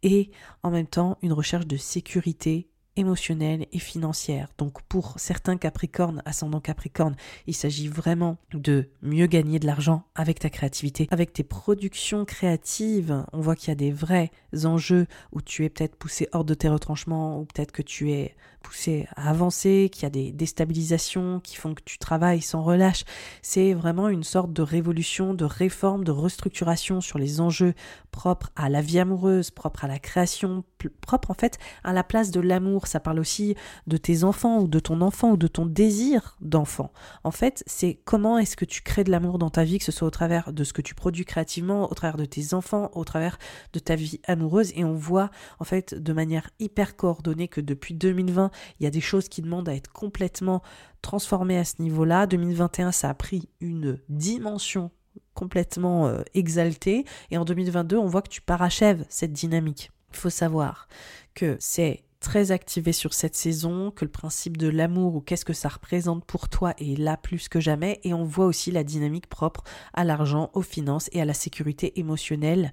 [0.03, 0.31] et
[0.63, 4.49] en même temps une recherche de sécurité émotionnelle et financière.
[4.59, 7.17] Donc pour certains Capricornes, ascendant Capricorne,
[7.47, 13.25] il s'agit vraiment de mieux gagner de l'argent avec ta créativité, avec tes productions créatives.
[13.33, 14.31] On voit qu'il y a des vrais
[14.65, 18.35] enjeux où tu es peut-être poussé hors de tes retranchements ou peut-être que tu es
[18.65, 23.05] poussé à avancer, qu'il y a des déstabilisations qui font que tu travailles sans relâche.
[23.43, 27.75] C'est vraiment une sorte de révolution, de réforme, de restructuration sur les enjeux
[28.11, 30.65] propres à la vie amoureuse, propres à la création,
[31.01, 32.87] propres en fait à la place de l'amour.
[32.87, 33.55] Ça parle aussi
[33.87, 36.93] de tes enfants ou de ton enfant ou de ton désir d'enfant.
[37.23, 39.93] En fait, c'est comment est-ce que tu crées de l'amour dans ta vie, que ce
[39.93, 43.05] soit au travers de ce que tu produis créativement, au travers de tes enfants, au
[43.05, 43.39] travers
[43.73, 44.73] de ta vie amoureuse.
[44.75, 48.91] Et on voit en fait de manière hyper coordonnée que depuis 2020, il y a
[48.91, 50.63] des choses qui demandent à être complètement
[51.03, 52.27] transformées à ce niveau-là.
[52.27, 54.91] 2021, ça a pris une dimension
[55.35, 57.05] complètement euh, exaltée.
[57.31, 59.91] Et en 2022, on voit que tu parachèves cette dynamique.
[60.13, 60.89] Il faut savoir
[61.35, 65.53] que c'est très activé sur cette saison, que le principe de l'amour ou qu'est-ce que
[65.53, 69.27] ça représente pour toi est là plus que jamais et on voit aussi la dynamique
[69.27, 69.63] propre
[69.93, 72.73] à l'argent, aux finances et à la sécurité émotionnelle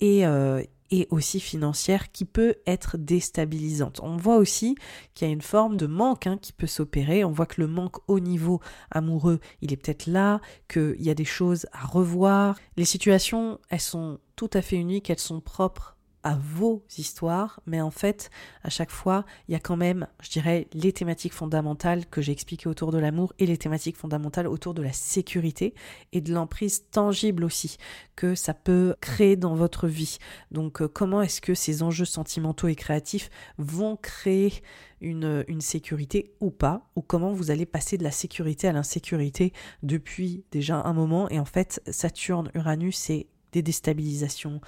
[0.00, 4.00] et, euh, et aussi financière qui peut être déstabilisante.
[4.02, 4.76] On voit aussi
[5.14, 7.24] qu'il y a une forme de manque hein, qui peut s'opérer.
[7.24, 8.60] On voit que le manque au niveau
[8.90, 12.56] amoureux, il est peut-être là, qu'il y a des choses à revoir.
[12.76, 17.80] Les situations, elles sont tout à fait uniques, elles sont propres à vos histoires, mais
[17.80, 18.30] en fait,
[18.62, 22.32] à chaque fois, il y a quand même, je dirais, les thématiques fondamentales que j'ai
[22.32, 25.74] expliquées autour de l'amour et les thématiques fondamentales autour de la sécurité
[26.12, 27.76] et de l'emprise tangible aussi
[28.16, 30.18] que ça peut créer dans votre vie.
[30.50, 34.52] Donc, euh, comment est-ce que ces enjeux sentimentaux et créatifs vont créer
[35.00, 39.52] une, une, sécurité ou pas, ou comment vous allez passer de la sécurité à l'insécurité
[39.84, 41.28] depuis déjà un moment?
[41.28, 44.60] Et en fait, Saturne, Uranus, c'est des déstabilisations,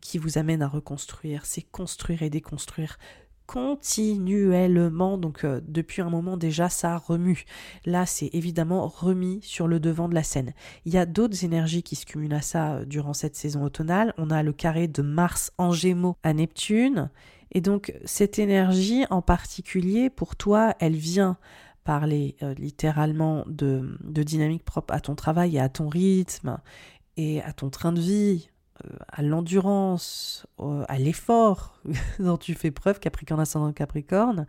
[0.00, 2.98] qui vous amène à reconstruire, c'est construire et déconstruire
[3.48, 5.16] continuellement.
[5.16, 7.44] Donc euh, depuis un moment déjà, ça remue.
[7.86, 10.52] Là, c'est évidemment remis sur le devant de la scène.
[10.84, 14.12] Il y a d'autres énergies qui se cumulent à ça euh, durant cette saison automnale.
[14.18, 17.10] On a le carré de Mars en Gémeaux à Neptune.
[17.50, 21.38] Et donc cette énergie en particulier, pour toi, elle vient
[21.84, 26.58] parler euh, littéralement de dynamique propre à ton travail et à ton rythme
[27.18, 28.48] et à ton train de vie,
[28.86, 30.46] euh, à l'endurance,
[30.88, 31.78] à l'effort
[32.18, 34.46] dont tu fais preuve, Capricorne ascendant Capricorne.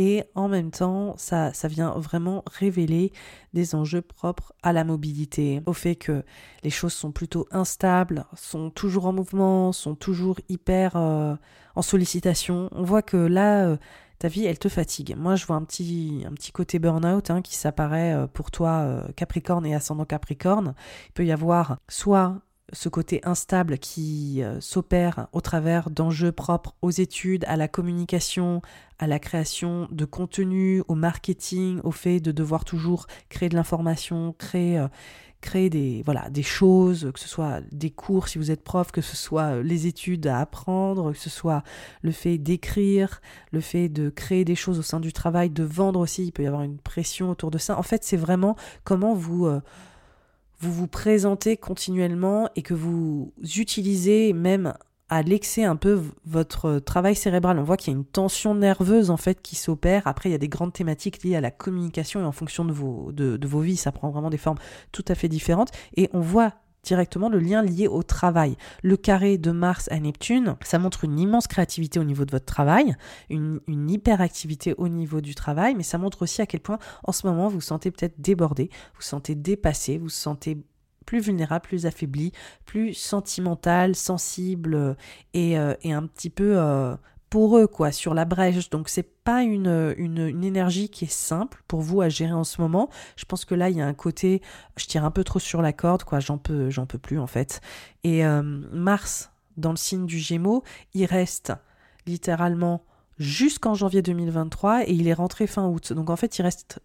[0.00, 3.12] Et en même temps, ça, ça vient vraiment révéler
[3.52, 6.22] des enjeux propres à la mobilité, au fait que
[6.62, 11.34] les choses sont plutôt instables, sont toujours en mouvement, sont toujours hyper euh,
[11.74, 12.68] en sollicitation.
[12.70, 13.76] On voit que là, euh,
[14.18, 15.14] ta vie, elle te fatigue.
[15.16, 20.04] Moi, je vois un petit, côté burn-out hein, qui s'apparaît pour toi, Capricorne et ascendant
[20.04, 20.74] Capricorne.
[21.08, 22.40] Il peut y avoir soit
[22.72, 28.62] ce côté instable qui euh, s'opère au travers d'enjeux propres aux études, à la communication,
[28.98, 34.34] à la création de contenu, au marketing, au fait de devoir toujours créer de l'information,
[34.38, 34.88] créer, euh,
[35.40, 39.00] créer des, voilà, des choses, que ce soit des cours si vous êtes prof, que
[39.00, 41.62] ce soit euh, les études à apprendre, que ce soit
[42.02, 43.20] le fait d'écrire,
[43.52, 46.42] le fait de créer des choses au sein du travail, de vendre aussi, il peut
[46.42, 47.78] y avoir une pression autour de ça.
[47.78, 49.48] En fait, c'est vraiment comment vous
[50.60, 54.74] vous vous présentez continuellement et que vous utilisez même
[55.08, 57.58] à l'excès un peu votre travail cérébral.
[57.58, 60.06] On voit qu'il y a une tension nerveuse en fait qui s'opère.
[60.06, 62.72] Après, il y a des grandes thématiques liées à la communication et en fonction de
[62.72, 64.58] vos, de, vos vies, ça prend vraiment des formes
[64.92, 65.70] tout à fait différentes.
[65.96, 66.52] Et on voit
[66.84, 68.56] directement le lien lié au travail.
[68.82, 72.46] Le carré de Mars à Neptune, ça montre une immense créativité au niveau de votre
[72.46, 72.96] travail,
[73.30, 77.12] une, une hyperactivité au niveau du travail, mais ça montre aussi à quel point en
[77.12, 80.58] ce moment vous vous sentez peut-être débordé, vous vous sentez dépassé, vous vous sentez
[81.08, 82.32] plus vulnérable, plus affaibli,
[82.66, 84.94] plus sentimental, sensible euh,
[85.32, 86.96] et, euh, et un petit peu euh,
[87.30, 88.68] pour eux quoi sur la brèche.
[88.68, 92.60] Donc c'est pas une, une, énergie qui est simple pour vous à gérer en ce
[92.60, 92.90] moment.
[93.16, 94.42] Je pense que là il y a un côté
[94.76, 96.20] je tire un peu trop sur la corde quoi.
[96.20, 97.62] J'en peux j'en peux plus en fait.
[98.04, 98.22] Et
[98.70, 100.62] Mars dans le signe du Gémeaux
[100.92, 101.54] il reste
[102.06, 102.84] littéralement
[103.18, 106.80] jusqu'en janvier 2023 et il est rentré fin août donc en fait il reste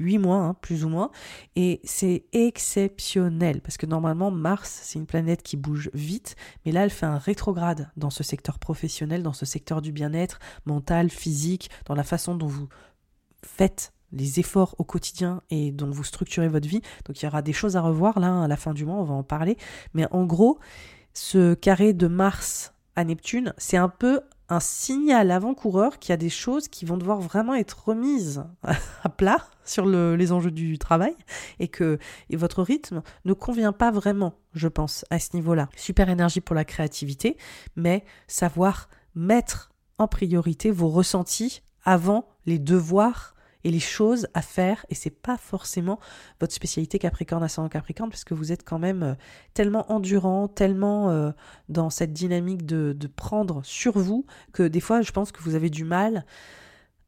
[0.00, 1.10] 8 mois, hein, plus ou moins.
[1.54, 6.84] Et c'est exceptionnel, parce que normalement, Mars, c'est une planète qui bouge vite, mais là,
[6.84, 11.70] elle fait un rétrograde dans ce secteur professionnel, dans ce secteur du bien-être mental, physique,
[11.86, 12.68] dans la façon dont vous
[13.44, 16.80] faites les efforts au quotidien et dont vous structurez votre vie.
[17.04, 18.96] Donc il y aura des choses à revoir là hein, à la fin du mois,
[18.96, 19.56] on va en parler.
[19.94, 20.58] Mais en gros,
[21.14, 24.20] ce carré de Mars à Neptune, c'est un peu
[24.50, 28.44] un signal avant-coureur qu'il y a des choses qui vont devoir vraiment être remises
[29.02, 31.14] à plat sur les enjeux du travail
[31.60, 31.98] et que
[32.32, 35.68] votre rythme ne convient pas vraiment, je pense, à ce niveau-là.
[35.76, 37.36] Super énergie pour la créativité,
[37.76, 43.34] mais savoir mettre en priorité vos ressentis avant les devoirs
[43.64, 44.84] et les choses à faire.
[44.88, 45.98] Et c'est pas forcément
[46.40, 49.14] votre spécialité Capricorne ascendant Capricorne, parce que vous êtes quand même euh,
[49.54, 51.30] tellement endurant, tellement euh,
[51.68, 55.68] dans cette dynamique de, prendre sur vous, que des fois, je pense que vous avez
[55.68, 56.24] du mal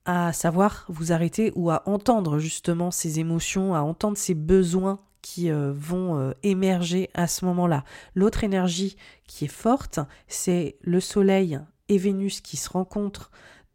[0.04, 5.50] à savoir vous arrêter ou à entendre justement ces émotions, à entendre ces besoins qui
[5.50, 7.84] euh, vont émerger à ce moment-là.
[8.16, 8.96] L'autre énergie
[9.26, 13.30] qui est forte, c'est le Soleil et Vénus qui se rencontrent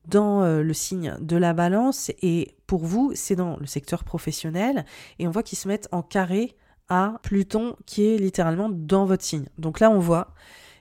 [0.08, 4.86] dans euh, le signe de la balance et pour vous, c'est dans le secteur professionnel
[5.20, 6.56] et on voit qu'ils se mettent en carré
[6.90, 9.48] à Pluton qui est littéralement dans votre signe.
[9.58, 10.34] Donc là, on voit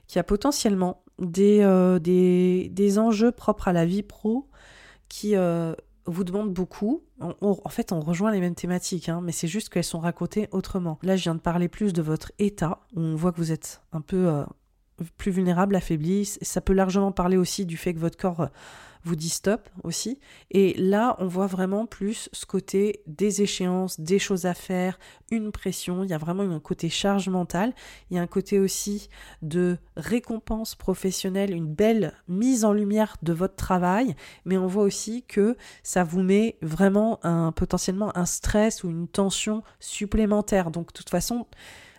[0.07, 4.47] qu'il y a potentiellement des, euh, des, des, enjeux propres à la vie pro
[5.09, 5.73] qui euh,
[6.05, 7.03] vous demandent beaucoup.
[7.19, 10.99] en fait, on rejoint les mêmes thématiques, hein, mais c'est juste qu'elles sont racontées autrement.
[11.03, 12.79] Là, je viens de parler plus de votre état.
[12.95, 14.45] On voit que vous êtes un peu
[15.17, 16.25] plus vulnérable, affaibli.
[16.25, 18.49] Ça peut largement parler aussi du fait que votre corps
[19.03, 20.19] vous dit stop aussi.
[20.51, 24.99] Et là, on voit vraiment plus ce côté des échéances, des choses à faire,
[25.31, 26.03] une pression.
[26.03, 27.73] Il y a vraiment un côté charge mentale.
[28.09, 29.09] Il y a un côté aussi
[29.41, 34.15] de récompense professionnelle, une belle mise en lumière de votre travail.
[34.45, 39.07] Mais on voit aussi que ça vous met vraiment un, potentiellement un stress ou une
[39.07, 40.71] tension supplémentaire.
[40.71, 41.45] Donc, de toute façon,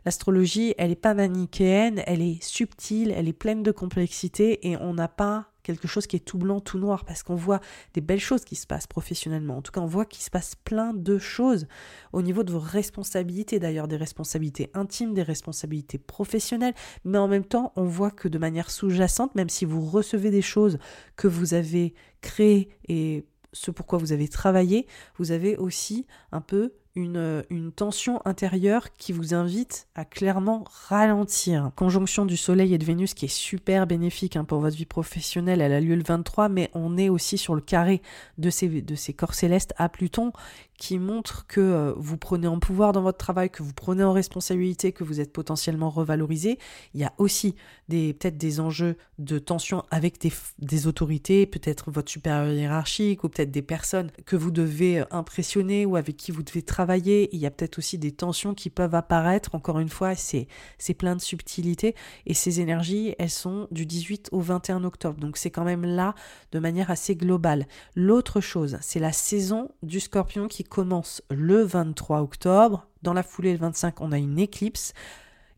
[0.05, 4.95] L'astrologie, elle n'est pas manichéenne, elle est subtile, elle est pleine de complexité et on
[4.95, 7.61] n'a pas quelque chose qui est tout blanc, tout noir, parce qu'on voit
[7.93, 9.59] des belles choses qui se passent professionnellement.
[9.59, 11.67] En tout cas, on voit qu'il se passe plein de choses
[12.15, 16.73] au niveau de vos responsabilités, d'ailleurs des responsabilités intimes, des responsabilités professionnelles,
[17.05, 20.41] mais en même temps, on voit que de manière sous-jacente, même si vous recevez des
[20.41, 20.79] choses
[21.17, 21.93] que vous avez
[22.23, 24.87] créées et ce pourquoi vous avez travaillé,
[25.19, 31.71] vous avez aussi un peu une, une, tension intérieure qui vous invite à clairement ralentir.
[31.77, 35.61] Conjonction du Soleil et de Vénus qui est super bénéfique hein, pour votre vie professionnelle,
[35.61, 38.03] elle a lieu le 23, mais on est aussi sur le carré
[38.37, 40.33] de ces corps célestes à Pluton
[40.79, 44.13] qui montre que euh, vous prenez en pouvoir dans votre travail, que vous prenez en
[44.13, 46.59] responsabilité, que vous êtes potentiellement revalorisé.
[46.95, 47.57] Il y a aussi
[47.89, 50.19] peut-être des enjeux de tension avec
[50.59, 55.85] des, autorités, peut-être votre supérieur hiérarchique ou peut-être des personnes que vous devez euh, impressionner
[55.85, 57.29] ou avec qui vous devez travailler.
[57.33, 59.57] Il y a peut-être aussi des tensions qui peuvent apparaître.
[59.57, 60.47] Encore une fois, c'est
[60.95, 61.97] plein de subtilités
[62.27, 65.19] et ces énergies, elles sont du 18 au 21 octobre.
[65.19, 66.15] Donc c'est quand même là
[66.53, 67.67] de manière assez globale.
[67.97, 72.87] L'autre chose, c'est la saison du Scorpion qui commence le 23 octobre.
[73.03, 74.93] Dans la foulée, le 25, on a une éclipse.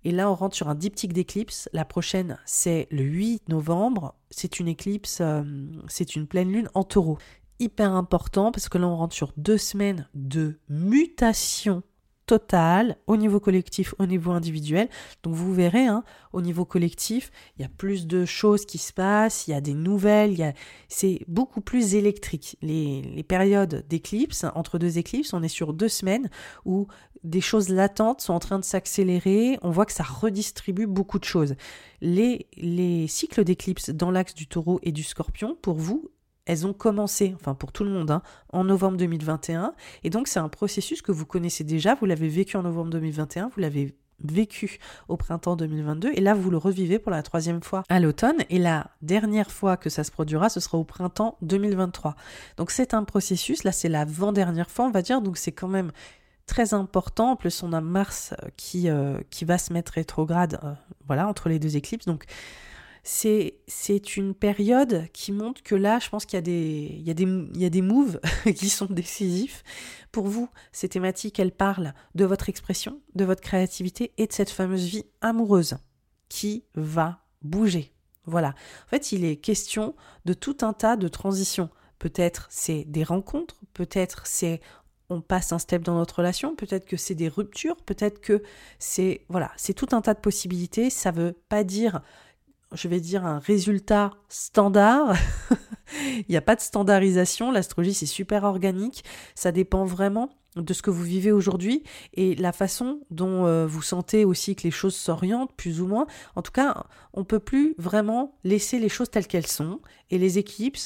[0.04, 1.68] Et là, on rentre sur un diptyque d'éclipse.
[1.72, 4.14] La prochaine, c'est le 8 novembre.
[4.30, 5.42] C'est une éclipse, euh,
[5.88, 7.18] c'est une pleine lune en taureau.
[7.58, 11.82] Hyper important parce que là, on rentre sur deux semaines de mutation
[13.06, 14.88] au niveau collectif, au niveau individuel.
[15.22, 18.92] Donc vous verrez, hein, au niveau collectif, il y a plus de choses qui se
[18.92, 20.54] passent, il y a des nouvelles,
[20.88, 22.56] c'est beaucoup plus électrique.
[22.62, 26.30] Les, périodes d'éclipse, entre deux éclipses, on est sur deux semaines
[26.64, 26.86] où
[27.22, 31.24] des choses latentes sont en train de s'accélérer, on voit que ça redistribue beaucoup de
[31.24, 31.54] choses.
[32.00, 36.10] Les cycles d'éclipse dans l'axe du taureau et du scorpion, pour vous,
[36.50, 38.22] elles ont commencé, enfin pour tout le monde, hein,
[38.52, 39.72] en novembre 2021.
[40.02, 43.50] Et donc c'est un processus que vous connaissez déjà, vous l'avez vécu en novembre 2021,
[43.54, 47.84] vous l'avez vécu au printemps 2022 et là vous le revivez pour la troisième fois
[47.88, 48.38] à l'automne.
[48.50, 52.16] Et la dernière fois que ça se produira ce sera au printemps 2023
[52.56, 53.62] donc c'est un processus.
[53.62, 55.22] Là c'est l'avant-dernière fois on va dire.
[55.22, 55.92] Donc c'est quand même
[56.46, 57.30] très important.
[57.30, 60.72] En plus on a Mars euh, qui, euh, qui va se mettre rétrograde euh,
[61.06, 62.06] voilà entre les deux éclipses.
[62.06, 62.24] Donc
[63.02, 67.06] c'est, c'est une période qui montre que là, je pense qu'il y a des, il
[67.06, 68.20] y a des, il y a des moves
[68.56, 69.62] qui sont décisifs.
[70.12, 74.50] Pour vous, ces thématiques, elles parlent de votre expression, de votre créativité et de cette
[74.50, 75.78] fameuse vie amoureuse
[76.28, 77.92] qui va bouger.
[78.26, 78.48] Voilà.
[78.86, 79.94] En fait, il est question
[80.24, 81.70] de tout un tas de transitions.
[81.98, 84.60] Peut-être c'est des rencontres, peut-être c'est
[85.10, 88.42] on passe un step dans notre relation, peut-être que c'est des ruptures, peut-être que
[88.78, 92.00] c'est voilà, c'est tout un tas de possibilités, ça veut pas dire
[92.72, 95.14] je vais dire, un résultat standard.
[96.16, 97.50] Il n'y a pas de standardisation.
[97.50, 99.04] L'astrologie, c'est super organique.
[99.34, 101.84] Ça dépend vraiment de ce que vous vivez aujourd'hui
[102.14, 106.06] et la façon dont euh, vous sentez aussi que les choses s'orientent plus ou moins.
[106.34, 109.80] En tout cas, on peut plus vraiment laisser les choses telles qu'elles sont
[110.10, 110.76] et les équipes,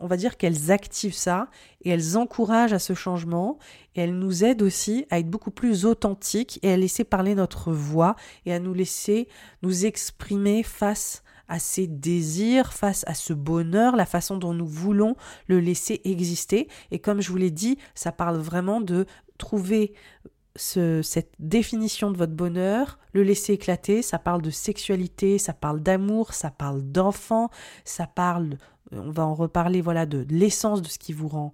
[0.00, 1.48] on va dire qu'elles activent ça
[1.82, 3.58] et elles encouragent à ce changement
[3.94, 7.72] et elles nous aident aussi à être beaucoup plus authentiques et à laisser parler notre
[7.72, 9.28] voix et à nous laisser
[9.62, 15.16] nous exprimer face à ces désirs, face à ce bonheur, la façon dont nous voulons
[15.48, 16.66] le laisser exister.
[16.90, 19.04] Et comme je vous l'ai dit, ça parle vraiment de
[19.36, 19.92] trouver
[20.56, 26.32] cette définition de votre bonheur, le laisser éclater, ça parle de sexualité, ça parle d'amour,
[26.32, 27.50] ça parle d'enfant,
[27.84, 28.56] ça parle,
[28.90, 31.52] on va en reparler, voilà, de, de l'essence de ce qui vous rend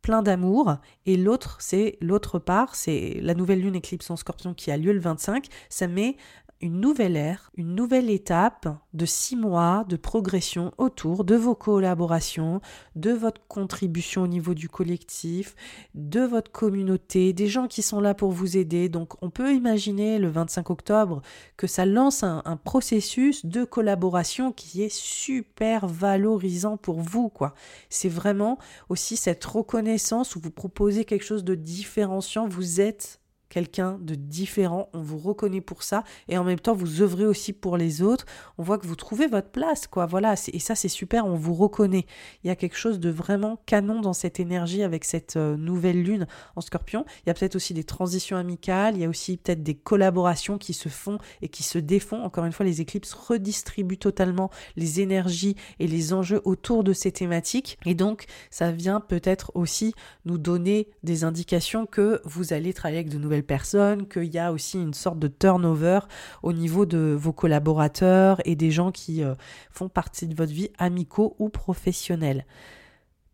[0.00, 0.76] plein d'amour.
[1.06, 4.92] Et l'autre, c'est l'autre part, c'est la nouvelle lune éclipse en scorpion qui a lieu
[4.92, 5.46] le 25.
[5.70, 6.16] Ça met
[6.64, 12.62] une nouvelle ère, une nouvelle étape de six mois de progression autour de vos collaborations,
[12.96, 15.56] de votre contribution au niveau du collectif,
[15.94, 18.88] de votre communauté, des gens qui sont là pour vous aider.
[18.88, 21.20] Donc on peut imaginer le 25 octobre
[21.58, 27.28] que ça lance un, processus de collaboration qui est super valorisant pour vous.
[27.28, 27.54] quoi.
[27.90, 28.58] C'est vraiment
[28.88, 33.20] aussi cette reconnaissance où vous proposez quelque chose de différenciant, vous êtes
[33.54, 37.52] quelqu'un de différent, on vous reconnaît pour ça et en même temps vous œuvrez aussi
[37.52, 38.26] pour les autres.
[38.58, 40.06] On voit que vous trouvez votre place quoi.
[40.06, 42.04] Voilà, et ça c'est super, on vous reconnaît.
[42.42, 46.02] Il y a quelque chose de vraiment canon dans cette énergie avec cette euh, nouvelle
[46.02, 46.26] lune
[46.56, 47.04] en Scorpion.
[47.24, 50.58] Il y a peut-être aussi des transitions amicales, il y a aussi peut-être des collaborations
[50.58, 52.24] qui se font et qui se défont.
[52.24, 57.12] Encore une fois, les éclipses redistribuent totalement les énergies et les enjeux autour de ces
[57.12, 59.94] thématiques et donc ça vient peut-être aussi
[60.24, 64.52] nous donner des indications que vous allez travailler avec de nouvelles personnes, qu'il y a
[64.52, 66.00] aussi une sorte de turnover
[66.42, 69.34] au niveau de vos collaborateurs et des gens qui euh,
[69.70, 72.44] font partie de votre vie, amicaux ou professionnels.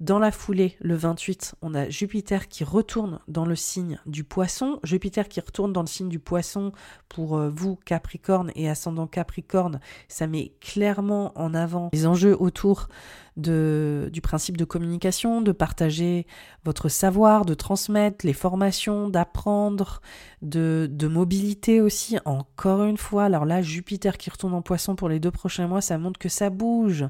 [0.00, 4.80] Dans la foulée, le 28, on a Jupiter qui retourne dans le signe du poisson.
[4.82, 6.72] Jupiter qui retourne dans le signe du poisson
[7.10, 9.78] pour euh, vous, Capricorne et ascendant Capricorne,
[10.08, 12.88] ça met clairement en avant les enjeux autour
[13.36, 16.26] du principe de communication, de partager
[16.64, 20.00] votre savoir, de transmettre les formations, d'apprendre,
[20.42, 22.18] de, de mobilité aussi.
[22.24, 25.80] Encore une fois, alors là, Jupiter qui retourne en poisson pour les deux prochains mois,
[25.80, 27.06] ça montre que ça bouge.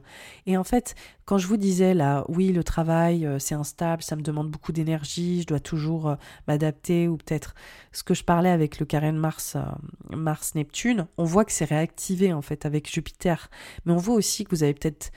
[0.46, 0.94] Et en fait,
[1.24, 4.72] quand je vous disais là, oui, le travail, euh, c'est instable, ça me demande beaucoup
[4.72, 6.14] d'énergie, je dois toujours euh,
[6.48, 7.54] m'adapter, ou peut-être
[7.92, 11.64] ce que je parlais avec le carré de Mars, euh, Mars-Neptune, on voit que c'est
[11.66, 13.48] réactivé en fait avec Jupiter.
[13.84, 15.12] Mais on voit aussi que vous avez peut-être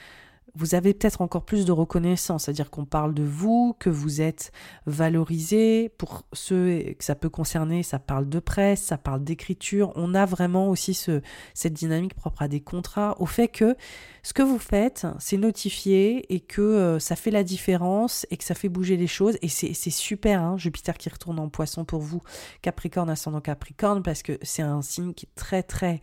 [0.56, 4.52] vous avez peut-être encore plus de reconnaissance, c'est-à-dire qu'on parle de vous, que vous êtes
[4.86, 5.90] valorisé.
[5.98, 9.92] Pour ceux que ça peut concerner, ça parle de presse, ça parle d'écriture.
[9.96, 11.22] On a vraiment aussi ce,
[11.56, 13.76] cette dynamique propre à des contrats, au fait que
[14.22, 18.44] ce que vous faites, c'est notifié et que euh, ça fait la différence et que
[18.44, 19.38] ça fait bouger les choses.
[19.42, 22.22] Et c'est super, hein, Jupiter qui retourne en poisson pour vous,
[22.62, 26.00] Capricorne ascendant Capricorne, parce que c'est un signe qui est très très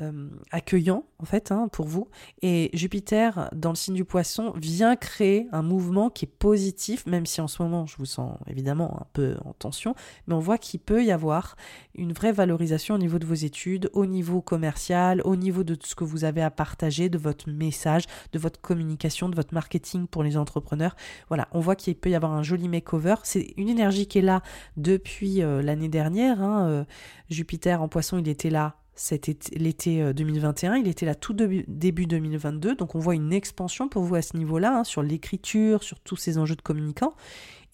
[0.00, 2.08] euh, accueillant en fait hein, pour vous.
[2.42, 7.26] Et Jupiter dans le signe du poisson vient créer un mouvement qui est positif, même
[7.26, 9.94] si en ce moment je vous sens évidemment un peu en tension,
[10.26, 11.56] mais on voit qu'il peut y avoir
[11.94, 15.94] une vraie valorisation au niveau de vos études, au niveau commercial, au niveau de ce
[15.94, 20.22] que vous avez à partager, de votre message, de votre communication, de votre marketing pour
[20.22, 20.96] les entrepreneurs.
[21.28, 23.16] Voilà, on voit qu'il peut y avoir un joli makeover.
[23.24, 24.42] C'est une énergie qui est là
[24.76, 26.42] depuis euh, l'année dernière.
[26.42, 26.84] Hein, euh,
[27.30, 28.76] Jupiter en poisson, il était là
[29.52, 34.02] l'été 2021, euh, il était là tout début 2022, donc on voit une expansion pour
[34.02, 37.14] vous à ce niveau-là, hein, sur l'écriture, sur tous ces enjeux de communicants,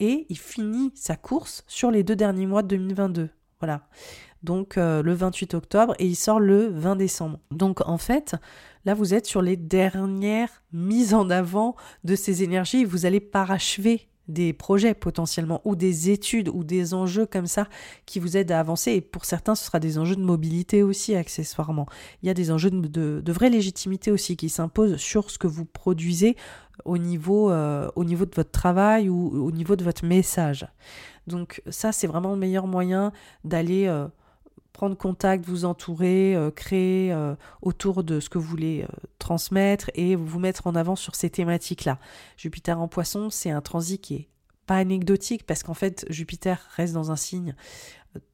[0.00, 3.30] et il finit sa course sur les deux derniers mois de 2022.
[3.60, 3.88] Voilà.
[4.42, 7.40] Donc euh, le 28 octobre et il sort le 20 décembre.
[7.50, 8.36] Donc en fait,
[8.84, 12.84] là vous êtes sur les dernières mises en avant de ces énergies.
[12.84, 17.68] Vous allez parachever des projets potentiellement ou des études ou des enjeux comme ça
[18.06, 18.92] qui vous aident à avancer.
[18.92, 21.86] Et pour certains ce sera des enjeux de mobilité aussi accessoirement.
[22.22, 25.64] Il y a des enjeux de, vraie légitimité aussi qui s'imposent sur ce que vous
[25.64, 26.36] produisez
[26.84, 30.66] au niveau, euh, au niveau de votre travail ou au niveau de votre message.
[31.26, 33.12] Donc ça c'est vraiment le meilleur moyen
[33.44, 34.06] d'aller euh,
[34.74, 39.90] prendre contact, vous entourer, euh, créer euh, autour de ce que vous voulez euh, transmettre
[39.94, 41.98] et vous mettre en avant sur ces thématiques-là.
[42.36, 44.28] Jupiter en poisson, c'est un transit qui est
[44.66, 47.54] pas anecdotique parce qu'en fait Jupiter reste dans un signe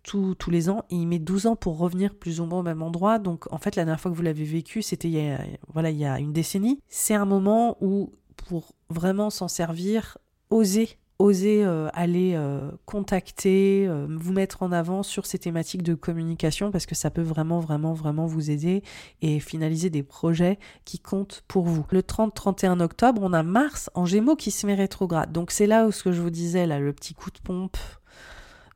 [0.02, 2.82] tous les ans et il met 12 ans pour revenir plus ou moins au même
[2.82, 3.18] endroit.
[3.18, 5.38] Donc en fait la dernière fois que vous l'avez vécu c'était
[5.72, 6.80] voilà, il y a une décennie.
[6.88, 10.18] C'est un moment où pour vraiment s'en servir,
[10.50, 15.94] oser oser euh, aller euh, contacter, euh, vous mettre en avant sur ces thématiques de
[15.94, 18.82] communication parce que ça peut vraiment, vraiment, vraiment vous aider
[19.20, 21.84] et finaliser des projets qui comptent pour vous.
[21.90, 25.30] Le 30-31 octobre, on a Mars en Gémeaux qui se met rétrograde.
[25.30, 27.76] Donc c'est là où ce que je vous disais, là, le petit coup de pompe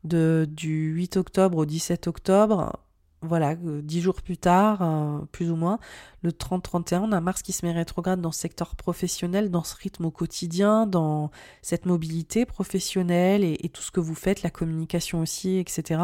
[0.03, 2.77] de, du 8 octobre au 17 octobre,
[3.21, 5.79] voilà, euh, dix jours plus tard, euh, plus ou moins,
[6.21, 9.75] le 30-31, on a Mars qui se met rétrograde dans ce secteur professionnel, dans ce
[9.75, 11.31] rythme au quotidien, dans
[11.61, 16.01] cette mobilité professionnelle et, tout ce que vous faites, la communication aussi, etc.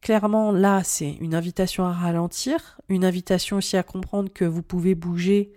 [0.00, 4.94] Clairement, là, c'est une invitation à ralentir, une invitation aussi à comprendre que vous pouvez
[4.94, 5.52] bouger,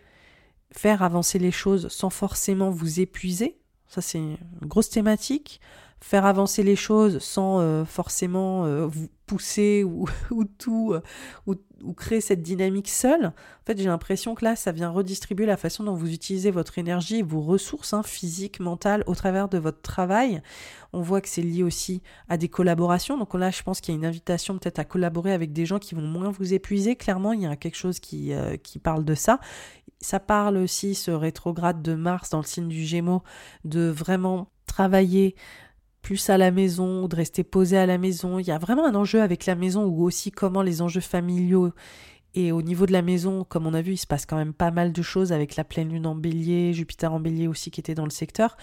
[0.71, 3.57] faire avancer les choses sans forcément vous épuiser.
[3.87, 5.61] Ça, c'est une grosse thématique
[5.99, 11.01] faire avancer les choses sans euh, forcément euh, vous pousser ou, ou tout euh,
[11.83, 13.25] ou, créer cette dynamique seule.
[13.25, 16.77] En fait, j'ai l'impression que là, ça vient redistribuer la façon dont vous utilisez votre
[16.79, 20.41] énergie vos ressources hein, physiques, mentales au travers de votre travail.
[20.93, 23.17] On voit que c'est lié aussi à des collaborations.
[23.17, 25.77] Donc là, je pense qu'il y a une invitation peut-être à collaborer avec des gens
[25.77, 26.95] qui vont moins vous épuiser.
[26.95, 28.31] Clairement, il y a quelque chose qui,
[28.63, 29.39] qui parle de ça.
[29.99, 33.23] Ça parle aussi, ce rétrograde de Mars dans le signe du Gémeaux,
[33.65, 35.35] de vraiment travailler
[36.07, 38.39] plus à la maison ou de rester posé à la maison.
[38.39, 41.73] Il y a vraiment un enjeu avec la maison ou aussi comment les enjeux familiaux
[42.33, 44.53] et au niveau de la maison, comme on a vu, il se passe quand même
[44.53, 47.81] pas mal de choses avec la pleine lune en bélier, Jupiter en bélier aussi qui
[47.81, 48.55] était dans le secteur.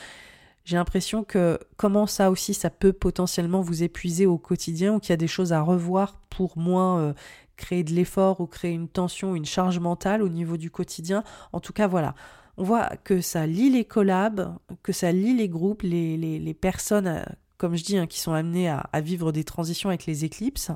[0.65, 5.11] J'ai l'impression que comment ça aussi, ça peut potentiellement vous épuiser au quotidien ou qu'il
[5.11, 7.13] y a des choses à revoir pour moins euh,
[7.59, 11.25] créer de l'effort ou créer une tension, une charge mentale au niveau du quotidien.
[11.53, 12.15] En tout cas, voilà
[12.57, 17.07] on voit que ça lie les collabs, que ça lie les groupes, les, les, personnes,
[17.07, 17.23] euh,
[17.57, 20.71] comme je dis, hein, qui sont amenées à, à, vivre des transitions avec les éclipses,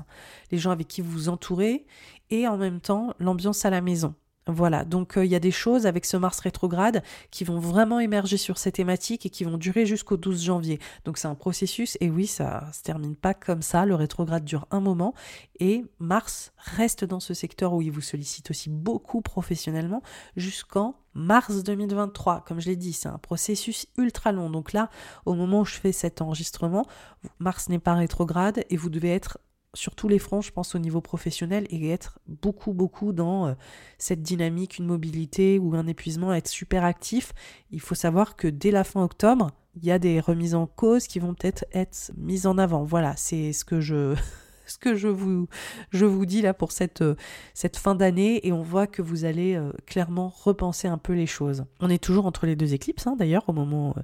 [0.51, 1.85] les gens avec qui vous vous entourez,
[2.29, 4.13] et en même temps l'ambiance à la maison.
[4.51, 7.99] Voilà, donc euh, il y a des choses avec ce Mars rétrograde qui vont vraiment
[7.99, 10.79] émerger sur ces thématiques et qui vont durer jusqu'au 12 janvier.
[11.05, 14.65] Donc c'est un processus et oui, ça se termine pas comme ça, le rétrograde dure
[14.71, 15.13] un moment
[15.59, 20.01] et Mars reste dans ce secteur où il vous sollicite aussi beaucoup professionnellement
[20.35, 22.43] jusqu'en mars 2023.
[22.47, 24.49] Comme je l'ai dit, c'est un processus ultra long.
[24.49, 24.89] Donc là,
[25.25, 26.85] au moment où je fais cet enregistrement,
[27.37, 29.37] Mars n'est pas rétrograde et vous devez être
[29.73, 33.53] sur tous les fronts, je pense au niveau professionnel, et être beaucoup, beaucoup dans euh,
[33.97, 37.33] cette dynamique, une mobilité ou un épuisement, être super actif.
[37.71, 41.07] Il faut savoir que dès la fin octobre, il y a des remises en cause
[41.07, 42.83] qui vont peut-être être mises en avant.
[42.83, 44.15] Voilà, c'est ce que je
[44.65, 45.47] ce que je vous,
[45.91, 47.15] je vous dis là pour cette, euh,
[47.53, 51.25] cette fin d'année et on voit que vous allez euh, clairement repenser un peu les
[51.25, 51.65] choses.
[51.79, 53.95] On est toujours entre les deux éclipses hein, d'ailleurs au moment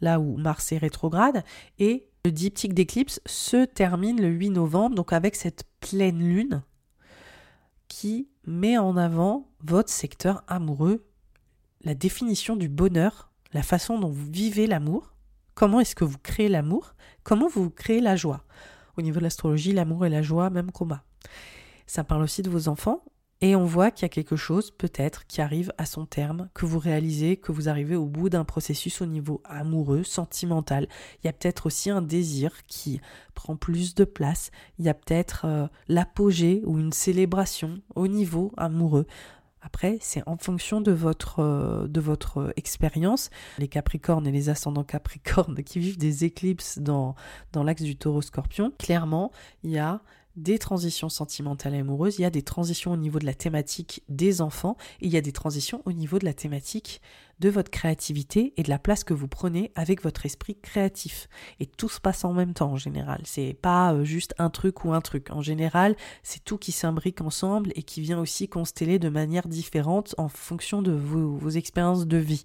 [0.00, 1.42] là où Mars est rétrograde
[1.78, 6.64] et le diptyque d'éclipse se termine le 8 novembre, donc avec cette pleine lune
[7.86, 11.06] qui met en avant votre secteur amoureux,
[11.84, 15.14] la définition du bonheur, la façon dont vous vivez l'amour,
[15.54, 18.42] comment est-ce que vous créez l'amour, comment vous créez la joie?
[18.96, 21.04] Au niveau de l'astrologie, l'amour et la joie, même combat.
[21.86, 23.04] Ça parle aussi de vos enfants,
[23.42, 26.64] et on voit qu'il y a quelque chose peut-être qui arrive à son terme, que
[26.64, 30.88] vous réalisez, que vous arrivez au bout d'un processus au niveau amoureux, sentimental.
[31.22, 33.00] Il y a peut-être aussi un désir qui
[33.34, 34.50] prend plus de place.
[34.78, 39.06] Il y a peut-être euh, l'apogée ou une célébration au niveau amoureux.
[39.60, 43.30] Après, c'est en fonction de votre, euh, de votre expérience.
[43.58, 47.16] Les Capricornes et les ascendants Capricornes qui vivent des éclipses dans,
[47.52, 49.30] dans l'axe du taureau scorpion, clairement,
[49.62, 50.00] il y a
[50.36, 54.02] des transitions sentimentales et amoureuses, il y a des transitions au niveau de la thématique
[54.08, 57.00] des enfants, il y a des transitions au niveau de la thématique
[57.40, 61.28] de votre créativité et de la place que vous prenez avec votre esprit créatif.
[61.60, 63.20] Et tout se passe en même temps en général.
[63.24, 65.30] C'est pas euh, juste un truc ou un truc.
[65.30, 70.14] En général, c'est tout qui s'imbrique ensemble et qui vient aussi consteller de manière différente
[70.18, 72.44] en fonction de vos expériences de vie.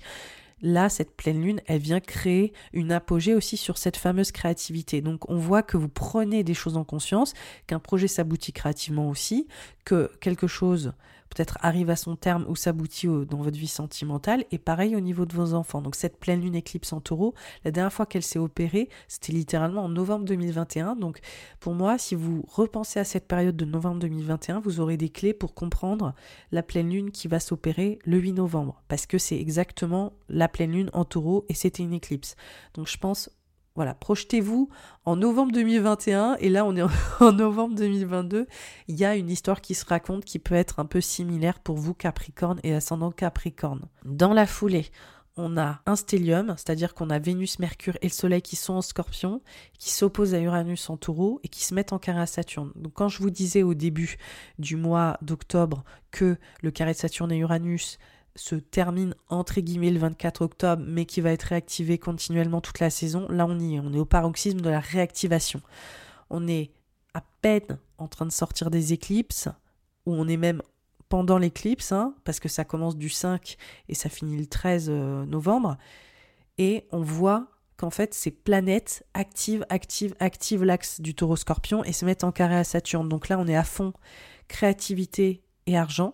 [0.61, 5.01] Là, cette pleine lune, elle vient créer une apogée aussi sur cette fameuse créativité.
[5.01, 7.33] Donc on voit que vous prenez des choses en conscience,
[7.67, 9.47] qu'un projet s'aboutit créativement aussi,
[9.85, 10.93] que quelque chose
[11.34, 15.26] peut-être arrive à son terme ou s'aboutit dans votre vie sentimentale, et pareil au niveau
[15.26, 15.82] de vos enfants.
[15.82, 17.34] Donc cette pleine lune éclipse en taureau,
[17.66, 20.95] la dernière fois qu'elle s'est opérée, c'était littéralement en novembre 2021.
[20.95, 21.20] Donc
[21.60, 25.34] pour moi, si vous repensez à cette période de novembre 2021, vous aurez des clés
[25.34, 26.14] pour comprendre
[26.52, 30.72] la pleine lune qui va s'opérer le 8 novembre, parce que c'est exactement la pleine
[30.72, 32.36] lune en taureau et c'était une éclipse.
[32.74, 33.30] Donc je pense
[33.76, 34.69] voilà, projetez-vous
[35.06, 38.48] en novembre 2021 et là on est en novembre 2022.
[38.88, 41.77] Il y a une histoire qui se raconte qui peut être un peu similaire pour
[41.77, 43.85] vous Capricorne et ascendant Capricorne.
[44.03, 44.88] Dans la foulée,
[45.38, 48.81] on a un stellium, c'est-à-dire qu'on a Vénus, Mercure et le Soleil qui sont en
[48.81, 49.41] scorpion,
[49.80, 52.72] qui s'opposent à Uranus en taureau et qui se mettent en carré à Saturne.
[52.76, 54.18] Donc quand je vous disais au début
[54.60, 57.98] du mois d'octobre que le carré de Saturne et Uranus
[58.36, 62.90] se termine entre guillemets le 24 octobre, mais qui va être réactivé continuellement toute la
[62.90, 65.62] saison, là on y est, on est au paroxysme de la réactivation.
[66.30, 66.72] On est
[67.14, 69.49] à peine en train de sortir des éclipses,
[70.06, 70.62] ou on est même
[71.10, 73.58] pendant l'éclipse, hein, parce que ça commence du 5
[73.90, 75.78] et ça finit le 13 euh, novembre,
[76.58, 81.91] et on voit qu'en fait ces planètes activent, activent, activent l'axe du taureau scorpion et
[81.91, 83.10] se mettent en carré à Saturne.
[83.10, 83.94] Donc là on est à fond.
[84.48, 86.14] Créativité et argent,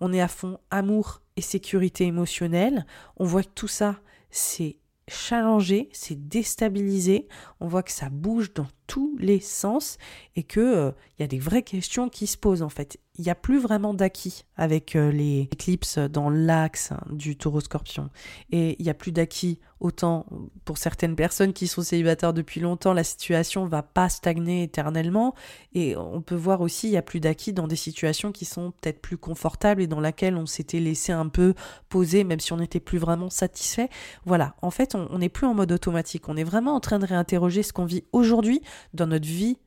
[0.00, 2.86] on est à fond amour et sécurité émotionnelle.
[3.16, 4.00] On voit que tout ça,
[4.30, 4.76] c'est
[5.08, 7.28] challengé, c'est déstabilisé.
[7.60, 9.98] On voit que ça bouge dans tous les sens
[10.34, 13.24] et que euh, il y a des vraies questions qui se posent en fait il
[13.24, 18.08] n'y a plus vraiment d'acquis avec euh, les éclipses dans l'axe du taureau scorpion.
[18.50, 20.26] Et il n'y a plus d'acquis autant
[20.64, 25.34] pour certaines personnes qui sont célibataires depuis longtemps, la situation va pas stagner éternellement.
[25.74, 28.72] Et on peut voir aussi, il n'y a plus d'acquis dans des situations qui sont
[28.72, 31.54] peut-être plus confortables et dans lesquelles on s'était laissé un peu
[31.88, 33.88] poser, même si on n'était plus vraiment satisfait.
[34.24, 36.28] Voilà, en fait, on n'est plus en mode automatique.
[36.28, 38.62] On est vraiment en train de réinterroger ce qu'on vit aujourd'hui
[38.94, 39.58] dans notre vie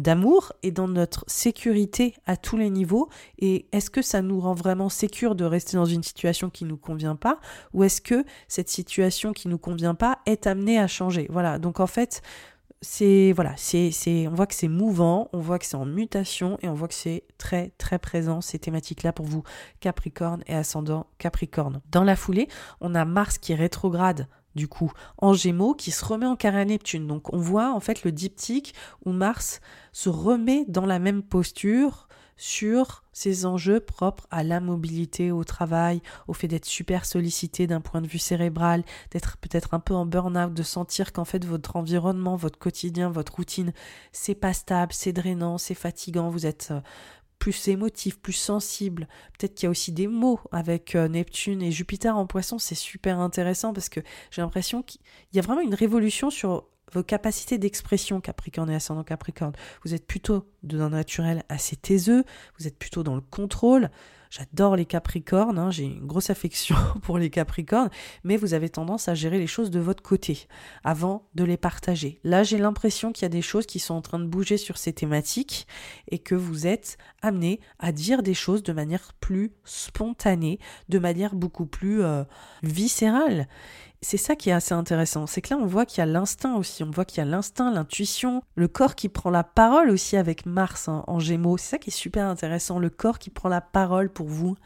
[0.00, 3.08] d'amour et dans notre sécurité à tous les niveaux.
[3.38, 6.76] Et est-ce que ça nous rend vraiment sécure de rester dans une situation qui nous
[6.76, 7.38] convient pas
[7.72, 11.26] ou est-ce que cette situation qui nous convient pas est amenée à changer?
[11.30, 12.22] Voilà donc en fait
[12.82, 13.92] c'est voilà c'est
[14.26, 16.94] on voit que c'est mouvant on voit que c'est en mutation et on voit que
[16.94, 19.42] c'est très très présent ces thématiques là pour vous
[19.80, 21.82] Capricorne et ascendant Capricorne.
[21.90, 22.48] Dans la foulée
[22.80, 26.64] on a Mars qui rétrograde du coup, en Gémeaux, qui se remet en carré à
[26.64, 27.06] Neptune.
[27.06, 28.74] Donc on voit en fait le diptyque
[29.04, 29.60] où Mars
[29.92, 32.08] se remet dans la même posture
[32.40, 37.82] sur ses enjeux propres à la mobilité, au travail, au fait d'être super sollicité d'un
[37.82, 41.76] point de vue cérébral, d'être peut-être un peu en burn-out, de sentir qu'en fait votre
[41.76, 43.74] environnement, votre quotidien, votre routine,
[44.12, 46.80] c'est pas stable, c'est drainant, c'est fatigant, vous êtes euh,
[47.40, 49.08] plus émotif, plus sensible.
[49.36, 52.76] Peut-être qu'il y a aussi des mots avec euh, Neptune et Jupiter en poisson, c'est
[52.76, 54.00] super intéressant parce que
[54.30, 55.00] j'ai l'impression qu'il
[55.32, 59.54] y a vraiment une révolution sur vos capacités d'expression Capricorne et ascendant Capricorne.
[59.84, 62.24] Vous êtes plutôt d'un naturel assez taiseux,
[62.58, 63.90] vous êtes plutôt dans le contrôle,
[64.30, 67.90] J'adore les Capricornes, hein, j'ai une grosse affection pour les Capricornes,
[68.22, 70.46] mais vous avez tendance à gérer les choses de votre côté
[70.84, 72.20] avant de les partager.
[72.22, 74.78] Là, j'ai l'impression qu'il y a des choses qui sont en train de bouger sur
[74.78, 75.66] ces thématiques
[76.08, 81.34] et que vous êtes amené à dire des choses de manière plus spontanée, de manière
[81.34, 82.22] beaucoup plus euh,
[82.62, 83.48] viscérale
[84.02, 85.26] c'est ça qui est assez intéressant.
[85.26, 86.82] C'est que là, on voit qu'il y a l'instinct aussi.
[86.82, 90.46] On voit qu'il y a l'instinct, l'intuition, le corps qui prend la parole aussi avec
[90.46, 91.58] Mars hein, en Gémeaux.
[91.58, 92.78] C'est ça qui est super intéressant.
[92.78, 94.56] Le corps qui prend la parole pour vous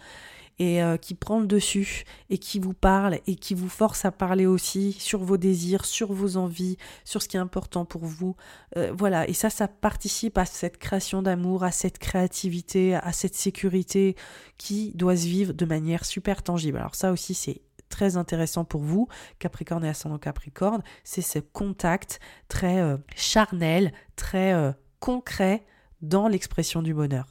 [0.60, 4.12] et euh, qui prend le dessus et qui vous parle et qui vous force à
[4.12, 8.36] parler aussi sur vos désirs, sur vos envies, sur ce qui est important pour vous.
[8.76, 13.34] Euh, voilà, et ça, ça participe à cette création d'amour, à cette créativité, à cette
[13.34, 14.14] sécurité
[14.58, 16.78] qui doit se vivre de manière super tangible.
[16.78, 19.08] Alors ça aussi, c'est très intéressant pour vous,
[19.38, 25.64] Capricorne et ascendant Capricorne, c'est ce contact très euh, charnel, très euh, concret
[26.02, 27.26] dans l'expression du bonheur.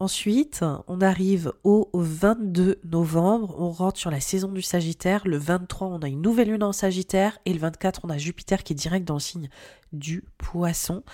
[0.00, 5.22] Ensuite, on arrive au 22 novembre, on rentre sur la saison du Sagittaire.
[5.24, 8.64] Le 23, on a une nouvelle lune en Sagittaire et le 24, on a Jupiter
[8.64, 9.48] qui est direct dans le signe
[9.92, 11.04] du Poisson.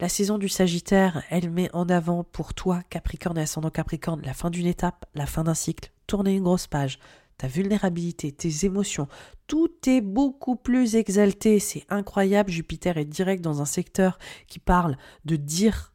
[0.00, 4.34] La saison du Sagittaire, elle met en avant pour toi, Capricorne et ascendant Capricorne, la
[4.34, 5.92] fin d'une étape, la fin d'un cycle.
[6.06, 6.98] Tourner une grosse page,
[7.42, 9.08] ta vulnérabilité, tes émotions,
[9.48, 11.58] tout est beaucoup plus exalté.
[11.58, 12.52] C'est incroyable.
[12.52, 15.92] Jupiter est direct dans un secteur qui parle de dire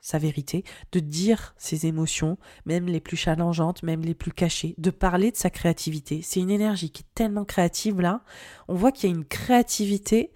[0.00, 4.90] sa vérité, de dire ses émotions, même les plus challengeantes, même les plus cachées, de
[4.90, 6.20] parler de sa créativité.
[6.22, 8.22] C'est une énergie qui est tellement créative là.
[8.68, 10.30] On voit qu'il y a une créativité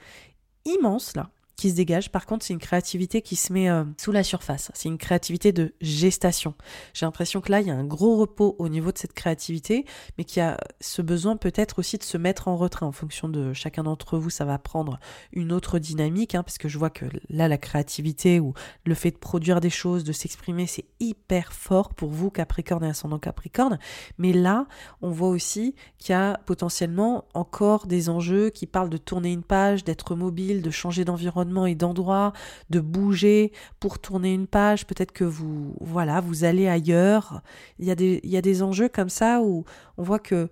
[0.64, 2.10] immense là qui se dégage.
[2.10, 4.70] Par contre, c'est une créativité qui se met euh, sous la surface.
[4.74, 6.54] C'est une créativité de gestation.
[6.92, 9.84] J'ai l'impression que là, il y a un gros repos au niveau de cette créativité,
[10.18, 13.28] mais qu'il y a ce besoin peut-être aussi de se mettre en retrait en fonction
[13.28, 14.30] de chacun d'entre vous.
[14.30, 14.98] Ça va prendre
[15.32, 18.54] une autre dynamique, hein, parce que je vois que là, la créativité ou
[18.84, 22.88] le fait de produire des choses, de s'exprimer, c'est hyper fort pour vous, Capricorne et
[22.88, 23.78] ascendant Capricorne.
[24.18, 24.66] Mais là,
[25.02, 29.42] on voit aussi qu'il y a potentiellement encore des enjeux qui parlent de tourner une
[29.42, 32.32] page, d'être mobile, de changer d'environnement et d'endroit,
[32.70, 34.86] de bouger pour tourner une page.
[34.86, 37.42] Peut-être que vous, voilà, vous allez ailleurs.
[37.78, 39.64] Il y, a des, il y a des enjeux comme ça où
[39.96, 40.48] on voit que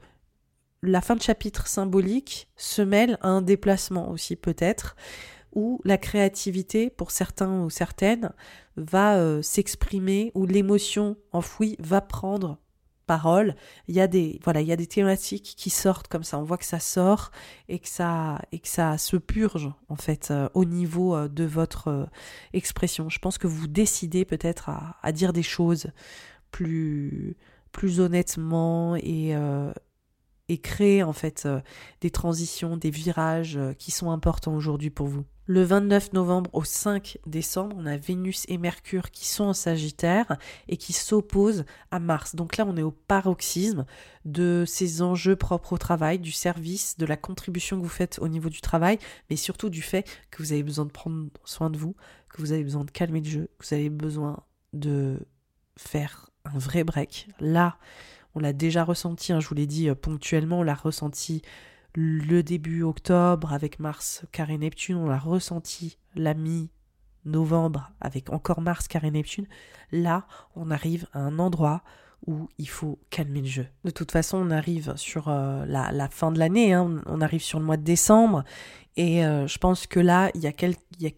[0.83, 4.97] la fin de chapitre symbolique se mêle à un déplacement aussi peut-être,
[5.55, 8.33] où la créativité, pour certains ou certaines,
[8.77, 12.59] va euh, s'exprimer, où l'émotion enfouie va prendre
[13.07, 13.55] parole.
[13.89, 16.39] Il y a des voilà, il y a des thématiques qui sortent comme ça.
[16.39, 17.31] On voit que ça sort
[17.69, 21.45] et que ça et que ça se purge en fait euh, au niveau euh, de
[21.45, 22.07] votre euh,
[22.53, 23.09] expression.
[23.09, 25.89] Je pense que vous décidez peut-être à, à, dire des choses
[26.51, 27.37] plus
[27.73, 29.35] plus honnêtement et
[30.49, 31.49] et créer en fait
[32.03, 35.25] des transitions, des virages qui sont importants aujourd'hui pour vous.
[35.47, 40.37] Le 29 novembre au 5 décembre, on a Vénus et Mercure qui sont en Sagittaire
[40.69, 42.37] et qui s'opposent à Mars.
[42.37, 43.85] Donc là, on est au paroxysme
[44.25, 48.29] de ces enjeux propres au travail, du service, de la contribution que vous faites au
[48.29, 48.99] niveau du travail,
[49.31, 51.97] mais surtout du fait que vous avez besoin de prendre soin de vous,
[52.29, 55.19] que vous avez besoin de calmer le jeu, que vous avez besoin de
[55.77, 57.27] faire un vrai break.
[57.41, 57.79] Là,
[58.37, 61.43] on l'a déjà ressenti, hein, je vous l'ai dit euh, ponctuellement, on l'a ressenti
[61.95, 68.89] le début octobre avec Mars carré Neptune, on l'a ressenti la mi-novembre avec encore Mars
[68.89, 69.47] carré Neptune.
[69.91, 71.83] Là, on arrive à un endroit
[72.27, 73.67] où il faut calmer le jeu.
[73.85, 77.03] De toute façon, on arrive sur euh, la, fin de l'année, hein.
[77.07, 78.45] on arrive sur le mois de décembre,
[78.97, 80.53] et euh, je pense que là, il y, a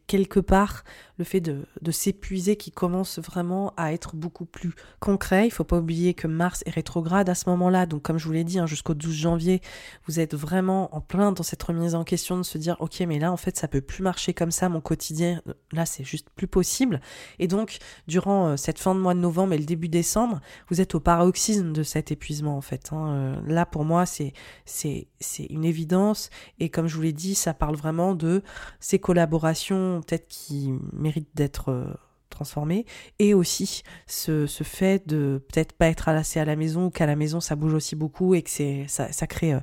[0.06, 0.84] quelque part
[1.18, 5.46] le fait de, s'épuiser qui commence vraiment à être beaucoup plus concret.
[5.46, 7.86] Il faut pas oublier que Mars est rétrograde à ce moment-là.
[7.86, 9.60] Donc, comme je vous l'ai dit, hein, jusqu'au 12 janvier,
[10.06, 13.18] vous êtes vraiment en plein dans cette remise en question de se dire, OK, mais
[13.18, 14.68] là, en fait, ça peut plus marcher comme ça.
[14.68, 15.42] Mon quotidien,
[15.72, 17.00] là, c'est juste plus possible.
[17.40, 20.80] Et donc, durant euh, cette fin de mois de novembre et le début décembre, vous
[20.80, 22.90] êtes au paroxysme de cet épuisement, en fait.
[22.92, 23.08] Hein.
[23.08, 24.32] Euh, là, pour moi, c'est,
[24.64, 25.06] c'est,
[25.50, 26.30] une évidence.
[26.60, 28.42] Et comme je vous l'ai dit, ça parle vraiment de
[28.78, 31.86] ces collaborations, peut-être qui mérite d'être euh,
[32.28, 32.84] transformé
[33.18, 37.06] et aussi ce, ce fait de peut-être pas être assez à la maison ou qu'à
[37.06, 39.60] la maison ça bouge aussi beaucoup et que c'est ça, ça crée euh,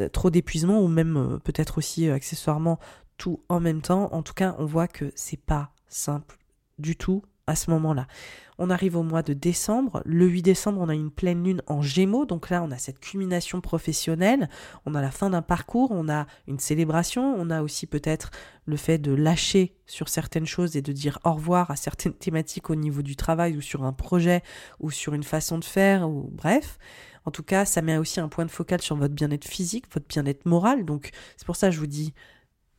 [0.00, 2.78] euh, trop d'épuisement ou même peut-être aussi accessoirement
[3.16, 4.12] tout en même temps.
[4.12, 6.36] En tout cas, on voit que c'est pas simple
[6.78, 8.06] du tout à ce moment-là.
[8.58, 10.02] On arrive au mois de décembre.
[10.04, 12.26] Le 8 décembre, on a une pleine lune en gémeaux.
[12.26, 14.48] Donc là, on a cette culmination professionnelle.
[14.84, 15.92] On a la fin d'un parcours.
[15.92, 17.34] On a une célébration.
[17.38, 18.30] On a aussi peut-être
[18.66, 22.68] le fait de lâcher sur certaines choses et de dire au revoir à certaines thématiques
[22.68, 24.42] au niveau du travail ou sur un projet
[24.80, 26.78] ou sur une façon de faire ou bref.
[27.24, 30.06] En tout cas, ça met aussi un point de focal sur votre bien-être physique, votre
[30.08, 30.84] bien-être moral.
[30.84, 32.12] Donc c'est pour ça que je vous dis,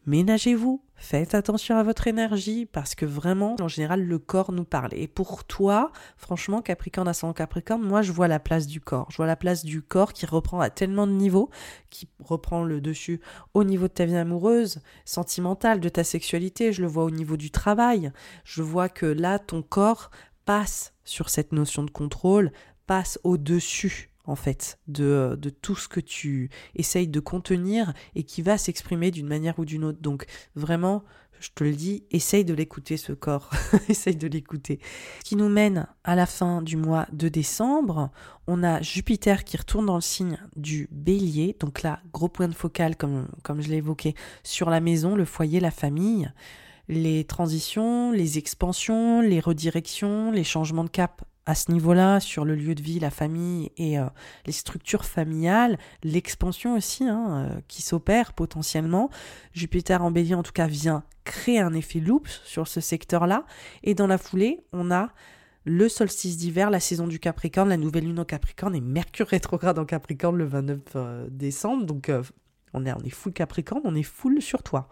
[0.09, 4.89] ménagez-vous, faites attention à votre énergie parce que vraiment, en général, le corps nous parle.
[4.93, 9.05] Et pour toi, franchement, Capricorne son Capricorne, moi, je vois la place du corps.
[9.11, 11.51] Je vois la place du corps qui reprend à tellement de niveaux,
[11.91, 13.21] qui reprend le dessus
[13.53, 16.73] au niveau de ta vie amoureuse, sentimentale, de ta sexualité.
[16.73, 18.11] Je le vois au niveau du travail.
[18.43, 20.09] Je vois que là, ton corps
[20.45, 22.51] passe sur cette notion de contrôle,
[22.87, 28.41] passe au-dessus en fait, de, de, tout ce que tu essayes de contenir et qui
[28.41, 29.99] va s'exprimer d'une manière ou d'une autre.
[30.01, 30.25] Donc
[30.55, 31.03] vraiment,
[31.39, 33.49] je te le dis, essaye de l'écouter ce corps,
[33.89, 34.79] essaye de l'écouter.
[35.19, 38.11] Ce qui nous mène à la fin du mois de décembre,
[38.47, 42.55] on a Jupiter qui retourne dans le signe du bélier, donc là, gros point de
[42.55, 43.27] focal comme
[43.61, 46.31] je l'ai évoqué, sur la maison, le foyer, la famille
[46.89, 52.53] les transitions, les expansions, les redirections, les changements de cap à ce niveau-là, sur le
[52.53, 54.05] lieu de vie, la famille et euh,
[54.45, 59.09] les structures familiales, l'expansion aussi hein, euh, qui s'opère potentiellement.
[59.51, 63.45] Jupiter en bélier en tout cas vient créer un effet loops sur ce secteur-là.
[63.81, 65.09] Et dans la foulée, on a
[65.65, 69.79] le solstice d'hiver, la saison du Capricorne, la nouvelle lune en Capricorne et Mercure rétrograde
[69.79, 71.83] en Capricorne le 29 euh, décembre.
[71.87, 72.11] Donc
[72.75, 74.87] on est, on est full Capricorne, on est full sur toi.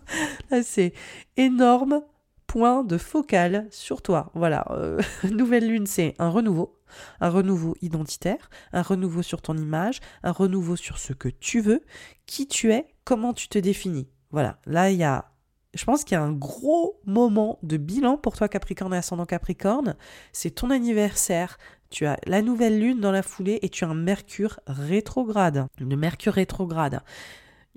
[0.50, 0.94] Là c'est
[1.36, 2.00] énorme
[2.48, 4.32] point de focal sur toi.
[4.34, 5.00] Voilà, euh,
[5.30, 6.74] nouvelle lune, c'est un renouveau,
[7.20, 11.84] un renouveau identitaire, un renouveau sur ton image, un renouveau sur ce que tu veux,
[12.26, 14.08] qui tu es, comment tu te définis.
[14.32, 15.26] Voilà, là il y a
[15.74, 19.26] je pense qu'il y a un gros moment de bilan pour toi Capricorne et ascendant
[19.26, 19.96] Capricorne.
[20.32, 21.58] C'est ton anniversaire.
[21.90, 25.66] Tu as la nouvelle lune dans la foulée et tu as un Mercure rétrograde.
[25.78, 27.02] Le Mercure rétrograde.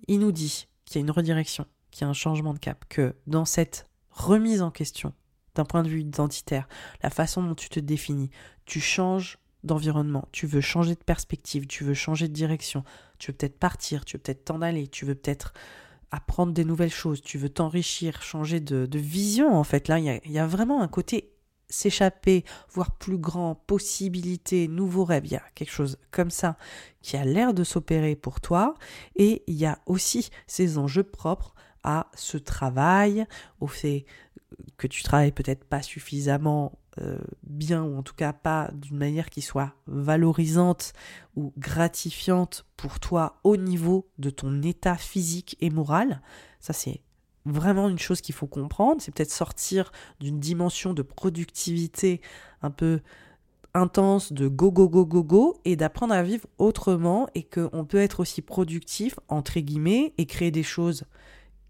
[0.07, 2.85] Il nous dit qu'il y a une redirection qu'il y a un changement de cap,
[2.89, 3.85] que dans cette
[4.22, 5.14] remise en question
[5.56, 6.68] d'un point de vue identitaire,
[7.03, 8.30] la façon dont tu te définis,
[8.65, 12.84] tu changes d'environnement, tu veux changer de perspective, tu veux changer de direction,
[13.19, 15.53] tu veux peut-être partir, tu veux peut-être t'en aller, tu veux peut-être
[16.10, 19.88] apprendre des nouvelles choses, tu veux t'enrichir, changer de, vision en fait.
[19.88, 21.34] Là, il y, a, vraiment un côté
[21.69, 25.26] s'échapper, voir plus grand, possibilité, nouveau rêve.
[25.26, 26.57] Il y a quelque chose comme ça
[27.02, 28.76] qui a l'air de s'opérer pour toi.
[29.15, 33.25] Et il y a aussi ces enjeux propres à ce travail,
[33.59, 34.05] au fait
[34.77, 39.29] que tu travailles peut-être pas suffisamment euh, bien, ou en tout cas pas d'une manière
[39.29, 40.93] qui soit valorisante
[41.37, 46.21] ou gratifiante pour toi au niveau de ton état physique et moral.
[46.59, 47.01] Ça, c'est
[47.45, 49.01] vraiment une chose qu'il faut comprendre.
[49.01, 52.19] C'est peut-être sortir d'une dimension de productivité
[52.61, 52.99] un peu
[53.73, 57.99] intense de go go go go go et d'apprendre à vivre autrement et qu'on peut
[58.01, 61.05] être aussi productif entre guillemets et créer des choses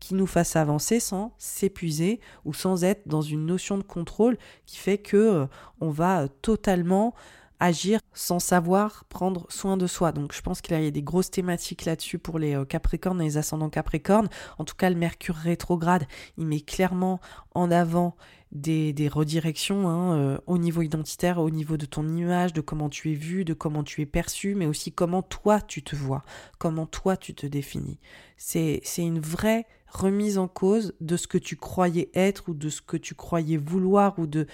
[0.01, 4.77] qui nous fasse avancer sans s'épuiser ou sans être dans une notion de contrôle qui
[4.77, 5.45] fait que euh,
[5.79, 7.13] on va totalement
[7.61, 10.11] agir sans savoir prendre soin de soi.
[10.11, 13.25] Donc je pense qu'il y a des grosses thématiques là-dessus pour les euh, Capricornes et
[13.25, 14.27] les ascendants Capricornes.
[14.57, 16.05] En tout cas, le Mercure rétrograde,
[16.37, 17.21] il met clairement
[17.53, 18.15] en avant
[18.51, 23.15] des, redirections hein, au niveau identitaire, au niveau de ton image, de comment tu es
[23.15, 26.23] vu, de comment tu es perçu, mais aussi comment toi tu te vois,
[26.57, 27.99] comment toi tu te définis.
[28.37, 32.81] C'est une vraie remise en cause de ce que tu croyais être ou de ce
[32.81, 34.47] que tu croyais vouloir ou de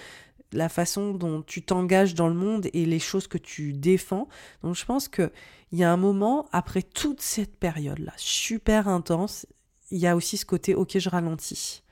[0.54, 4.28] la façon dont tu t'engages dans le monde et les choses que tu défends.
[4.64, 5.32] Donc je pense qu'il
[5.72, 9.46] y a un moment, après toute cette période-là, super intense,
[9.92, 11.84] il y a aussi ce côté, ok, je ralentis.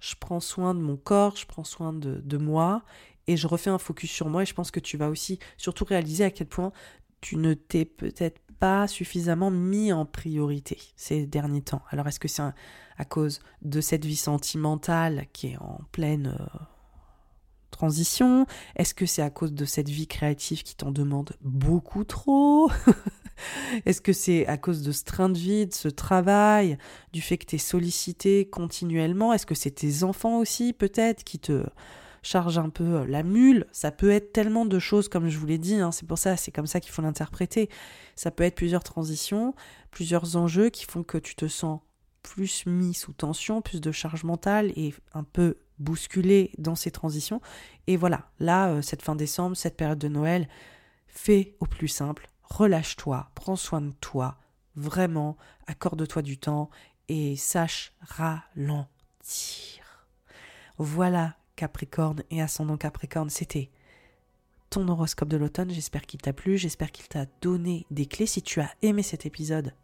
[0.00, 2.82] Je prends soin de mon corps, je prends soin de, de moi
[3.26, 5.84] et je refais un focus sur moi et je pense que tu vas aussi surtout
[5.84, 6.72] réaliser à quel point
[7.20, 11.82] tu ne t'es peut-être pas suffisamment mis en priorité ces derniers temps.
[11.90, 16.58] Alors est-ce que c'est à cause de cette vie sentimentale qui est en pleine euh,
[17.78, 18.44] transition
[18.74, 22.70] Est-ce que c'est à cause de cette vie créative qui t'en demande beaucoup trop
[23.86, 26.76] Est-ce que c'est à cause de ce train de vie, de ce travail,
[27.12, 29.32] du fait que tu es sollicité continuellement?
[29.32, 31.62] Est-ce que c'est tes enfants aussi peut-être qui te
[32.22, 33.64] charge un peu euh, la mule?
[33.70, 36.36] Ça peut être tellement de choses, comme je vous l'ai dit, hein, c'est pour ça,
[36.36, 37.68] c'est comme ça qu'il faut l'interpréter.
[38.16, 39.54] Ça peut être plusieurs transitions,
[39.92, 41.78] plusieurs enjeux qui font que tu te sens
[42.24, 47.40] plus mis sous tension, plus de charge mentale et un peu bousculé dans ces transitions.
[47.86, 50.48] Et voilà, là, euh, cette fin décembre, cette période de Noël,
[51.06, 54.38] fais au plus simple, relâche-toi, prends soin de toi,
[54.76, 55.36] vraiment,
[55.66, 56.70] accorde-toi du temps
[57.08, 58.88] et sache ralentir.
[60.78, 63.70] Voilà Capricorne et ascendant Capricorne, c'était
[64.70, 65.70] ton horoscope de l'automne.
[65.70, 68.26] J'espère qu'il t'a plu, j'espère qu'il t'a donné des clés.
[68.26, 69.74] Si tu as aimé cet épisode,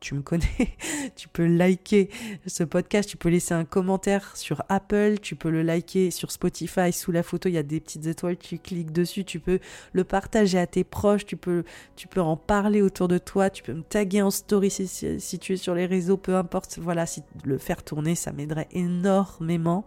[0.00, 0.76] tu me connais,
[1.16, 2.10] tu peux liker
[2.46, 6.92] ce podcast, tu peux laisser un commentaire sur Apple, tu peux le liker sur Spotify,
[6.92, 9.60] sous la photo, il y a des petites étoiles, tu cliques dessus, tu peux
[9.92, 11.64] le partager à tes proches, tu peux,
[11.96, 15.52] tu peux en parler autour de toi, tu peux me taguer en story si, tu
[15.52, 19.84] es sur les réseaux, peu importe, voilà, si le faire tourner, ça m'aiderait énormément.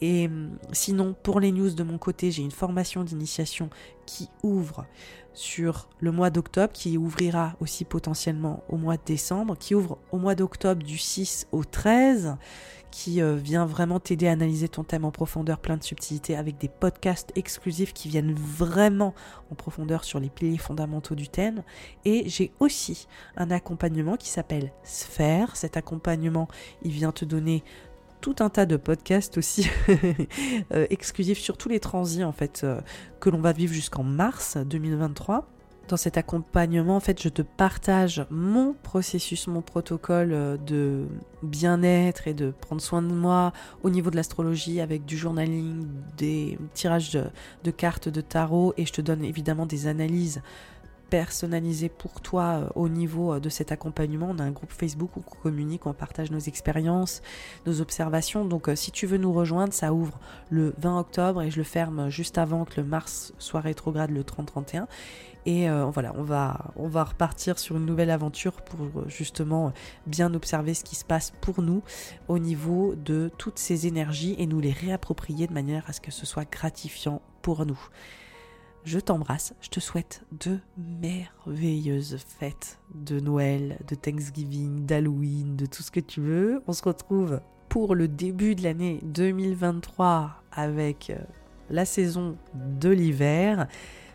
[0.00, 3.70] Et hum, sinon, pour les news de mon côté, j'ai une formation d'initiation
[4.06, 4.86] qui ouvre
[5.36, 10.18] sur le mois d'octobre, qui ouvrira aussi potentiellement au mois de décembre, qui ouvre au
[10.18, 12.36] mois d'octobre du 6 au 13,
[12.90, 16.56] qui euh, vient vraiment t'aider à analyser ton thème en profondeur, plein de subtilités, avec
[16.56, 19.14] des podcasts exclusifs qui viennent vraiment
[19.52, 21.62] en profondeur sur les piliers fondamentaux du thème.
[22.06, 23.06] Et j'ai aussi
[23.36, 25.56] un accompagnement qui s'appelle Sphère.
[25.56, 26.48] Cet accompagnement,
[26.82, 27.62] il vient te donner
[28.20, 29.68] tout un tas de podcasts aussi
[30.72, 32.80] euh, exclusifs sur tous les transits en fait euh,
[33.20, 35.48] que l'on va vivre jusqu'en mars 2023.
[35.88, 41.06] Dans cet accompagnement, en fait, je te partage mon processus, mon protocole euh, de
[41.44, 43.52] bien-être et de prendre soin de moi
[43.84, 45.86] au niveau de l'astrologie avec du journaling,
[46.16, 47.16] des tirages
[47.62, 50.42] de cartes de tarot et je te donne évidemment des analyses
[51.10, 54.28] personnalisé pour toi euh, au niveau euh, de cet accompagnement.
[54.30, 57.22] On a un groupe Facebook où on communique, on partage nos expériences,
[57.66, 58.44] nos observations.
[58.44, 60.18] Donc euh, si tu veux nous rejoindre, ça ouvre
[60.50, 64.22] le 20 octobre et je le ferme juste avant que le Mars soit rétrograde le
[64.22, 64.86] 30-31.
[65.48, 69.72] Et voilà, on va, on va repartir sur une nouvelle aventure pour justement
[70.04, 71.84] bien observer ce qui se passe pour nous
[72.26, 76.10] au niveau de toutes ces énergies et nous les réapproprier de manière à ce que
[76.10, 77.78] ce soit gratifiant pour nous.
[78.86, 85.82] Je t'embrasse, je te souhaite de merveilleuses fêtes de Noël, de Thanksgiving, d'Halloween, de tout
[85.82, 86.62] ce que tu veux.
[86.68, 91.16] On se retrouve pour le début de l'année 2023 avec euh,
[91.68, 93.66] la saison de l'hiver.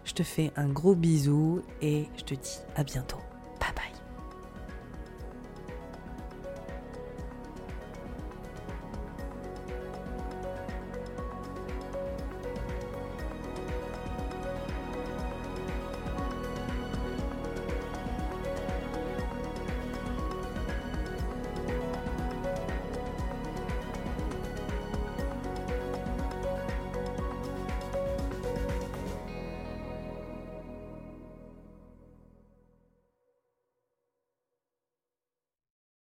[0.06, 3.20] Je te fais un gros bisou et je te dis à bientôt.